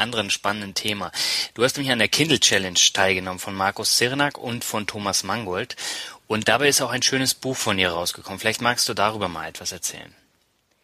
anderen 0.00 0.30
spannenden 0.30 0.74
Thema. 0.74 1.12
Du 1.54 1.62
hast 1.62 1.76
nämlich 1.76 1.92
an 1.92 1.98
der 1.98 2.08
Kindle 2.08 2.40
Challenge 2.40 2.78
teilgenommen 2.92 3.38
von 3.38 3.54
Markus 3.54 3.96
Zirnak 3.96 4.38
und 4.38 4.64
von 4.64 4.86
Thomas 4.86 5.22
Mangold. 5.22 5.76
Und 6.26 6.48
dabei 6.48 6.68
ist 6.68 6.80
auch 6.80 6.90
ein 6.90 7.02
schönes 7.02 7.34
Buch 7.34 7.56
von 7.56 7.76
dir 7.76 7.90
rausgekommen. 7.90 8.38
Vielleicht 8.38 8.62
magst 8.62 8.88
du 8.88 8.94
darüber 8.94 9.28
mal 9.28 9.48
etwas 9.48 9.72
erzählen. 9.72 10.14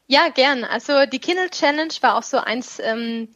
Ja, 0.09 0.29
gern. 0.29 0.65
Also 0.65 1.07
die 1.07 1.19
Kindle 1.19 1.51
Challenge 1.51 1.93
war 2.01 2.17
auch 2.17 2.23
so 2.23 2.39
eins 2.39 2.79
ähm, 2.79 3.29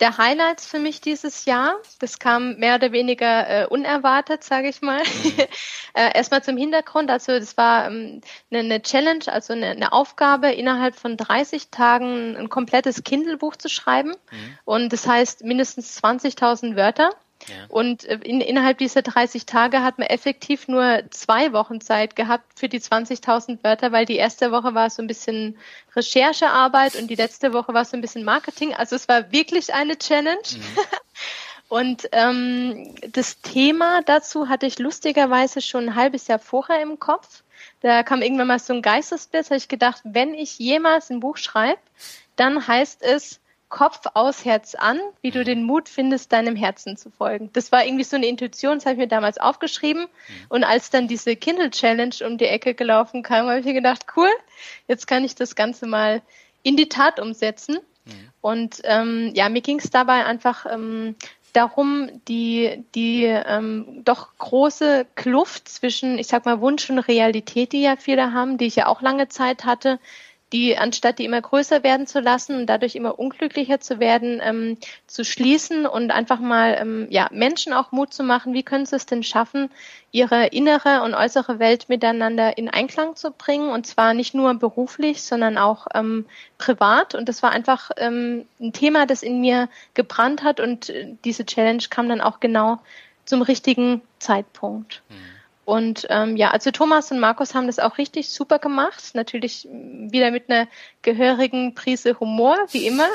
der 0.00 0.18
Highlights 0.18 0.66
für 0.66 0.78
mich 0.78 1.00
dieses 1.00 1.46
Jahr. 1.46 1.76
Das 1.98 2.18
kam 2.18 2.56
mehr 2.56 2.74
oder 2.74 2.92
weniger 2.92 3.48
äh, 3.48 3.66
unerwartet, 3.66 4.44
sage 4.44 4.68
ich 4.68 4.82
mal. 4.82 5.02
Mhm. 5.02 5.32
äh, 5.94 6.14
Erstmal 6.14 6.42
zum 6.42 6.56
Hintergrund. 6.56 7.10
Also 7.10 7.32
das 7.38 7.56
war 7.56 7.86
ähm, 7.86 8.20
eine, 8.50 8.60
eine 8.60 8.82
Challenge, 8.82 9.24
also 9.26 9.54
eine, 9.54 9.68
eine, 9.70 9.92
Aufgabe, 9.92 10.52
innerhalb 10.52 10.96
von 10.96 11.16
30 11.16 11.70
Tagen 11.70 12.36
ein 12.36 12.48
komplettes 12.50 13.04
Kindle-Buch 13.04 13.56
zu 13.56 13.68
schreiben. 13.68 14.10
Mhm. 14.10 14.58
Und 14.64 14.92
das 14.92 15.06
heißt 15.06 15.44
mindestens 15.44 16.02
20.000 16.02 16.76
Wörter. 16.76 17.10
Ja. 17.48 17.66
Und 17.68 18.04
äh, 18.04 18.18
in, 18.22 18.40
innerhalb 18.40 18.78
dieser 18.78 19.02
30 19.02 19.46
Tage 19.46 19.82
hat 19.82 19.98
man 19.98 20.08
effektiv 20.08 20.68
nur 20.68 21.02
zwei 21.10 21.52
Wochen 21.52 21.80
Zeit 21.80 22.16
gehabt 22.16 22.58
für 22.58 22.68
die 22.68 22.80
20.000 22.80 23.62
Wörter, 23.62 23.92
weil 23.92 24.06
die 24.06 24.16
erste 24.16 24.52
Woche 24.52 24.74
war 24.74 24.90
so 24.90 25.02
ein 25.02 25.06
bisschen 25.06 25.56
Recherchearbeit 25.94 26.96
und 26.96 27.08
die 27.08 27.14
letzte 27.14 27.52
Woche 27.52 27.74
war 27.74 27.84
so 27.84 27.96
ein 27.96 28.00
bisschen 28.00 28.24
Marketing. 28.24 28.74
Also 28.74 28.96
es 28.96 29.08
war 29.08 29.32
wirklich 29.32 29.74
eine 29.74 29.98
Challenge. 29.98 30.42
Mhm. 30.52 30.62
Und 31.68 32.08
ähm, 32.12 32.94
das 33.10 33.40
Thema 33.40 34.00
dazu 34.02 34.48
hatte 34.48 34.66
ich 34.66 34.78
lustigerweise 34.78 35.60
schon 35.60 35.88
ein 35.88 35.94
halbes 35.96 36.28
Jahr 36.28 36.38
vorher 36.38 36.80
im 36.80 37.00
Kopf. 37.00 37.42
Da 37.80 38.02
kam 38.02 38.22
irgendwann 38.22 38.46
mal 38.46 38.58
so 38.58 38.72
ein 38.72 38.82
Geistesblitz, 38.82 39.46
habe 39.46 39.58
ich 39.58 39.68
gedacht, 39.68 40.00
wenn 40.04 40.32
ich 40.34 40.58
jemals 40.58 41.10
ein 41.10 41.20
Buch 41.20 41.36
schreibe, 41.36 41.80
dann 42.36 42.66
heißt 42.66 43.02
es 43.02 43.40
Kopf 43.76 44.00
aus 44.14 44.46
Herz 44.46 44.74
an, 44.74 44.98
wie 45.20 45.30
du 45.30 45.44
den 45.44 45.62
Mut 45.62 45.90
findest, 45.90 46.32
deinem 46.32 46.56
Herzen 46.56 46.96
zu 46.96 47.10
folgen. 47.10 47.50
Das 47.52 47.72
war 47.72 47.84
irgendwie 47.84 48.04
so 48.04 48.16
eine 48.16 48.26
Intuition, 48.26 48.78
das 48.78 48.86
habe 48.86 48.94
ich 48.94 49.00
mir 49.00 49.06
damals 49.06 49.36
aufgeschrieben. 49.36 50.04
Mhm. 50.04 50.34
Und 50.48 50.64
als 50.64 50.88
dann 50.88 51.08
diese 51.08 51.36
Kindle 51.36 51.68
Challenge 51.68 52.14
um 52.26 52.38
die 52.38 52.46
Ecke 52.46 52.72
gelaufen 52.72 53.22
kam, 53.22 53.48
habe 53.48 53.58
ich 53.58 53.66
mir 53.66 53.74
gedacht, 53.74 54.06
cool, 54.16 54.30
jetzt 54.88 55.06
kann 55.06 55.24
ich 55.24 55.34
das 55.34 55.56
Ganze 55.56 55.86
mal 55.86 56.22
in 56.62 56.78
die 56.78 56.88
Tat 56.88 57.20
umsetzen. 57.20 57.76
Mhm. 58.06 58.12
Und 58.40 58.80
ähm, 58.84 59.32
ja, 59.34 59.50
mir 59.50 59.60
ging 59.60 59.78
es 59.78 59.90
dabei 59.90 60.24
einfach 60.24 60.64
ähm, 60.72 61.14
darum, 61.52 62.08
die, 62.28 62.82
die 62.94 63.24
ähm, 63.24 64.00
doch 64.06 64.38
große 64.38 65.04
Kluft 65.16 65.68
zwischen, 65.68 66.18
ich 66.18 66.28
sag 66.28 66.46
mal, 66.46 66.62
Wunsch 66.62 66.88
und 66.88 67.00
Realität, 67.00 67.72
die 67.72 67.82
ja 67.82 67.96
viele 67.96 68.32
haben, 68.32 68.56
die 68.56 68.68
ich 68.68 68.76
ja 68.76 68.86
auch 68.86 69.02
lange 69.02 69.28
Zeit 69.28 69.66
hatte, 69.66 69.98
die 70.52 70.78
anstatt 70.78 71.18
die 71.18 71.24
immer 71.24 71.40
größer 71.40 71.82
werden 71.82 72.06
zu 72.06 72.20
lassen 72.20 72.54
und 72.54 72.66
dadurch 72.66 72.94
immer 72.94 73.18
unglücklicher 73.18 73.80
zu 73.80 73.98
werden, 73.98 74.40
ähm, 74.42 74.78
zu 75.06 75.24
schließen 75.24 75.86
und 75.86 76.12
einfach 76.12 76.38
mal 76.38 76.76
ähm, 76.80 77.08
ja, 77.10 77.28
Menschen 77.32 77.72
auch 77.72 77.90
Mut 77.90 78.14
zu 78.14 78.22
machen, 78.22 78.54
wie 78.54 78.62
können 78.62 78.86
sie 78.86 78.94
es 78.94 79.06
denn 79.06 79.24
schaffen, 79.24 79.70
ihre 80.12 80.46
innere 80.46 81.02
und 81.02 81.14
äußere 81.14 81.58
Welt 81.58 81.88
miteinander 81.88 82.56
in 82.58 82.68
Einklang 82.68 83.16
zu 83.16 83.32
bringen 83.32 83.70
und 83.70 83.88
zwar 83.88 84.14
nicht 84.14 84.34
nur 84.34 84.54
beruflich, 84.54 85.22
sondern 85.22 85.58
auch 85.58 85.88
ähm, 85.94 86.26
privat 86.58 87.16
und 87.16 87.28
das 87.28 87.42
war 87.42 87.50
einfach 87.50 87.90
ähm, 87.96 88.46
ein 88.60 88.72
Thema, 88.72 89.06
das 89.06 89.24
in 89.24 89.40
mir 89.40 89.68
gebrannt 89.94 90.44
hat 90.44 90.60
und 90.60 90.90
äh, 90.90 91.14
diese 91.24 91.44
Challenge 91.44 91.82
kam 91.90 92.08
dann 92.08 92.20
auch 92.20 92.38
genau 92.38 92.78
zum 93.24 93.42
richtigen 93.42 94.00
Zeitpunkt. 94.20 95.02
Mhm. 95.08 95.35
Und 95.66 96.06
ähm, 96.10 96.36
ja, 96.36 96.52
also 96.52 96.70
Thomas 96.70 97.10
und 97.10 97.18
Markus 97.18 97.52
haben 97.52 97.66
das 97.66 97.80
auch 97.80 97.98
richtig 97.98 98.30
super 98.30 98.60
gemacht. 98.60 99.02
Natürlich 99.14 99.66
wieder 99.68 100.30
mit 100.30 100.48
einer 100.48 100.68
gehörigen 101.02 101.74
Prise 101.74 102.20
Humor, 102.20 102.56
wie 102.70 102.86
immer. 102.86 103.08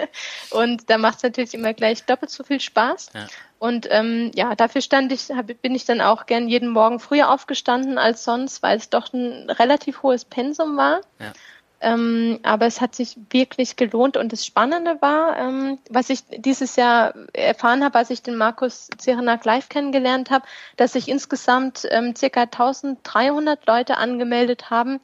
und 0.50 0.88
da 0.88 0.98
macht 0.98 1.16
es 1.16 1.22
natürlich 1.24 1.52
immer 1.52 1.74
gleich 1.74 2.04
doppelt 2.04 2.30
so 2.30 2.44
viel 2.44 2.60
Spaß. 2.60 3.10
Ja. 3.12 3.26
Und 3.58 3.88
ähm, 3.90 4.30
ja, 4.36 4.54
dafür 4.54 4.82
stand 4.82 5.10
ich, 5.10 5.30
hab, 5.30 5.48
bin 5.60 5.74
ich 5.74 5.84
dann 5.84 6.00
auch 6.00 6.26
gern 6.26 6.46
jeden 6.48 6.68
Morgen 6.68 7.00
früher 7.00 7.28
aufgestanden 7.28 7.98
als 7.98 8.22
sonst, 8.22 8.62
weil 8.62 8.76
es 8.76 8.88
doch 8.88 9.12
ein 9.12 9.50
relativ 9.50 10.04
hohes 10.04 10.24
Pensum 10.24 10.76
war. 10.76 11.00
Ja. 11.18 11.32
Ähm, 11.80 12.40
aber 12.42 12.66
es 12.66 12.80
hat 12.80 12.94
sich 12.94 13.16
wirklich 13.30 13.76
gelohnt 13.76 14.16
und 14.16 14.32
das 14.32 14.46
Spannende 14.46 15.00
war, 15.02 15.36
ähm, 15.36 15.78
was 15.90 16.08
ich 16.08 16.24
dieses 16.30 16.76
Jahr 16.76 17.14
erfahren 17.34 17.84
habe, 17.84 17.98
als 17.98 18.08
ich 18.08 18.22
den 18.22 18.36
Markus 18.36 18.88
Zirenak 18.96 19.44
live 19.44 19.68
kennengelernt 19.68 20.30
habe, 20.30 20.46
dass 20.76 20.94
sich 20.94 21.06
insgesamt 21.08 21.86
ähm, 21.90 22.16
circa 22.16 22.42
1300 22.42 23.66
Leute 23.66 23.98
angemeldet 23.98 24.70
haben 24.70 25.00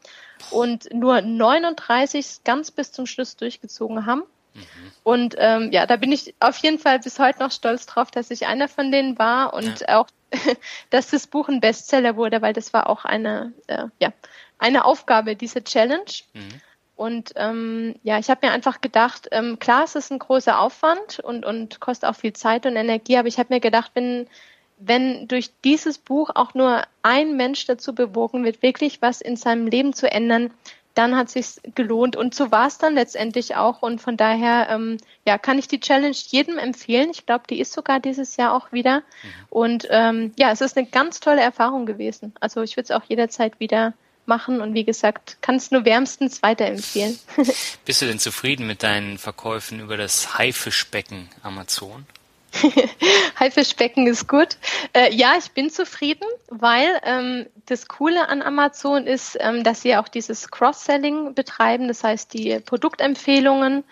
und 0.50 0.92
nur 0.94 1.20
39 1.20 2.42
ganz 2.44 2.70
bis 2.70 2.90
zum 2.90 3.06
Schluss 3.06 3.36
durchgezogen 3.36 4.06
haben. 4.06 4.22
Mhm. 4.54 4.62
Und 5.02 5.34
ähm, 5.38 5.72
ja, 5.72 5.86
da 5.86 5.96
bin 5.96 6.12
ich 6.12 6.34
auf 6.40 6.56
jeden 6.58 6.78
Fall 6.78 6.98
bis 7.00 7.18
heute 7.18 7.40
noch 7.40 7.52
stolz 7.52 7.86
drauf, 7.86 8.10
dass 8.10 8.30
ich 8.30 8.46
einer 8.46 8.68
von 8.68 8.90
denen 8.90 9.18
war 9.18 9.54
und 9.54 9.80
ja. 9.80 10.00
auch, 10.00 10.06
dass 10.90 11.10
das 11.10 11.26
Buch 11.26 11.48
ein 11.48 11.60
Bestseller 11.60 12.16
wurde, 12.16 12.40
weil 12.42 12.52
das 12.52 12.72
war 12.72 12.88
auch 12.88 13.04
eine, 13.04 13.52
äh, 13.66 13.86
ja, 14.00 14.12
eine 14.62 14.84
Aufgabe, 14.84 15.36
diese 15.36 15.62
Challenge. 15.64 16.12
Mhm. 16.32 16.60
Und 16.94 17.32
ähm, 17.36 17.96
ja, 18.04 18.18
ich 18.18 18.30
habe 18.30 18.46
mir 18.46 18.52
einfach 18.52 18.80
gedacht, 18.80 19.28
ähm, 19.32 19.58
klar, 19.58 19.82
es 19.84 19.96
ist 19.96 20.12
ein 20.12 20.20
großer 20.20 20.60
Aufwand 20.60 21.18
und, 21.18 21.44
und 21.44 21.80
kostet 21.80 22.08
auch 22.08 22.14
viel 22.14 22.32
Zeit 22.32 22.64
und 22.64 22.76
Energie, 22.76 23.16
aber 23.16 23.28
ich 23.28 23.38
habe 23.38 23.52
mir 23.52 23.60
gedacht, 23.60 23.90
wenn, 23.94 24.28
wenn 24.78 25.26
durch 25.26 25.50
dieses 25.64 25.98
Buch 25.98 26.30
auch 26.34 26.54
nur 26.54 26.82
ein 27.02 27.36
Mensch 27.36 27.66
dazu 27.66 27.94
bewogen 27.94 28.44
wird, 28.44 28.62
wirklich 28.62 29.02
was 29.02 29.20
in 29.20 29.36
seinem 29.36 29.66
Leben 29.66 29.94
zu 29.94 30.10
ändern, 30.10 30.52
dann 30.94 31.16
hat 31.16 31.30
sich 31.30 31.60
gelohnt 31.74 32.14
und 32.14 32.34
so 32.34 32.52
war 32.52 32.66
es 32.66 32.78
dann 32.78 32.94
letztendlich 32.94 33.56
auch 33.56 33.82
und 33.82 34.00
von 34.00 34.16
daher 34.16 34.68
ähm, 34.68 34.98
ja 35.26 35.38
kann 35.38 35.58
ich 35.58 35.66
die 35.66 35.80
Challenge 35.80 36.14
jedem 36.14 36.58
empfehlen. 36.58 37.10
Ich 37.10 37.24
glaube, 37.24 37.44
die 37.48 37.58
ist 37.58 37.72
sogar 37.72 37.98
dieses 37.98 38.36
Jahr 38.36 38.52
auch 38.54 38.70
wieder 38.70 38.98
mhm. 38.98 39.28
und 39.48 39.88
ähm, 39.90 40.32
ja, 40.38 40.52
es 40.52 40.60
ist 40.60 40.76
eine 40.76 40.86
ganz 40.86 41.18
tolle 41.18 41.40
Erfahrung 41.40 41.86
gewesen. 41.86 42.34
Also 42.40 42.62
ich 42.62 42.76
würde 42.76 42.84
es 42.84 42.90
auch 42.90 43.04
jederzeit 43.08 43.58
wieder 43.58 43.94
machen 44.26 44.60
und 44.60 44.74
wie 44.74 44.84
gesagt, 44.84 45.38
kann 45.40 45.56
es 45.56 45.70
nur 45.70 45.84
wärmstens 45.84 46.42
weiterempfehlen. 46.42 47.18
Bist 47.84 48.02
du 48.02 48.06
denn 48.06 48.18
zufrieden 48.18 48.66
mit 48.66 48.82
deinen 48.82 49.18
Verkäufen 49.18 49.80
über 49.80 49.96
das 49.96 50.38
Haifischbecken 50.38 51.28
Amazon? 51.42 52.06
Haifischbecken 53.40 54.06
ist 54.06 54.28
gut. 54.28 54.56
Äh, 54.92 55.14
ja, 55.14 55.34
ich 55.38 55.52
bin 55.52 55.70
zufrieden, 55.70 56.26
weil 56.48 57.00
ähm, 57.04 57.46
das 57.66 57.88
Coole 57.88 58.28
an 58.28 58.42
Amazon 58.42 59.06
ist, 59.06 59.38
ähm, 59.40 59.64
dass 59.64 59.82
sie 59.82 59.96
auch 59.96 60.08
dieses 60.08 60.50
Cross-Selling 60.50 61.34
betreiben. 61.34 61.88
Das 61.88 62.04
heißt, 62.04 62.32
die 62.34 62.60
Produktempfehlungen 62.60 63.84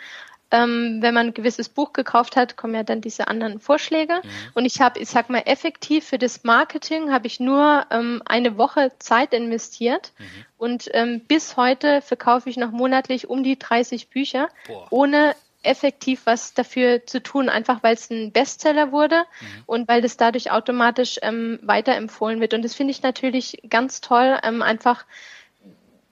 ähm, 0.50 0.98
wenn 1.00 1.14
man 1.14 1.28
ein 1.28 1.34
gewisses 1.34 1.68
Buch 1.68 1.92
gekauft 1.92 2.36
hat, 2.36 2.56
kommen 2.56 2.74
ja 2.74 2.82
dann 2.82 3.00
diese 3.00 3.28
anderen 3.28 3.60
Vorschläge. 3.60 4.14
Mhm. 4.14 4.28
Und 4.54 4.64
ich 4.64 4.80
habe, 4.80 4.98
ich 4.98 5.08
sag 5.08 5.30
mal, 5.30 5.42
effektiv 5.46 6.04
für 6.04 6.18
das 6.18 6.44
Marketing 6.44 7.12
habe 7.12 7.26
ich 7.26 7.40
nur 7.40 7.86
ähm, 7.90 8.22
eine 8.26 8.58
Woche 8.58 8.92
Zeit 8.98 9.32
investiert. 9.32 10.12
Mhm. 10.18 10.24
Und 10.58 10.90
ähm, 10.92 11.20
bis 11.20 11.56
heute 11.56 12.02
verkaufe 12.02 12.50
ich 12.50 12.56
noch 12.56 12.70
monatlich 12.70 13.30
um 13.30 13.42
die 13.42 13.58
30 13.58 14.08
Bücher, 14.08 14.48
Boah. 14.66 14.86
ohne 14.90 15.34
effektiv 15.62 16.22
was 16.24 16.54
dafür 16.54 17.06
zu 17.06 17.22
tun, 17.22 17.48
einfach 17.48 17.82
weil 17.82 17.94
es 17.94 18.10
ein 18.10 18.32
Bestseller 18.32 18.92
wurde 18.92 19.16
mhm. 19.40 19.62
und 19.66 19.88
weil 19.88 20.00
das 20.00 20.16
dadurch 20.16 20.50
automatisch 20.50 21.18
ähm, 21.22 21.58
weiterempfohlen 21.62 22.40
wird. 22.40 22.54
Und 22.54 22.62
das 22.64 22.74
finde 22.74 22.92
ich 22.92 23.02
natürlich 23.02 23.62
ganz 23.68 24.00
toll, 24.00 24.38
ähm, 24.42 24.62
einfach 24.62 25.04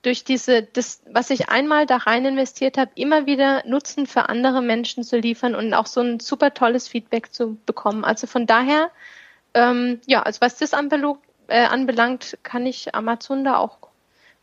durch 0.03 0.25
diese, 0.25 0.63
das, 0.63 1.03
was 1.11 1.31
ich 1.31 1.49
einmal 1.49 1.87
da 1.87 1.97
rein 1.97 2.25
investiert 2.25 2.79
habe, 2.79 2.91
immer 2.95 3.27
wieder 3.27 3.63
Nutzen 3.67 4.07
für 4.07 4.29
andere 4.29 4.63
Menschen 4.63 5.03
zu 5.05 5.19
liefern 5.19 5.55
und 5.55 5.75
auch 5.75 5.87
so 5.87 6.01
ein 6.01 6.21
super 6.21 6.55
tolles 6.55 6.89
Feedback 6.89 7.33
zu 7.33 7.59
bekommen. 7.67 8.05
Also 8.05 8.27
von 8.27 8.47
daher, 8.47 8.91
ähm, 9.55 10.01
ja, 10.07 10.23
also 10.23 10.41
was 10.41 10.57
das 10.57 10.75
anbelangt, 10.75 11.21
äh, 11.49 11.65
anbelangt, 11.65 12.39
kann 12.43 12.67
ich 12.67 12.95
Amazon 12.95 13.45
da 13.45 13.57
auch 13.57 13.79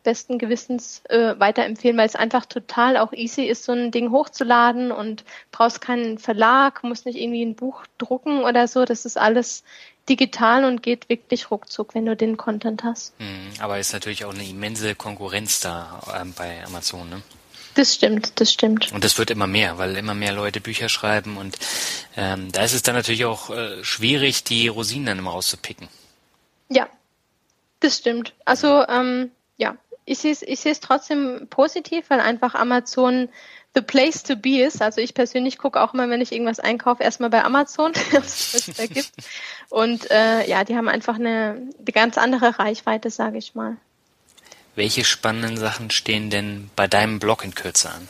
besten 0.04 0.38
Gewissens 0.38 1.02
äh, 1.10 1.38
weiterempfehlen, 1.38 1.98
weil 1.98 2.08
es 2.08 2.16
einfach 2.16 2.46
total 2.46 2.96
auch 2.96 3.12
easy 3.12 3.44
ist, 3.44 3.66
so 3.66 3.74
ein 3.74 3.92
Ding 3.92 4.12
hochzuladen 4.12 4.92
und 4.92 5.26
brauchst 5.52 5.82
keinen 5.82 6.20
Verlag, 6.20 6.84
musst 6.84 7.06
nicht 7.06 7.20
irgendwie 7.20 7.44
ein 7.44 7.56
Buch 7.56 7.86
drucken 7.98 8.44
oder 8.44 8.68
so. 8.68 8.86
Das 8.86 9.06
ist 9.06 9.18
alles 9.18 9.64
digital 10.10 10.66
und 10.66 10.84
geht 10.84 11.10
wirklich 11.10 11.52
ruckzuck, 11.52 11.96
wenn 11.96 12.06
du 12.06 12.16
den 12.16 12.38
Content 12.38 12.84
hast. 12.84 13.20
Mhm, 13.20 13.54
aber 13.60 13.80
ist 13.80 13.94
natürlich 13.94 14.26
auch 14.26 14.34
eine 14.34 14.48
immense 14.48 14.96
Konkurrenz 14.96 15.60
da 15.60 16.02
ähm, 16.20 16.34
bei 16.34 16.64
Amazon, 16.66 17.10
ne? 17.10 17.22
Das 17.76 17.94
stimmt, 17.94 18.40
das 18.40 18.54
stimmt. 18.54 18.94
Und 18.94 19.04
das 19.04 19.18
wird 19.18 19.32
immer 19.32 19.48
mehr, 19.48 19.78
weil 19.78 19.98
immer 19.98 20.14
mehr 20.14 20.32
Leute 20.32 20.62
Bücher 20.62 20.88
schreiben 20.88 21.36
und 21.38 21.58
ähm, 22.16 22.52
da 22.52 22.64
ist 22.64 22.74
es 22.74 22.84
dann 22.84 22.96
natürlich 22.96 23.26
auch 23.26 23.50
äh, 23.50 23.84
schwierig, 23.84 24.46
die 24.46 24.70
Rosinen 24.70 25.08
dann 25.08 25.20
immer 25.20 25.32
rauszupicken. 25.32 25.90
Ja, 26.70 26.88
das 27.82 27.98
stimmt. 27.98 28.34
Also 28.46 28.86
ähm, 28.88 29.32
ich 30.06 30.20
sehe 30.20 30.32
es 30.32 30.42
ich 30.42 30.60
sehe 30.60 30.72
es 30.72 30.80
trotzdem 30.80 31.48
positiv, 31.50 32.06
weil 32.10 32.20
einfach 32.20 32.56
Amazon 32.56 33.30
the 33.76 33.82
place 33.82 34.24
to 34.24 34.36
be 34.36 34.62
ist. 34.62 34.82
Also 34.82 35.02
ich 35.02 35.14
persönlich 35.14 35.58
gucke 35.58 35.82
auch 35.82 35.94
immer, 35.94 36.10
wenn 36.10 36.22
ich 36.22 36.32
irgendwas 36.32 36.60
einkaufe, 36.60 37.04
erstmal 37.04 37.30
bei 37.30 37.44
Amazon, 37.44 37.92
was 38.12 38.54
es 38.54 38.78
da 38.78 38.86
gibt. 38.88 39.12
Und 39.70 40.10
äh, 40.10 40.48
ja, 40.50 40.64
die 40.64 40.76
haben 40.76 40.88
einfach 40.88 41.16
eine, 41.16 41.70
eine 41.78 41.92
ganz 41.94 42.18
andere 42.18 42.58
Reichweite, 42.58 43.10
sage 43.10 43.38
ich 43.38 43.54
mal. 43.54 43.78
Welche 44.76 45.06
spannenden 45.06 45.58
Sachen 45.58 45.92
stehen 45.92 46.30
denn 46.30 46.70
bei 46.76 46.88
deinem 46.88 47.20
Blog 47.20 47.44
in 47.44 47.54
Kürze 47.54 47.90
an? 47.90 48.08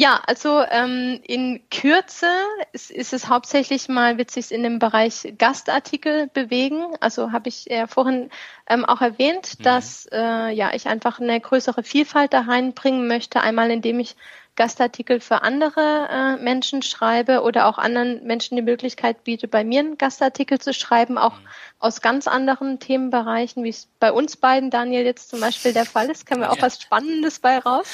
Ja, 0.00 0.22
also 0.26 0.64
ähm, 0.70 1.20
in 1.24 1.60
Kürze 1.68 2.26
ist, 2.72 2.90
ist 2.90 3.12
es 3.12 3.28
hauptsächlich 3.28 3.90
mal, 3.90 4.16
wird 4.16 4.30
sich 4.30 4.50
in 4.50 4.62
dem 4.62 4.78
Bereich 4.78 5.34
Gastartikel 5.36 6.28
bewegen. 6.32 6.96
Also 7.00 7.32
habe 7.32 7.50
ich 7.50 7.66
ja 7.66 7.86
vorhin 7.86 8.30
ähm, 8.66 8.86
auch 8.86 9.02
erwähnt, 9.02 9.58
mhm. 9.58 9.62
dass 9.62 10.08
äh, 10.10 10.54
ja 10.54 10.72
ich 10.72 10.86
einfach 10.86 11.20
eine 11.20 11.38
größere 11.38 11.82
Vielfalt 11.82 12.32
da 12.32 12.40
reinbringen 12.40 13.08
möchte. 13.08 13.42
Einmal 13.42 13.70
indem 13.70 14.00
ich 14.00 14.16
Gastartikel 14.56 15.20
für 15.20 15.42
andere 15.42 16.08
äh, 16.10 16.42
Menschen 16.42 16.82
schreibe 16.82 17.42
oder 17.42 17.66
auch 17.66 17.78
anderen 17.78 18.24
Menschen 18.26 18.56
die 18.56 18.62
Möglichkeit 18.62 19.24
biete, 19.24 19.48
bei 19.48 19.64
mir 19.64 19.80
einen 19.80 19.98
Gastartikel 19.98 20.58
zu 20.58 20.74
schreiben, 20.74 21.18
auch 21.18 21.34
mhm. 21.34 21.46
aus 21.78 22.00
ganz 22.00 22.28
anderen 22.28 22.78
Themenbereichen, 22.78 23.64
wie 23.64 23.70
es 23.70 23.88
bei 23.98 24.12
uns 24.12 24.36
beiden, 24.36 24.70
Daniel, 24.70 25.04
jetzt 25.04 25.30
zum 25.30 25.40
Beispiel 25.40 25.72
der 25.72 25.86
Fall 25.86 26.10
ist, 26.10 26.26
können 26.26 26.42
wir 26.42 26.50
auch 26.50 26.56
ja. 26.56 26.62
was 26.62 26.80
Spannendes 26.82 27.38
bei 27.38 27.58
raus. 27.58 27.88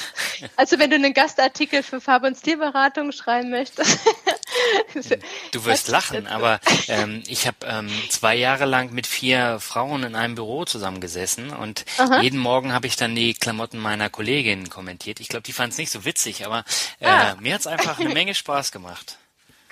Also 0.55 0.77
wenn 0.79 0.89
du 0.89 0.95
einen 0.95 1.13
Gastartikel 1.13 1.83
für 1.83 2.01
Farb- 2.01 2.23
und 2.23 2.37
Stilberatung 2.37 3.11
schreiben 3.11 3.49
möchtest. 3.49 3.99
du 5.51 5.65
wirst 5.65 5.87
lachen, 5.87 6.27
aber 6.27 6.59
ähm, 6.87 7.23
ich 7.27 7.47
habe 7.47 7.57
ähm, 7.65 7.89
zwei 8.09 8.35
Jahre 8.35 8.65
lang 8.65 8.91
mit 8.93 9.07
vier 9.07 9.59
Frauen 9.59 10.03
in 10.03 10.15
einem 10.15 10.35
Büro 10.35 10.65
zusammengesessen 10.65 11.51
und 11.51 11.85
Aha. 11.97 12.21
jeden 12.21 12.39
Morgen 12.39 12.73
habe 12.73 12.87
ich 12.87 12.95
dann 12.95 13.15
die 13.15 13.33
Klamotten 13.33 13.79
meiner 13.79 14.09
Kolleginnen 14.09 14.69
kommentiert. 14.69 15.19
Ich 15.19 15.29
glaube, 15.29 15.43
die 15.43 15.53
fanden 15.53 15.71
es 15.71 15.77
nicht 15.77 15.91
so 15.91 16.05
witzig, 16.05 16.45
aber 16.45 16.63
äh, 16.99 17.07
ah. 17.07 17.35
mir 17.39 17.53
hat 17.53 17.61
es 17.61 17.67
einfach 17.67 17.99
eine 17.99 18.09
Menge 18.09 18.35
Spaß 18.35 18.71
gemacht. 18.71 19.17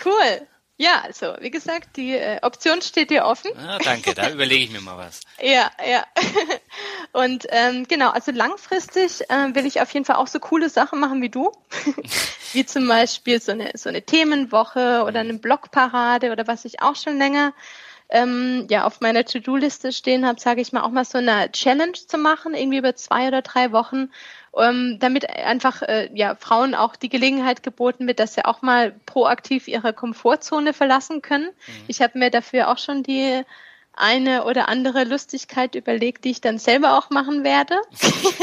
Cool. 0.04 0.48
Ja, 0.78 1.02
also 1.04 1.36
wie 1.40 1.52
gesagt, 1.52 1.96
die 1.96 2.16
äh, 2.16 2.40
Option 2.42 2.82
steht 2.82 3.10
dir 3.10 3.24
offen. 3.24 3.52
Ah, 3.58 3.78
danke, 3.80 4.14
da 4.14 4.30
überlege 4.32 4.66
ich 4.66 4.72
mir 4.72 4.82
mal 4.82 4.98
was. 4.98 5.22
ja, 5.42 5.72
ja. 5.88 6.06
Und 7.14 7.48
ähm, 7.50 7.88
genau, 7.88 8.10
also 8.10 8.32
langfristig 8.32 9.30
äh, 9.30 9.56
will 9.56 9.66
ich 9.66 9.80
auf 9.80 9.94
jeden 9.94 10.06
Fall 10.06 10.18
auch 10.18 10.28
so 10.28 10.40
coole 10.40 10.70
Sachen 10.70 11.00
machen 11.00 11.22
wie 11.22 11.30
du, 11.30 11.52
wie 12.54 12.66
zum 12.66 12.88
Beispiel 12.90 13.42
so 13.42 13.54
eine 13.54 13.72
so 13.76 13.88
eine 13.88 14.02
Themenwoche 14.02 15.04
oder 15.08 15.22
eine 15.22 15.36
Blogparade 15.36 16.32
oder 16.32 16.46
was 16.46 16.66
ich 16.66 16.82
auch 16.82 16.98
schon 16.98 17.18
länger 17.18 17.54
ähm, 18.10 18.68
ja 18.70 18.86
auf 18.86 19.02
meiner 19.02 19.26
To-Do-Liste 19.26 19.92
stehen 19.92 20.26
habe, 20.26 20.40
sage 20.40 20.62
ich 20.62 20.74
mal, 20.74 20.82
auch 20.82 20.92
mal 20.92 21.06
so 21.06 21.18
eine 21.18 21.52
Challenge 21.52 21.94
zu 21.94 22.18
machen, 22.18 22.54
irgendwie 22.54 22.78
über 22.78 22.96
zwei 22.96 23.30
oder 23.30 23.42
drei 23.42 23.72
Wochen, 23.72 24.12
ähm, 24.58 24.98
damit 25.00 25.30
einfach 25.30 25.82
äh, 25.82 26.10
ja 26.14 26.36
Frauen 26.36 26.76
auch 26.76 26.96
die 26.96 27.10
Gelegenheit 27.10 27.64
geboten 27.64 28.08
wird, 28.08 28.20
dass 28.20 28.36
sie 28.36 28.46
auch 28.46 28.62
mal 28.62 28.94
proaktiv 29.06 29.68
ihre 29.68 29.94
Komfortzone 29.94 30.74
verlassen 30.74 31.22
können. 31.22 31.46
Mhm. 31.46 31.84
Ich 31.88 32.02
habe 32.02 32.18
mir 32.18 32.30
dafür 32.30 32.70
auch 32.70 32.78
schon 32.78 33.04
die 33.04 33.44
eine 33.94 34.46
oder 34.46 34.68
andere 34.68 35.04
Lustigkeit 35.04 35.76
überlegt, 35.76 36.26
die 36.26 36.32
ich 36.32 36.42
dann 36.42 36.58
selber 36.58 36.98
auch 36.98 37.10
machen 37.10 37.44
werde. 37.44 37.76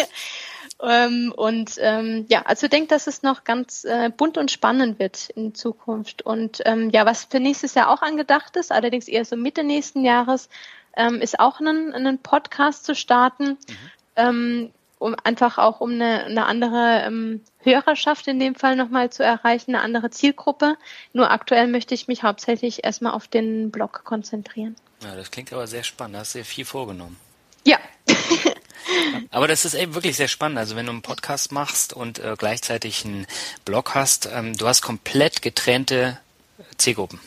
ähm, 0.83 1.33
und 1.37 1.73
ähm, 1.79 2.27
ja, 2.29 2.43
also 2.43 2.69
denke, 2.69 2.89
dass 2.89 3.07
es 3.07 3.23
noch 3.23 3.45
ganz 3.45 3.85
äh, 3.85 4.11
bunt 4.11 4.39
und 4.39 4.51
spannend 4.51 4.99
wird 4.99 5.31
in 5.31 5.55
Zukunft. 5.55 6.23
Und 6.23 6.63
ähm, 6.65 6.91
ja, 6.91 7.05
was 7.07 7.25
für 7.25 7.41
nächstes 7.41 7.75
Jahr 7.75 7.91
auch 7.91 8.03
angedacht 8.03 8.57
ist, 8.57 8.73
allerdings 8.73 9.09
eher 9.09 9.25
so 9.25 9.37
Mitte 9.37 9.63
nächsten 9.63 10.05
Jahres, 10.05 10.49
ähm, 10.97 11.21
ist 11.21 11.39
auch 11.39 11.61
einen, 11.61 11.93
einen 11.93 12.19
Podcast 12.19 12.85
zu 12.85 12.95
starten. 12.95 13.51
Mhm. 13.51 13.77
Ähm, 14.17 14.73
um 15.03 15.17
einfach 15.25 15.59
auch 15.59 15.81
um 15.81 15.93
eine, 15.93 16.25
eine 16.25 16.47
andere 16.47 17.03
ähm, 17.05 17.41
Hörerschaft 17.59 18.29
in 18.29 18.39
dem 18.39 18.55
Fall 18.55 18.77
nochmal 18.77 19.11
zu 19.11 19.25
erreichen, 19.25 19.75
eine 19.75 19.83
andere 19.83 20.11
Zielgruppe. 20.11 20.77
Nur 21.13 21.31
aktuell 21.31 21.67
möchte 21.67 21.95
ich 21.95 22.09
mich 22.09 22.23
hauptsächlich 22.23 22.85
erstmal 22.85 23.13
auf 23.13 23.27
den 23.27 23.71
Blog 23.71 24.05
konzentrieren. 24.05 24.77
Ja, 25.03 25.17
das 25.17 25.31
klingt 25.31 25.53
aber 25.53 25.67
sehr 25.67 25.83
spannend. 25.83 26.15
Da 26.15 26.21
hast 26.21 26.35
du 26.35 26.39
dir 26.39 26.45
viel 26.45 26.65
vorgenommen. 26.65 27.17
Ja. 27.65 27.79
aber 29.31 29.49
das 29.49 29.65
ist 29.65 29.75
eben 29.75 29.95
wirklich 29.95 30.17
sehr 30.17 30.29
spannend. 30.29 30.59
Also 30.59 30.77
wenn 30.77 30.87
du 30.87 30.93
einen 30.93 31.03
Podcast 31.03 31.51
machst 31.51 31.93
und 31.93 32.21
äh, 32.21 32.37
gleichzeitig 32.39 33.05
einen 33.05 33.27
Blog 33.65 33.97
hast, 33.97 34.29
ähm, 34.33 34.57
du 34.57 34.69
hast 34.69 34.83
komplett 34.83 35.43
getrennte 35.43 36.21
Zielgruppen. 36.77 37.21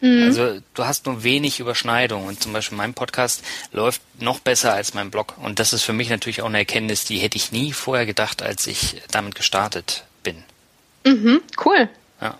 Mhm. 0.00 0.24
Also 0.24 0.60
du 0.74 0.84
hast 0.84 1.06
nur 1.06 1.24
wenig 1.24 1.60
Überschneidung 1.60 2.26
und 2.26 2.42
zum 2.42 2.52
Beispiel 2.52 2.78
mein 2.78 2.94
Podcast 2.94 3.42
läuft 3.72 4.00
noch 4.20 4.38
besser 4.40 4.72
als 4.72 4.94
mein 4.94 5.10
Blog 5.10 5.34
und 5.38 5.58
das 5.58 5.72
ist 5.72 5.82
für 5.82 5.92
mich 5.92 6.08
natürlich 6.08 6.42
auch 6.42 6.46
eine 6.46 6.58
Erkenntnis, 6.58 7.04
die 7.04 7.18
hätte 7.18 7.36
ich 7.36 7.52
nie 7.52 7.72
vorher 7.72 8.06
gedacht, 8.06 8.42
als 8.42 8.66
ich 8.66 9.02
damit 9.10 9.34
gestartet 9.34 10.04
bin. 10.22 10.44
Mhm, 11.04 11.40
cool. 11.64 11.88
Ja. 12.20 12.38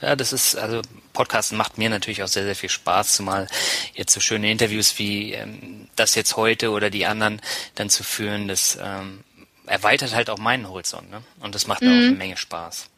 Ja, 0.00 0.14
das 0.14 0.32
ist, 0.32 0.56
also 0.56 0.80
Podcasten 1.12 1.58
macht 1.58 1.76
mir 1.76 1.90
natürlich 1.90 2.22
auch 2.22 2.28
sehr, 2.28 2.44
sehr 2.44 2.54
viel 2.54 2.68
Spaß, 2.68 3.16
zumal 3.16 3.48
jetzt 3.94 4.12
so 4.12 4.20
schöne 4.20 4.50
Interviews 4.50 4.98
wie 4.98 5.32
ähm, 5.32 5.88
das 5.96 6.14
jetzt 6.14 6.36
heute 6.36 6.70
oder 6.70 6.90
die 6.90 7.06
anderen 7.06 7.42
dann 7.74 7.90
zu 7.90 8.04
führen, 8.04 8.46
das 8.46 8.78
ähm, 8.80 9.24
erweitert 9.66 10.14
halt 10.14 10.30
auch 10.30 10.38
meinen 10.38 10.68
Horizont, 10.68 11.10
ne? 11.10 11.22
Und 11.40 11.54
das 11.54 11.66
macht 11.66 11.82
mir 11.82 11.88
mhm. 11.88 11.98
auch 11.98 12.06
eine 12.06 12.16
Menge 12.16 12.36
Spaß. 12.36 12.88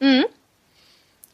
Mhm. 0.00 0.24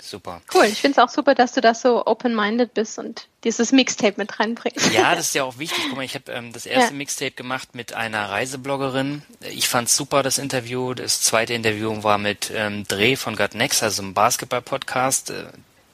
Super. 0.03 0.41
Cool, 0.55 0.65
ich 0.65 0.81
finde 0.81 1.01
es 1.01 1.05
auch 1.05 1.13
super, 1.13 1.35
dass 1.35 1.53
du 1.53 1.61
da 1.61 1.75
so 1.75 2.07
open-minded 2.07 2.75
bist 2.75 2.99
und 2.99 3.29
dieses 3.45 3.73
Mixtape 3.73 4.15
mit 4.17 4.39
reinbringst. 4.41 4.93
Ja, 4.93 5.15
das 5.15 5.27
ist 5.27 5.35
ja 5.35 5.45
auch 5.45 5.59
wichtig. 5.59 5.85
Guck 5.89 5.97
mal, 5.97 6.05
ich 6.05 6.15
habe 6.15 6.33
ähm, 6.33 6.53
das 6.53 6.67
erste 6.67 6.93
ja. 6.93 6.97
Mixtape 6.97 7.33
gemacht 7.33 7.75
mit 7.75 7.93
einer 7.93 8.29
Reisebloggerin. 8.31 9.23
Ich 9.41 9.69
fand's 9.69 9.97
super, 9.97 10.23
das 10.23 10.39
Interview. 10.39 10.95
Das 10.95 11.23
zweite 11.23 11.55
Interview 11.55 12.03
war 12.03 12.19
mit 12.19 12.51
ähm, 12.55 12.87
Dreh 12.87 13.17
von 13.17 13.37
Got 13.37 13.55
Next, 13.55 13.83
also 13.83 14.03
einem 14.03 14.15
Basketball-Podcast. 14.15 15.31
Äh, 15.31 15.45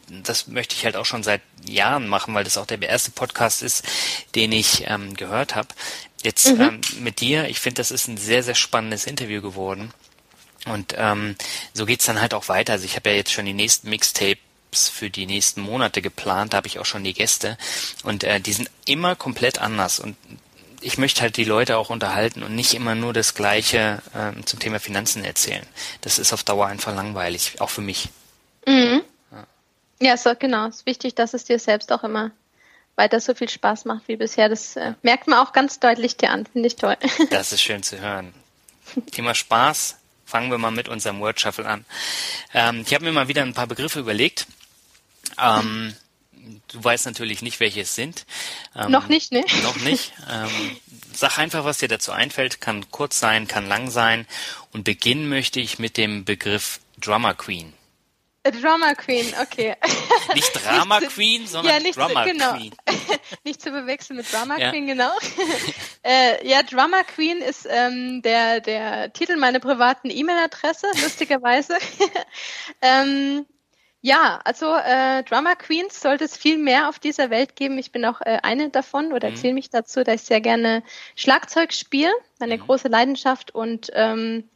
das 0.09 0.47
möchte 0.47 0.75
ich 0.77 0.85
halt 0.85 0.97
auch 0.97 1.05
schon 1.05 1.23
seit 1.23 1.43
Jahren 1.67 2.07
machen, 2.07 2.33
weil 2.35 2.45
das 2.45 2.59
auch 2.59 2.67
der 2.67 2.81
erste 2.81 3.11
Podcast 3.11 3.63
ist, 3.63 3.85
den 4.35 4.53
ich 4.53 4.85
ähm, 4.87 5.15
gehört 5.15 5.55
habe. 5.55 5.69
Jetzt 6.23 6.49
mhm. 6.55 6.61
ähm, 6.61 6.81
mit 7.01 7.21
dir, 7.21 7.49
ich 7.49 7.61
finde, 7.61 7.81
das 7.81 7.91
ist 7.91 8.09
ein 8.09 8.17
sehr, 8.17 8.43
sehr 8.43 8.55
spannendes 8.55 9.07
Interview 9.07 9.43
geworden. 9.43 9.93
Und 10.67 10.95
ähm, 10.97 11.37
so 11.73 11.87
geht's 11.87 12.07
dann 12.07 12.21
halt 12.21 12.35
auch 12.35 12.49
weiter. 12.49 12.75
Also 12.75 12.85
ich 12.85 12.97
habe 12.97 13.11
ja 13.11 13.17
jetzt 13.17 13.33
schon 13.33 13.47
die 13.47 13.55
nächsten 13.55 13.89
Mixtapes 13.89 14.89
für 14.89 15.11
die 15.11 15.27
nächsten 15.27 15.61
Monate 15.61 16.03
geplant, 16.03 16.53
da 16.53 16.59
habe 16.59 16.67
ich 16.67 16.79
auch 16.79 16.85
schon 16.85 17.05
die 17.05 17.15
Gäste. 17.15 17.57
Und 18.03 18.25
äh, 18.25 18.41
die 18.41 18.53
sind 18.53 18.71
immer 18.85 19.17
komplett 19.17 19.61
anders. 19.61 20.01
Und 20.01 20.17
ich 20.81 20.99
möchte 20.99 21.23
halt 21.23 21.37
die 21.37 21.45
Leute 21.45 21.79
auch 21.79 21.91
unterhalten 21.91 22.43
und 22.43 22.55
nicht 22.55 22.75
immer 22.75 22.95
nur 22.95 23.13
das 23.13 23.35
Gleiche 23.35 24.03
ähm, 24.15 24.45
zum 24.45 24.59
Thema 24.59 24.81
Finanzen 24.81 25.25
erzählen. 25.25 25.67
Das 26.01 26.19
ist 26.19 26.33
auf 26.33 26.43
Dauer 26.43 26.67
einfach 26.67 26.95
langweilig, 26.95 27.61
auch 27.61 27.71
für 27.71 27.81
mich. 27.81 28.09
Mhm. 28.67 29.03
Ja, 29.31 29.47
ja 30.01 30.17
so, 30.17 30.35
genau. 30.37 30.67
Es 30.67 30.77
ist 30.77 30.87
wichtig, 30.87 31.15
dass 31.15 31.33
es 31.33 31.45
dir 31.45 31.59
selbst 31.59 31.93
auch 31.93 32.03
immer 32.03 32.33
weiter 32.97 33.21
so 33.21 33.35
viel 33.35 33.49
Spaß 33.49 33.85
macht 33.85 34.09
wie 34.09 34.17
bisher. 34.17 34.49
Das 34.49 34.77
äh, 34.77 34.95
merkt 35.03 35.29
man 35.29 35.39
auch 35.39 35.53
ganz 35.53 35.79
deutlich 35.81 36.17
dir 36.17 36.31
an, 36.31 36.47
finde 36.47 36.67
ich 36.67 36.77
toll. 36.77 36.97
Das 37.31 37.53
ist 37.53 37.63
schön 37.63 37.83
zu 37.83 38.01
hören. 38.01 38.35
Thema 39.13 39.35
Spaß 39.35 39.97
Fangen 40.27 40.51
wir 40.51 40.59
mal 40.59 40.73
mit 40.73 40.89
unserem 40.89 41.21
Word 41.21 41.41
Shuffle 41.41 41.67
an. 41.67 41.85
Ähm, 42.53 42.83
ich 42.85 42.93
habe 42.93 43.05
mir 43.05 43.13
mal 43.13 43.29
wieder 43.29 43.43
ein 43.43 43.55
paar 43.55 43.69
Begriffe 43.69 44.01
überlegt. 44.01 44.47
Ähm, 45.41 45.95
du 46.69 46.85
weißt 46.85 47.07
natürlich 47.07 47.43
nicht, 47.43 47.61
welche 47.61 47.83
es 47.83 47.95
sind. 47.95 48.27
Ähm, 48.75 48.91
noch 48.91 49.07
nicht, 49.07 49.33
ne? 49.33 49.45
Noch 49.63 49.77
nicht. 49.77 50.13
Ähm, 50.29 50.77
sag 51.13 51.39
einfach, 51.39 51.65
was 51.65 51.79
dir 51.79 51.89
dazu 51.89 52.13
einfällt. 52.13 52.61
Kann 52.61 52.91
kurz 52.91 53.19
sein, 53.19 53.47
kann 53.47 53.69
lang 53.69 53.91
sein. 53.91 54.27
Und 54.73 54.85
beginnen 54.85 55.29
möchte 55.29 55.61
ich 55.61 55.79
mit 55.79 55.97
dem 55.97 56.25
Begriff 56.25 56.81
Drummer 57.01 57.35
Queen. 57.35 57.73
Drama 58.51 58.95
Queen, 58.95 59.27
okay. 59.41 59.75
Nicht 60.35 60.65
Drama 60.65 61.01
nicht 61.01 61.13
Queen, 61.13 61.47
sondern 61.47 61.75
ja, 61.75 61.81
nicht 61.81 61.97
Drama 61.97 62.25
zu, 62.25 62.31
genau. 62.31 62.53
Queen. 62.55 62.75
nicht 63.45 63.61
zu 63.61 63.71
bewechseln 63.71 64.17
mit 64.17 64.33
Drama 64.33 64.59
ja. 64.59 64.71
Queen, 64.71 64.87
genau. 64.87 65.11
äh, 66.03 66.47
ja, 66.49 66.63
Drama 66.63 67.03
Queen 67.03 67.39
ist 67.39 67.67
ähm, 67.71 68.23
der, 68.23 68.61
der 68.61 69.13
Titel 69.13 69.37
meiner 69.37 69.61
privaten 69.61 70.11
E-Mail-Adresse, 70.11 70.87
lustigerweise. 71.03 71.79
ähm, 72.83 73.47
ja, 74.03 74.41
also 74.45 74.73
äh, 74.75 75.25
Drama 75.25 75.57
Queens 75.57 76.01
sollte 76.01 76.25
es 76.25 76.37
viel 76.37 76.59
mehr 76.59 76.89
auf 76.89 77.01
dieser 77.01 77.31
Welt 77.31 77.57
geben. 77.57 77.77
Ich 77.77 77.91
bin 77.91 78.05
auch 78.05 78.21
äh, 78.21 78.39
eine 78.43 78.71
davon 78.71 79.13
oder 79.13 79.29
mhm. 79.29 79.35
erzähle 79.35 79.55
mich 79.55 79.71
dazu, 79.71 80.05
dass 80.05 80.23
ich 80.23 80.23
sehr 80.23 80.41
gerne 80.41 80.85
Schlagzeug 81.17 81.73
spiele, 81.73 82.13
meine 82.39 82.57
mhm. 82.57 82.63
große 82.63 82.89
Leidenschaft 82.89 83.53
und 83.53 83.91
ähm, 83.95 84.49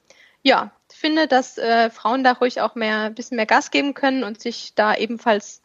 ja, 0.42 0.72
finde, 1.00 1.26
dass 1.26 1.58
äh, 1.58 1.90
Frauen 1.90 2.22
da 2.22 2.32
ruhig 2.32 2.60
auch 2.60 2.74
mehr, 2.74 3.00
ein 3.00 3.14
bisschen 3.14 3.36
mehr 3.36 3.46
Gas 3.46 3.70
geben 3.70 3.94
können 3.94 4.22
und 4.22 4.40
sich 4.40 4.72
da 4.74 4.94
ebenfalls 4.94 5.62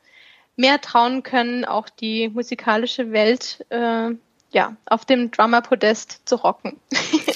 mehr 0.55 0.79
trauen 0.81 1.23
können, 1.23 1.65
auch 1.65 1.89
die 1.89 2.29
musikalische 2.29 3.11
Welt 3.11 3.65
äh, 3.69 4.11
ja, 4.51 4.75
auf 4.86 5.05
dem 5.05 5.31
Drummer-Podest 5.31 6.21
zu 6.25 6.36
rocken. 6.36 6.79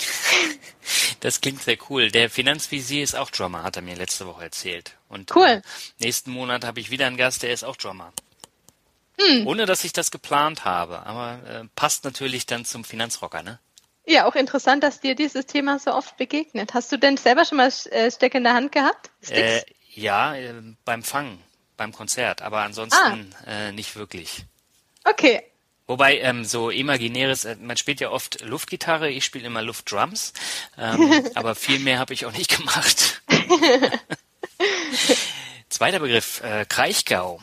Das 1.22 1.42
klingt 1.42 1.62
sehr 1.62 1.78
cool. 1.90 2.12
Der 2.12 2.30
Finanzvisier 2.30 3.04
ist 3.04 3.16
auch 3.16 3.30
Drummer, 3.30 3.64
hat 3.64 3.76
er 3.76 3.82
mir 3.82 3.96
letzte 3.96 4.26
Woche 4.26 4.44
erzählt. 4.44 4.96
Und 5.10 5.36
cool. 5.36 5.48
Äh, 5.48 5.62
nächsten 6.00 6.32
Monat 6.32 6.64
habe 6.64 6.80
ich 6.80 6.92
wieder 6.92 7.08
einen 7.08 7.18
Gast, 7.18 7.44
der 7.44 7.52
ist 7.52 7.64
auch 7.64 7.76
Drummer. 7.76 8.14
Hm. 9.20 9.46
Ohne 9.46 9.66
dass 9.66 9.84
ich 9.84 9.92
das 9.92 10.12
geplant 10.12 10.64
habe, 10.64 11.06
aber 11.06 11.40
äh, 11.46 11.66
passt 11.76 12.06
natürlich 12.06 12.46
dann 12.46 12.64
zum 12.64 12.86
Finanzrocker, 12.86 13.44
ne? 13.44 13.60
Ja, 14.10 14.26
auch 14.26 14.34
interessant, 14.34 14.84
dass 14.84 15.02
dir 15.02 15.14
dieses 15.14 15.46
Thema 15.46 15.78
so 15.78 15.94
oft 15.94 16.18
begegnet. 16.18 16.74
Hast 16.74 16.92
du 16.92 16.98
denn 16.98 17.16
selber 17.16 17.46
schon 17.46 17.58
mal 17.60 17.72
äh, 17.92 18.10
Steck 18.10 18.34
in 18.34 18.44
der 18.44 18.56
Hand 18.56 18.72
gehabt? 18.72 19.12
Äh, 19.30 19.62
ja, 19.94 20.34
äh, 20.34 20.52
beim 20.84 21.04
Fangen, 21.04 21.40
beim 21.78 21.94
Konzert, 21.94 22.42
aber 22.42 22.64
ansonsten 22.64 23.36
ah. 23.46 23.68
äh, 23.68 23.72
nicht 23.72 23.96
wirklich. 23.96 24.46
Okay. 25.04 25.44
Wobei 25.86 26.18
ähm, 26.22 26.44
so 26.44 26.72
imaginäres, 26.72 27.46
äh, 27.46 27.56
man 27.58 27.78
spielt 27.78 28.00
ja 28.00 28.10
oft 28.10 28.42
Luftgitarre, 28.42 29.12
ich 29.12 29.26
spiele 29.26 29.46
immer 29.46 29.62
Luftdrums, 29.62 30.34
ähm, 30.80 31.28
aber 31.36 31.54
viel 31.54 31.78
mehr 31.78 32.00
habe 32.00 32.16
ich 32.16 32.26
auch 32.26 32.34
nicht 32.34 32.58
gemacht. 32.58 33.22
Zweiter 35.70 36.00
Begriff, 36.00 36.42
äh, 36.42 36.66
Kraichgau. 36.68 37.40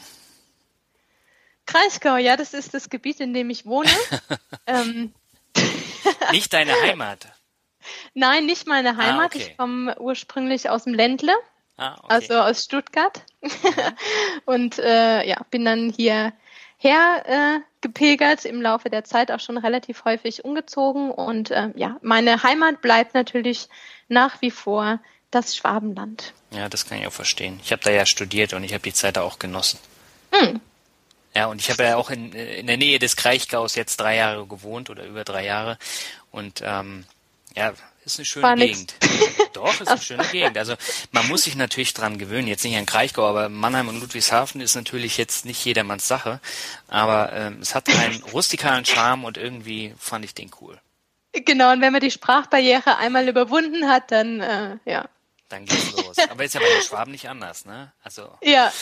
Kraichgau, 1.67 2.17
ja, 2.17 2.37
das 2.37 2.55
ist 2.55 2.75
das 2.75 2.91
Gebiet, 2.91 3.21
in 3.21 3.35
dem 3.35 3.51
ich 3.51 3.67
wohne. 3.67 3.91
ähm. 4.67 5.13
Nicht 6.33 6.53
deine 6.53 6.73
Heimat? 6.83 7.27
Nein, 8.15 8.47
nicht 8.47 8.67
meine 8.67 8.91
ah, 8.91 8.97
Heimat. 8.97 9.33
Ah, 9.33 9.37
okay. 9.37 9.47
Ich 9.51 9.57
komme 9.57 9.99
ursprünglich 9.99 10.69
aus 10.71 10.85
dem 10.85 10.95
Ländle, 10.95 11.33
ah, 11.77 11.95
okay. 11.95 12.07
also 12.09 12.35
aus 12.35 12.65
Stuttgart. 12.65 13.23
Mhm. 13.41 13.51
Und 14.45 14.79
äh, 14.79 15.27
ja, 15.27 15.41
bin 15.51 15.65
dann 15.65 15.93
hier 15.97 16.33
her 16.79 17.25
äh, 17.27 17.61
gepilgert, 17.81 18.45
im 18.45 18.61
Laufe 18.61 18.91
der 18.91 19.05
Zeit 19.05 19.31
auch 19.31 19.41
schon 19.41 19.59
relativ 19.59 20.05
häufig 20.05 20.45
umgezogen. 20.45 21.11
Und 21.11 21.51
äh, 21.51 21.71
ja, 21.77 21.97
meine 22.03 22.43
Heimat 22.43 22.83
bleibt 22.83 23.15
natürlich 23.15 23.69
nach 24.09 24.41
wie 24.43 24.51
vor 24.51 25.01
das 25.31 25.57
Schwabenland. 25.57 26.33
Ja, 26.51 26.69
das 26.69 26.87
kann 26.87 26.99
ich 26.99 27.07
auch 27.07 27.13
verstehen. 27.13 27.61
Ich 27.63 27.73
habe 27.73 27.83
da 27.83 27.91
ja 27.91 28.07
studiert 28.07 28.53
und 28.53 28.65
ich 28.65 28.73
habe 28.73 28.83
die 28.83 28.93
Zeit 28.93 29.17
da 29.17 29.23
auch 29.23 29.39
genossen. 29.39 29.79
Hm. 30.33 30.61
Ja, 31.37 31.49
und 31.49 31.61
ich 31.61 31.69
habe 31.71 31.83
ja 31.83 31.97
auch 31.97 32.09
in, 32.09 32.33
in 32.33 32.67
der 32.67 32.79
Nähe 32.79 32.99
des 32.99 33.15
Kraichgaus 33.15 33.75
jetzt 33.75 33.99
drei 33.99 34.17
Jahre 34.17 34.47
gewohnt 34.47 34.89
oder 34.89 35.05
über 35.05 35.23
drei 35.23 35.45
Jahre. 35.45 35.77
Und 36.31 36.63
ähm, 36.65 37.05
ja, 37.55 37.75
ist 38.07 38.19
eine 38.19 38.25
schöne 38.25 38.43
War 38.45 38.57
Gegend. 38.57 38.95
Doch, 39.53 39.79
ist 39.79 39.87
eine 39.87 40.01
schöne 40.01 40.25
Gegend. 40.25 40.57
Also 40.57 40.77
man 41.13 41.29
muss 41.29 41.43
sich 41.43 41.55
natürlich 41.55 41.93
dran 41.93 42.17
gewöhnen. 42.17 42.49
Jetzt 42.49 42.65
nicht 42.65 42.75
an 42.75 42.87
Kraichgau, 42.87 43.29
aber 43.29 43.51
Mannheim 43.51 43.89
und 43.89 44.01
Ludwigshafen 44.01 44.63
ist 44.63 44.77
natürlich 44.77 45.19
jetzt 45.19 45.45
nicht 45.45 45.63
jedermanns 45.63 46.09
Sache. 46.09 46.41
Aber 46.89 47.31
ähm, 47.35 47.59
es 47.61 47.75
hat 47.75 47.87
einen 47.91 48.23
rustikalen 48.33 48.87
Charme 48.87 49.25
und 49.27 49.37
irgendwie 49.37 49.95
fand 49.99 50.25
ich 50.25 50.33
den 50.33 50.51
cool. 50.63 50.81
Genau, 51.35 51.71
und 51.71 51.83
wenn 51.83 51.93
man 51.93 52.01
die 52.01 52.11
Sprachbarriere 52.11 52.97
einmal 52.97 53.29
überwunden 53.29 53.91
hat, 53.91 54.11
dann 54.11 54.41
äh, 54.41 54.79
ja. 54.87 55.07
Dann 55.51 55.67
geht's 55.67 55.93
los. 55.93 56.17
Aber 56.31 56.45
ist 56.45 56.55
ja 56.55 56.61
bei 56.61 56.67
den 56.67 56.83
Schwaben 56.83 57.13
nicht 57.13 57.29
anders, 57.29 57.67
ne? 57.67 57.93
Also. 58.03 58.39
Ja. 58.43 58.73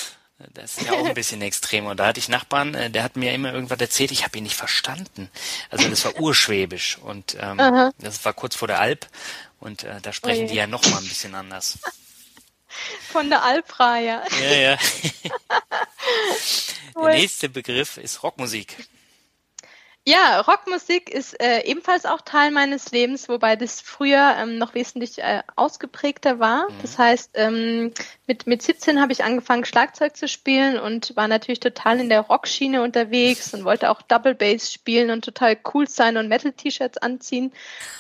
Das 0.52 0.78
ist 0.78 0.86
ja 0.86 0.92
auch 0.94 1.06
ein 1.06 1.14
bisschen 1.14 1.42
extrem. 1.42 1.86
Und 1.86 1.98
da 1.98 2.06
hatte 2.06 2.18
ich 2.18 2.28
Nachbarn, 2.28 2.74
äh, 2.74 2.90
der 2.90 3.04
hat 3.04 3.16
mir 3.16 3.32
immer 3.32 3.52
irgendwas 3.52 3.80
erzählt, 3.80 4.10
ich 4.10 4.24
habe 4.24 4.36
ihn 4.36 4.44
nicht 4.44 4.56
verstanden. 4.56 5.30
Also 5.70 5.88
das 5.88 6.04
war 6.04 6.16
urschwäbisch 6.20 6.98
und 6.98 7.36
ähm, 7.40 7.92
das 7.98 8.24
war 8.24 8.32
kurz 8.32 8.56
vor 8.56 8.68
der 8.68 8.80
Alp 8.80 9.06
und 9.60 9.84
äh, 9.84 10.00
da 10.02 10.12
sprechen 10.12 10.46
oh 10.46 10.48
die 10.48 10.54
ja 10.54 10.66
noch 10.66 10.84
mal 10.90 10.98
ein 10.98 11.08
bisschen 11.08 11.34
anders. 11.34 11.78
Von 13.12 13.30
der 13.30 13.44
Alpreihe. 13.44 14.20
Ja, 14.42 14.52
ja. 14.52 14.78
der 17.00 17.10
nächste 17.10 17.48
Begriff 17.48 17.98
ist 17.98 18.24
Rockmusik. 18.24 18.76
Ja, 20.06 20.40
Rockmusik 20.42 21.08
ist 21.08 21.40
äh, 21.40 21.62
ebenfalls 21.64 22.04
auch 22.04 22.20
Teil 22.20 22.50
meines 22.50 22.92
Lebens, 22.92 23.26
wobei 23.30 23.56
das 23.56 23.80
früher 23.80 24.34
ähm, 24.38 24.58
noch 24.58 24.74
wesentlich 24.74 25.18
äh, 25.22 25.42
ausgeprägter 25.56 26.38
war. 26.38 26.68
Mhm. 26.68 26.74
Das 26.82 26.98
heißt, 26.98 27.30
ähm, 27.36 27.90
mit, 28.26 28.46
mit 28.46 28.60
17 28.60 29.00
habe 29.00 29.12
ich 29.12 29.24
angefangen, 29.24 29.64
Schlagzeug 29.64 30.14
zu 30.14 30.28
spielen 30.28 30.78
und 30.78 31.16
war 31.16 31.26
natürlich 31.26 31.60
total 31.60 32.00
in 32.00 32.10
der 32.10 32.20
Rockschiene 32.20 32.82
unterwegs 32.82 33.54
und 33.54 33.64
wollte 33.64 33.90
auch 33.90 34.02
Double 34.02 34.34
Bass 34.34 34.70
spielen 34.70 35.10
und 35.10 35.24
total 35.24 35.56
cool 35.72 35.88
sein 35.88 36.18
und 36.18 36.28
Metal-T-Shirts 36.28 36.98
anziehen. 36.98 37.50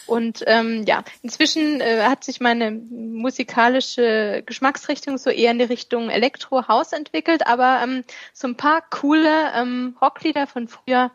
Und 0.04 0.44
ähm, 0.46 0.84
ja, 0.86 1.04
inzwischen 1.22 1.80
äh, 1.80 2.02
hat 2.02 2.22
sich 2.22 2.38
meine 2.38 2.70
musikalische 2.70 4.42
Geschmacksrichtung 4.44 5.16
so 5.16 5.30
eher 5.30 5.52
in 5.52 5.58
die 5.58 5.64
Richtung 5.64 6.10
Elektro-House 6.10 6.92
entwickelt, 6.92 7.46
aber 7.46 7.80
ähm, 7.82 8.04
so 8.34 8.46
ein 8.46 8.58
paar 8.58 8.82
coole 8.90 9.52
ähm, 9.54 9.96
Rocklieder 10.02 10.46
von 10.46 10.68
früher 10.68 11.10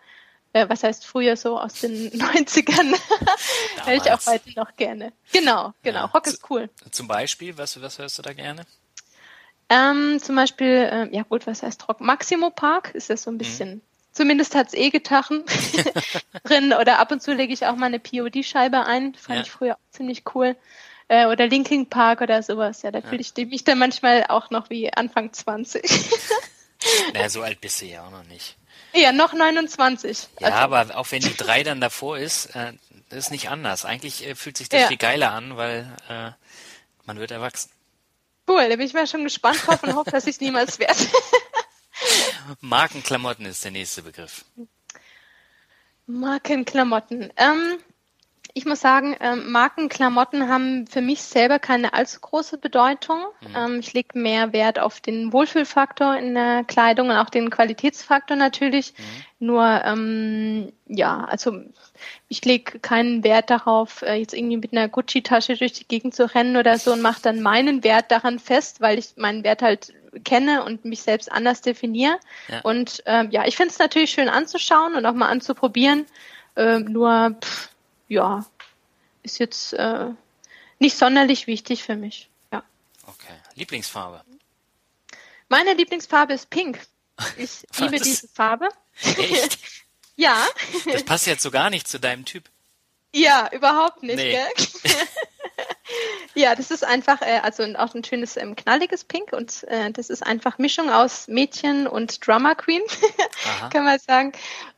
äh, 0.53 0.67
was 0.67 0.83
heißt 0.83 1.05
früher 1.05 1.35
so 1.37 1.59
aus 1.59 1.73
den 1.73 2.09
90ern, 2.11 2.97
höre 3.85 3.93
ich 3.95 4.11
auch 4.11 4.25
heute 4.25 4.51
noch 4.55 4.75
gerne. 4.75 5.13
Genau, 5.31 5.73
genau. 5.83 5.99
Ja, 5.99 6.05
Rock 6.05 6.27
ist 6.27 6.49
cool. 6.49 6.69
Zum 6.91 7.07
Beispiel, 7.07 7.57
was, 7.57 7.81
was 7.81 7.99
hörst 7.99 8.17
du 8.17 8.21
da 8.21 8.33
gerne? 8.33 8.65
Ähm, 9.69 10.19
zum 10.19 10.35
Beispiel, 10.35 10.89
äh, 10.91 11.15
ja 11.15 11.23
gut, 11.23 11.45
was 11.45 11.61
heißt 11.61 11.87
Rock? 11.87 12.01
Maximo 12.01 12.49
Park 12.49 12.91
ist 12.95 13.09
ja 13.09 13.17
so 13.17 13.29
ein 13.29 13.35
mhm. 13.35 13.39
bisschen, 13.39 13.69
mhm. 13.69 13.81
zumindest 14.11 14.55
hat's 14.55 14.73
E-Gitarren 14.73 15.43
drin 16.43 16.73
oder 16.73 16.97
ab 16.97 17.11
und 17.11 17.21
zu 17.21 17.33
lege 17.33 17.53
ich 17.53 17.67
auch 17.67 17.75
mal 17.75 17.85
eine 17.85 17.99
POD-Scheibe 17.99 18.85
ein, 18.85 19.13
fand 19.13 19.37
ja. 19.37 19.43
ich 19.43 19.51
früher 19.51 19.75
auch 19.75 19.91
ziemlich 19.91 20.23
cool. 20.33 20.55
Äh, 21.07 21.27
oder 21.27 21.47
Linkin 21.47 21.87
Park 21.87 22.21
oder 22.21 22.41
sowas, 22.43 22.81
ja, 22.81 22.91
da 22.91 23.01
fühle 23.01 23.21
ich 23.21 23.33
mich 23.35 23.63
dann 23.63 23.79
manchmal 23.79 24.25
auch 24.29 24.49
noch 24.49 24.69
wie 24.69 24.91
Anfang 24.93 25.33
20. 25.33 25.83
naja, 27.13 27.29
so 27.29 27.41
alt 27.41 27.61
bist 27.61 27.81
du 27.81 27.85
ja 27.85 28.05
auch 28.05 28.11
noch 28.11 28.25
nicht. 28.25 28.58
Ja, 28.93 29.11
noch 29.11 29.33
29. 29.33 30.29
Ja, 30.39 30.47
also. 30.47 30.57
aber 30.57 30.97
auch 30.97 31.11
wenn 31.11 31.21
die 31.21 31.35
drei 31.35 31.63
dann 31.63 31.79
davor 31.79 32.17
ist, 32.17 32.55
äh, 32.55 32.73
ist 33.09 33.31
nicht 33.31 33.49
anders. 33.49 33.85
Eigentlich 33.85 34.25
äh, 34.25 34.35
fühlt 34.35 34.57
sich 34.57 34.69
das 34.69 34.81
ja. 34.81 34.87
viel 34.87 34.97
geiler 34.97 35.31
an, 35.31 35.57
weil 35.57 35.95
äh, 36.09 36.31
man 37.05 37.19
wird 37.19 37.31
erwachsen. 37.31 37.71
Cool, 38.47 38.67
da 38.67 38.75
bin 38.75 38.87
ich 38.87 38.93
mal 38.93 39.05
schon 39.07 39.23
gespannt 39.23 39.61
drauf 39.65 39.83
und 39.83 39.95
hoffe, 39.95 40.11
dass 40.11 40.25
ich 40.25 40.35
es 40.35 40.41
niemals 40.41 40.79
werde. 40.79 40.99
Markenklamotten 42.61 43.45
ist 43.45 43.63
der 43.63 43.71
nächste 43.71 44.01
Begriff. 44.01 44.45
Markenklamotten. 46.07 47.31
Ähm, 47.37 47.77
ich 48.59 48.65
muss 48.65 48.81
sagen, 48.81 49.15
ähm, 49.21 49.53
Markenklamotten 49.53 50.49
haben 50.49 50.85
für 50.85 50.99
mich 50.99 51.21
selber 51.21 51.59
keine 51.59 51.93
allzu 51.93 52.19
große 52.19 52.57
Bedeutung. 52.57 53.19
Mhm. 53.39 53.55
Ähm, 53.55 53.79
ich 53.79 53.93
lege 53.93 54.19
mehr 54.19 54.51
Wert 54.51 54.79
auf 54.79 54.99
den 54.99 55.31
Wohlfühlfaktor 55.31 56.17
in 56.17 56.33
der 56.35 56.65
Kleidung 56.65 57.09
und 57.09 57.15
auch 57.15 57.29
den 57.29 57.49
Qualitätsfaktor 57.49 58.35
natürlich. 58.35 58.93
Mhm. 58.97 59.47
Nur, 59.47 59.81
ähm, 59.85 60.73
ja, 60.87 61.23
also 61.23 61.61
ich 62.27 62.43
lege 62.43 62.79
keinen 62.79 63.23
Wert 63.23 63.49
darauf, 63.49 64.01
äh, 64.01 64.15
jetzt 64.15 64.33
irgendwie 64.33 64.57
mit 64.57 64.73
einer 64.73 64.89
Gucci-Tasche 64.89 65.55
durch 65.55 65.71
die 65.71 65.87
Gegend 65.87 66.13
zu 66.13 66.35
rennen 66.35 66.57
oder 66.57 66.77
so 66.77 66.91
und 66.91 67.01
mache 67.01 67.21
dann 67.21 67.41
meinen 67.41 67.85
Wert 67.85 68.11
daran 68.11 68.39
fest, 68.39 68.81
weil 68.81 68.99
ich 68.99 69.13
meinen 69.15 69.45
Wert 69.45 69.61
halt 69.61 69.93
kenne 70.25 70.65
und 70.65 70.83
mich 70.83 71.01
selbst 71.01 71.31
anders 71.31 71.61
definiere. 71.61 72.19
Ja. 72.49 72.59
Und 72.63 73.03
ähm, 73.05 73.29
ja, 73.31 73.45
ich 73.45 73.55
finde 73.55 73.71
es 73.71 73.79
natürlich 73.79 74.11
schön 74.11 74.27
anzuschauen 74.27 74.95
und 74.95 75.05
auch 75.05 75.13
mal 75.13 75.29
anzuprobieren. 75.29 76.05
Äh, 76.57 76.79
nur 76.79 77.37
pff, 77.41 77.69
ja, 78.09 78.45
ist 79.23 79.39
jetzt 79.39 79.73
äh, 79.73 80.07
nicht 80.79 80.97
sonderlich 80.97 81.47
wichtig 81.47 81.83
für 81.83 81.95
mich. 81.95 82.29
Ja. 82.51 82.63
Okay. 83.05 83.33
Lieblingsfarbe? 83.55 84.23
Meine 85.47 85.73
Lieblingsfarbe 85.73 86.33
ist 86.33 86.49
Pink. 86.49 86.85
Ich 87.37 87.65
liebe 87.77 87.99
diese 87.99 88.29
Farbe. 88.29 88.69
Echt? 89.01 89.59
ja. 90.15 90.47
Das 90.85 91.03
passt 91.03 91.27
jetzt 91.27 91.43
so 91.43 91.51
gar 91.51 91.69
nicht 91.69 91.85
zu 91.85 91.99
deinem 91.99 92.23
Typ. 92.23 92.49
Ja, 93.13 93.49
überhaupt 93.51 94.03
nicht, 94.03 94.15
nee. 94.15 94.31
gell? 94.31 94.47
ja, 96.35 96.55
das 96.55 96.71
ist 96.71 96.85
einfach, 96.85 97.21
äh, 97.21 97.39
also 97.43 97.63
auch 97.75 97.93
ein 97.93 98.03
schönes 98.03 98.37
ähm, 98.37 98.55
knalliges 98.55 99.03
Pink 99.03 99.33
und 99.33 99.63
äh, 99.65 99.91
das 99.91 100.09
ist 100.09 100.25
einfach 100.25 100.57
Mischung 100.57 100.89
aus 100.89 101.27
Mädchen 101.27 101.87
und 101.87 102.25
Drummer 102.25 102.55
Queen, 102.55 102.81
kann 103.71 103.85
man 103.85 103.99
sagen. 103.99 104.31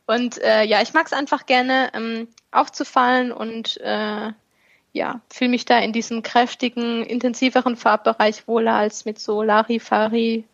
Und 0.06 0.42
äh, 0.42 0.64
ja, 0.64 0.82
ich 0.82 0.92
mag 0.92 1.06
es 1.06 1.12
einfach 1.12 1.46
gerne 1.46 1.90
ähm, 1.94 2.28
aufzufallen 2.50 3.32
und 3.32 3.80
äh, 3.80 4.32
ja, 4.92 5.20
fühle 5.30 5.50
mich 5.50 5.64
da 5.64 5.78
in 5.78 5.92
diesem 5.92 6.22
kräftigen, 6.22 7.04
intensiveren 7.04 7.76
Farbbereich 7.76 8.46
wohler 8.46 8.74
als 8.74 9.04
mit 9.04 9.18
so 9.18 9.42
Larifari, 9.42 10.44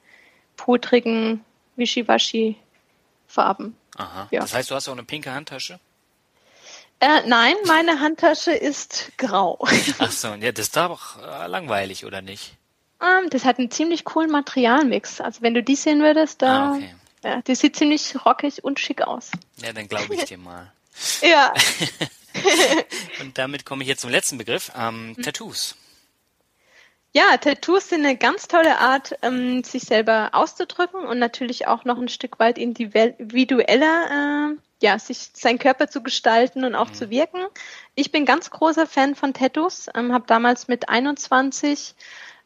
pudrigen, 0.56 1.44
Wischiwaschi-Farben. 1.76 3.76
Aha. 3.96 4.28
Ja. 4.30 4.40
Das 4.40 4.54
heißt, 4.54 4.70
du 4.70 4.74
hast 4.74 4.88
auch 4.88 4.92
eine 4.92 5.04
pinke 5.04 5.32
Handtasche? 5.32 5.80
Äh, 7.00 7.22
nein, 7.26 7.54
meine 7.66 8.00
Handtasche 8.00 8.52
ist 8.52 9.12
grau. 9.18 9.58
Ach 9.98 10.10
so, 10.10 10.28
ja, 10.34 10.50
das 10.50 10.66
ist 10.66 10.76
doch 10.76 11.22
äh, 11.22 11.46
langweilig, 11.46 12.04
oder 12.04 12.22
nicht? 12.22 12.56
Ähm, 13.00 13.30
das 13.30 13.44
hat 13.44 13.58
einen 13.58 13.70
ziemlich 13.70 14.04
coolen 14.04 14.30
Materialmix. 14.30 15.20
Also 15.20 15.42
wenn 15.42 15.54
du 15.54 15.62
die 15.62 15.76
sehen 15.76 16.00
würdest, 16.00 16.42
da, 16.42 16.72
ah, 16.72 16.74
okay. 16.74 16.94
ja, 17.22 17.42
die 17.42 17.54
sieht 17.54 17.76
ziemlich 17.76 18.14
rockig 18.24 18.64
und 18.64 18.80
schick 18.80 19.02
aus. 19.02 19.30
Ja, 19.62 19.72
dann 19.72 19.86
glaube 19.86 20.14
ich 20.14 20.24
dir 20.26 20.38
mal. 20.38 20.72
ja. 21.22 21.52
und 23.20 23.38
damit 23.38 23.64
komme 23.64 23.82
ich 23.82 23.88
jetzt 23.88 24.00
zum 24.00 24.10
letzten 24.10 24.36
Begriff, 24.36 24.72
ähm, 24.76 25.10
mhm. 25.10 25.22
Tattoos. 25.22 25.76
Ja, 27.12 27.36
Tattoos 27.36 27.88
sind 27.88 28.04
eine 28.04 28.16
ganz 28.16 28.48
tolle 28.48 28.78
Art, 28.78 29.16
ähm, 29.22 29.64
sich 29.64 29.84
selber 29.84 30.30
auszudrücken 30.32 31.06
und 31.06 31.18
natürlich 31.18 31.66
auch 31.66 31.84
noch 31.84 31.98
ein 31.98 32.08
Stück 32.08 32.38
weit 32.38 32.58
individueller, 32.58 34.50
äh, 34.52 34.67
ja, 34.82 34.98
sich 34.98 35.30
seinen 35.34 35.58
Körper 35.58 35.88
zu 35.88 36.02
gestalten 36.02 36.64
und 36.64 36.74
auch 36.74 36.90
mhm. 36.90 36.94
zu 36.94 37.10
wirken. 37.10 37.40
Ich 37.94 38.12
bin 38.12 38.24
ganz 38.24 38.50
großer 38.50 38.86
Fan 38.86 39.14
von 39.14 39.34
Tattoos, 39.34 39.88
ähm, 39.94 40.12
habe 40.12 40.24
damals 40.26 40.68
mit 40.68 40.88
21 40.88 41.94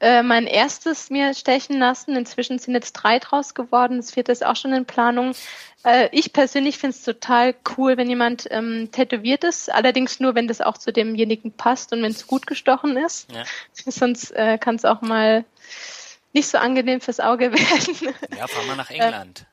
äh, 0.02 0.24
mein 0.24 0.48
erstes 0.48 1.10
mir 1.10 1.32
stechen 1.32 1.78
lassen. 1.78 2.16
Inzwischen 2.16 2.58
sind 2.58 2.74
jetzt 2.74 2.92
drei 2.94 3.20
draus 3.20 3.54
geworden. 3.54 3.98
Das 3.98 4.10
vierte 4.10 4.32
ist 4.32 4.44
auch 4.44 4.56
schon 4.56 4.72
in 4.72 4.84
Planung. 4.84 5.32
Äh, 5.84 6.08
ich 6.10 6.32
persönlich 6.32 6.78
finde 6.78 6.96
es 6.96 7.04
total 7.04 7.54
cool, 7.76 7.96
wenn 7.96 8.08
jemand 8.08 8.48
ähm, 8.50 8.88
tätowiert 8.90 9.44
ist. 9.44 9.72
Allerdings 9.72 10.18
nur, 10.18 10.34
wenn 10.34 10.48
das 10.48 10.60
auch 10.60 10.76
zu 10.76 10.92
demjenigen 10.92 11.52
passt 11.52 11.92
und 11.92 12.02
wenn 12.02 12.10
es 12.10 12.26
gut 12.26 12.48
gestochen 12.48 12.96
ist. 12.96 13.30
Ja. 13.32 13.44
Sonst 13.90 14.32
äh, 14.32 14.58
kann 14.58 14.74
es 14.74 14.84
auch 14.84 15.02
mal 15.02 15.44
nicht 16.32 16.48
so 16.48 16.58
angenehm 16.58 17.00
fürs 17.00 17.20
Auge 17.20 17.52
werden. 17.52 18.14
Ja, 18.36 18.48
fahr 18.48 18.64
mal 18.64 18.76
nach 18.76 18.90
England. 18.90 19.46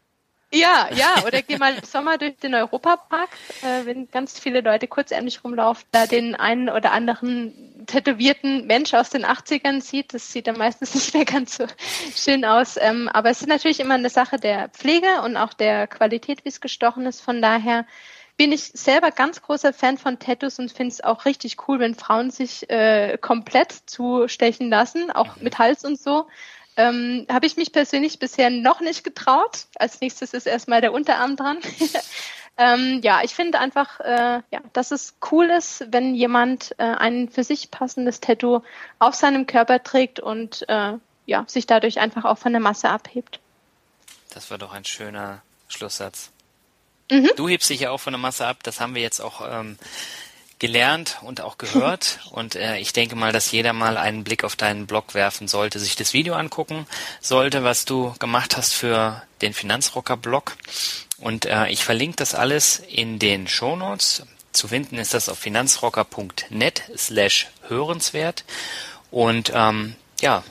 Ja, 0.51 0.89
ja, 0.91 1.23
oder 1.27 1.43
geh 1.43 1.57
mal 1.57 1.75
im 1.75 1.83
Sommer 1.83 2.17
durch 2.17 2.35
den 2.37 2.55
Europapark, 2.55 3.29
äh, 3.61 3.85
wenn 3.85 4.09
ganz 4.09 4.39
viele 4.39 4.61
Leute 4.61 4.87
kurzärmlich 4.87 5.43
rumlaufen, 5.43 5.85
da 5.91 6.07
den 6.07 6.33
einen 6.35 6.69
oder 6.69 6.91
anderen 6.91 7.85
tätowierten 7.85 8.65
Mensch 8.65 8.95
aus 8.95 9.11
den 9.11 9.25
80ern 9.25 9.81
sieht. 9.81 10.13
Das 10.13 10.31
sieht 10.31 10.47
dann 10.47 10.57
meistens 10.57 10.95
nicht 10.95 11.13
mehr 11.13 11.25
ganz 11.25 11.57
so 11.57 11.67
schön 12.15 12.45
aus. 12.45 12.77
Ähm, 12.77 13.09
aber 13.09 13.29
es 13.29 13.41
ist 13.41 13.47
natürlich 13.47 13.79
immer 13.79 13.93
eine 13.93 14.09
Sache 14.09 14.37
der 14.37 14.69
Pflege 14.69 15.21
und 15.23 15.37
auch 15.37 15.53
der 15.53 15.85
Qualität, 15.85 16.43
wie 16.45 16.49
es 16.49 16.61
gestochen 16.61 17.05
ist. 17.05 17.21
Von 17.21 17.43
daher 17.43 17.85
bin 18.35 18.51
ich 18.51 18.63
selber 18.63 19.11
ganz 19.11 19.41
großer 19.41 19.73
Fan 19.73 19.97
von 19.97 20.17
Tattoos 20.17 20.57
und 20.57 20.71
finde 20.71 20.93
es 20.93 21.03
auch 21.03 21.25
richtig 21.25 21.67
cool, 21.67 21.79
wenn 21.79 21.93
Frauen 21.93 22.31
sich 22.31 22.67
äh, 22.69 23.17
komplett 23.19 23.71
zustechen 23.85 24.69
lassen, 24.69 25.11
auch 25.11 25.35
mit 25.37 25.59
Hals 25.59 25.83
und 25.83 25.99
so. 25.99 26.25
Ähm, 26.79 27.25
Habe 27.29 27.45
ich 27.45 27.57
mich 27.57 27.73
persönlich 27.73 28.19
bisher 28.19 28.49
noch 28.49 28.79
nicht 28.79 29.03
getraut. 29.03 29.65
Als 29.75 29.99
nächstes 29.99 30.33
ist 30.33 30.47
erstmal 30.47 30.79
der 30.79 30.93
Unterarm 30.93 31.35
dran. 31.35 31.57
ähm, 32.57 33.01
ja, 33.03 33.19
ich 33.21 33.35
finde 33.35 33.59
einfach, 33.59 33.99
äh, 33.99 34.41
ja, 34.49 34.61
dass 34.71 34.91
es 34.91 35.15
cool 35.29 35.49
ist, 35.49 35.83
wenn 35.89 36.15
jemand 36.15 36.73
äh, 36.77 36.83
ein 36.83 37.27
für 37.27 37.43
sich 37.43 37.69
passendes 37.69 38.21
Tattoo 38.21 38.61
auf 38.97 39.13
seinem 39.13 39.45
Körper 39.45 39.83
trägt 39.83 40.21
und 40.21 40.63
äh, 40.69 40.93
ja, 41.25 41.43
sich 41.47 41.67
dadurch 41.67 41.99
einfach 41.99 42.23
auch 42.23 42.37
von 42.37 42.53
der 42.53 42.61
Masse 42.61 42.89
abhebt. 42.89 43.41
Das 44.33 44.49
war 44.49 44.57
doch 44.57 44.73
ein 44.73 44.85
schöner 44.85 45.41
Schlusssatz. 45.67 46.31
Mhm. 47.11 47.29
Du 47.35 47.49
hebst 47.49 47.69
dich 47.69 47.81
ja 47.81 47.91
auch 47.91 47.99
von 47.99 48.13
der 48.13 48.21
Masse 48.21 48.47
ab. 48.47 48.63
Das 48.63 48.79
haben 48.79 48.95
wir 48.95 49.01
jetzt 49.01 49.19
auch 49.19 49.41
ähm, 49.45 49.77
gelernt 50.59 51.17
und 51.21 51.41
auch 51.41 51.57
gehört. 51.57 52.19
Und 52.31 52.55
äh, 52.55 52.77
ich 52.77 52.93
denke 52.93 53.15
mal, 53.15 53.31
dass 53.31 53.51
jeder 53.51 53.73
mal 53.73 53.97
einen 53.97 54.23
Blick 54.23 54.43
auf 54.43 54.55
deinen 54.55 54.85
Blog 54.85 55.13
werfen 55.13 55.47
sollte, 55.47 55.79
sich 55.79 55.95
das 55.95 56.13
Video 56.13 56.35
angucken 56.35 56.85
sollte, 57.21 57.63
was 57.63 57.85
du 57.85 58.13
gemacht 58.19 58.57
hast 58.57 58.73
für 58.73 59.23
den 59.41 59.53
Finanzrocker-Blog. 59.53 60.55
Und 61.17 61.45
äh, 61.45 61.67
ich 61.67 61.83
verlinke 61.83 62.17
das 62.17 62.35
alles 62.35 62.79
in 62.79 63.19
den 63.19 63.47
Shownotes. 63.47 64.23
Zu 64.51 64.67
finden 64.67 64.97
ist 64.97 65.13
das 65.13 65.29
auf 65.29 65.39
finanzrocker.net 65.39 66.83
slash 66.97 67.47
hörenswert. 67.67 68.43
Und 69.11 69.51
ähm, 69.53 69.95
ja, 70.21 70.43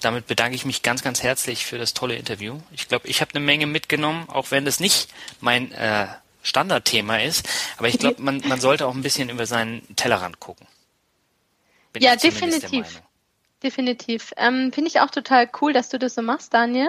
damit 0.00 0.26
bedanke 0.26 0.56
ich 0.56 0.64
mich 0.64 0.82
ganz, 0.82 1.02
ganz 1.02 1.22
herzlich 1.22 1.64
für 1.64 1.78
das 1.78 1.94
tolle 1.94 2.16
Interview. 2.16 2.60
Ich 2.72 2.88
glaube, 2.88 3.08
ich 3.08 3.20
habe 3.20 3.32
eine 3.34 3.44
Menge 3.44 3.66
mitgenommen, 3.66 4.28
auch 4.28 4.50
wenn 4.50 4.64
das 4.64 4.80
nicht 4.80 5.08
mein 5.40 5.72
äh, 5.72 6.06
Standardthema 6.42 7.18
ist. 7.18 7.48
Aber 7.78 7.88
ich 7.88 7.98
glaube, 7.98 8.20
man, 8.22 8.42
man 8.46 8.60
sollte 8.60 8.86
auch 8.86 8.94
ein 8.94 9.02
bisschen 9.02 9.30
über 9.30 9.46
seinen 9.46 9.82
Tellerrand 9.96 10.40
gucken. 10.40 10.66
Bin 11.92 12.02
ja, 12.02 12.16
definitiv. 12.16 13.02
Definitiv. 13.62 14.32
Ähm, 14.36 14.72
Finde 14.72 14.88
ich 14.88 15.00
auch 15.00 15.10
total 15.10 15.48
cool, 15.60 15.72
dass 15.72 15.88
du 15.88 15.98
das 15.98 16.16
so 16.16 16.22
machst, 16.22 16.52
Daniel. 16.52 16.88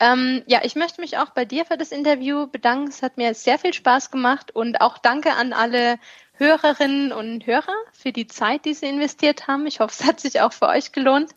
Ähm, 0.00 0.42
ja, 0.46 0.60
ich 0.64 0.74
möchte 0.74 1.00
mich 1.00 1.16
auch 1.16 1.30
bei 1.30 1.46
dir 1.46 1.64
für 1.64 1.78
das 1.78 1.92
Interview 1.92 2.46
bedanken. 2.46 2.88
Es 2.88 3.02
hat 3.02 3.16
mir 3.16 3.32
sehr 3.34 3.58
viel 3.58 3.72
Spaß 3.72 4.10
gemacht 4.10 4.54
und 4.54 4.82
auch 4.82 4.98
danke 4.98 5.32
an 5.32 5.54
alle 5.54 5.98
Hörerinnen 6.34 7.12
und 7.12 7.46
Hörer 7.46 7.74
für 7.92 8.12
die 8.12 8.26
Zeit, 8.26 8.64
die 8.64 8.74
sie 8.74 8.86
investiert 8.86 9.46
haben. 9.46 9.66
Ich 9.66 9.80
hoffe, 9.80 9.94
es 9.98 10.06
hat 10.06 10.20
sich 10.20 10.40
auch 10.40 10.52
für 10.52 10.68
euch 10.68 10.92
gelohnt. 10.92 11.30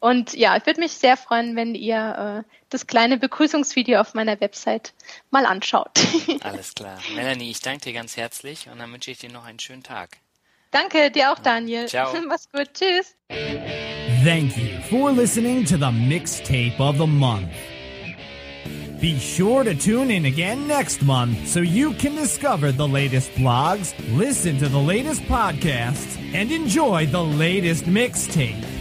Und 0.00 0.32
ja, 0.32 0.56
ich 0.56 0.64
würde 0.64 0.80
mich 0.80 0.92
sehr 0.92 1.16
freuen, 1.18 1.56
wenn 1.56 1.74
ihr 1.74 2.44
äh, 2.46 2.50
das 2.70 2.86
kleine 2.86 3.18
Begrüßungsvideo 3.18 4.00
auf 4.00 4.14
meiner 4.14 4.40
Website 4.40 4.94
mal 5.30 5.44
anschaut. 5.44 5.90
Alles 6.40 6.74
klar. 6.74 6.98
Melanie, 7.14 7.50
ich 7.50 7.60
danke 7.60 7.84
dir 7.84 7.92
ganz 7.92 8.16
herzlich 8.16 8.68
und 8.70 8.78
dann 8.78 8.90
wünsche 8.92 9.10
ich 9.10 9.18
dir 9.18 9.30
noch 9.30 9.44
einen 9.44 9.58
schönen 9.58 9.82
Tag. 9.82 10.16
Danke, 10.70 11.10
dir 11.10 11.32
auch, 11.32 11.38
Daniel. 11.38 11.86
Ciao. 11.86 12.14
Mach's 12.28 12.48
gut. 12.50 12.70
Tschüss. 12.72 13.14
Thank 14.24 14.56
you 14.56 14.80
for 14.88 15.12
listening 15.12 15.64
to 15.66 15.76
the 15.76 15.90
mixtape 15.90 16.80
of 16.80 16.96
the 16.96 17.06
month. 17.06 17.50
Be 19.00 19.18
sure 19.18 19.64
to 19.64 19.74
tune 19.74 20.10
in 20.10 20.26
again 20.26 20.66
next 20.68 21.02
month 21.02 21.46
so 21.46 21.60
you 21.60 21.94
can 21.94 22.16
discover 22.16 22.70
the 22.70 22.86
latest 22.86 23.32
blogs, 23.32 23.94
listen 24.16 24.58
to 24.58 24.68
the 24.68 24.78
latest 24.78 25.22
podcasts, 25.22 26.18
and 26.34 26.52
enjoy 26.52 27.06
the 27.06 27.22
latest 27.22 27.86
mixtape. 27.86 28.79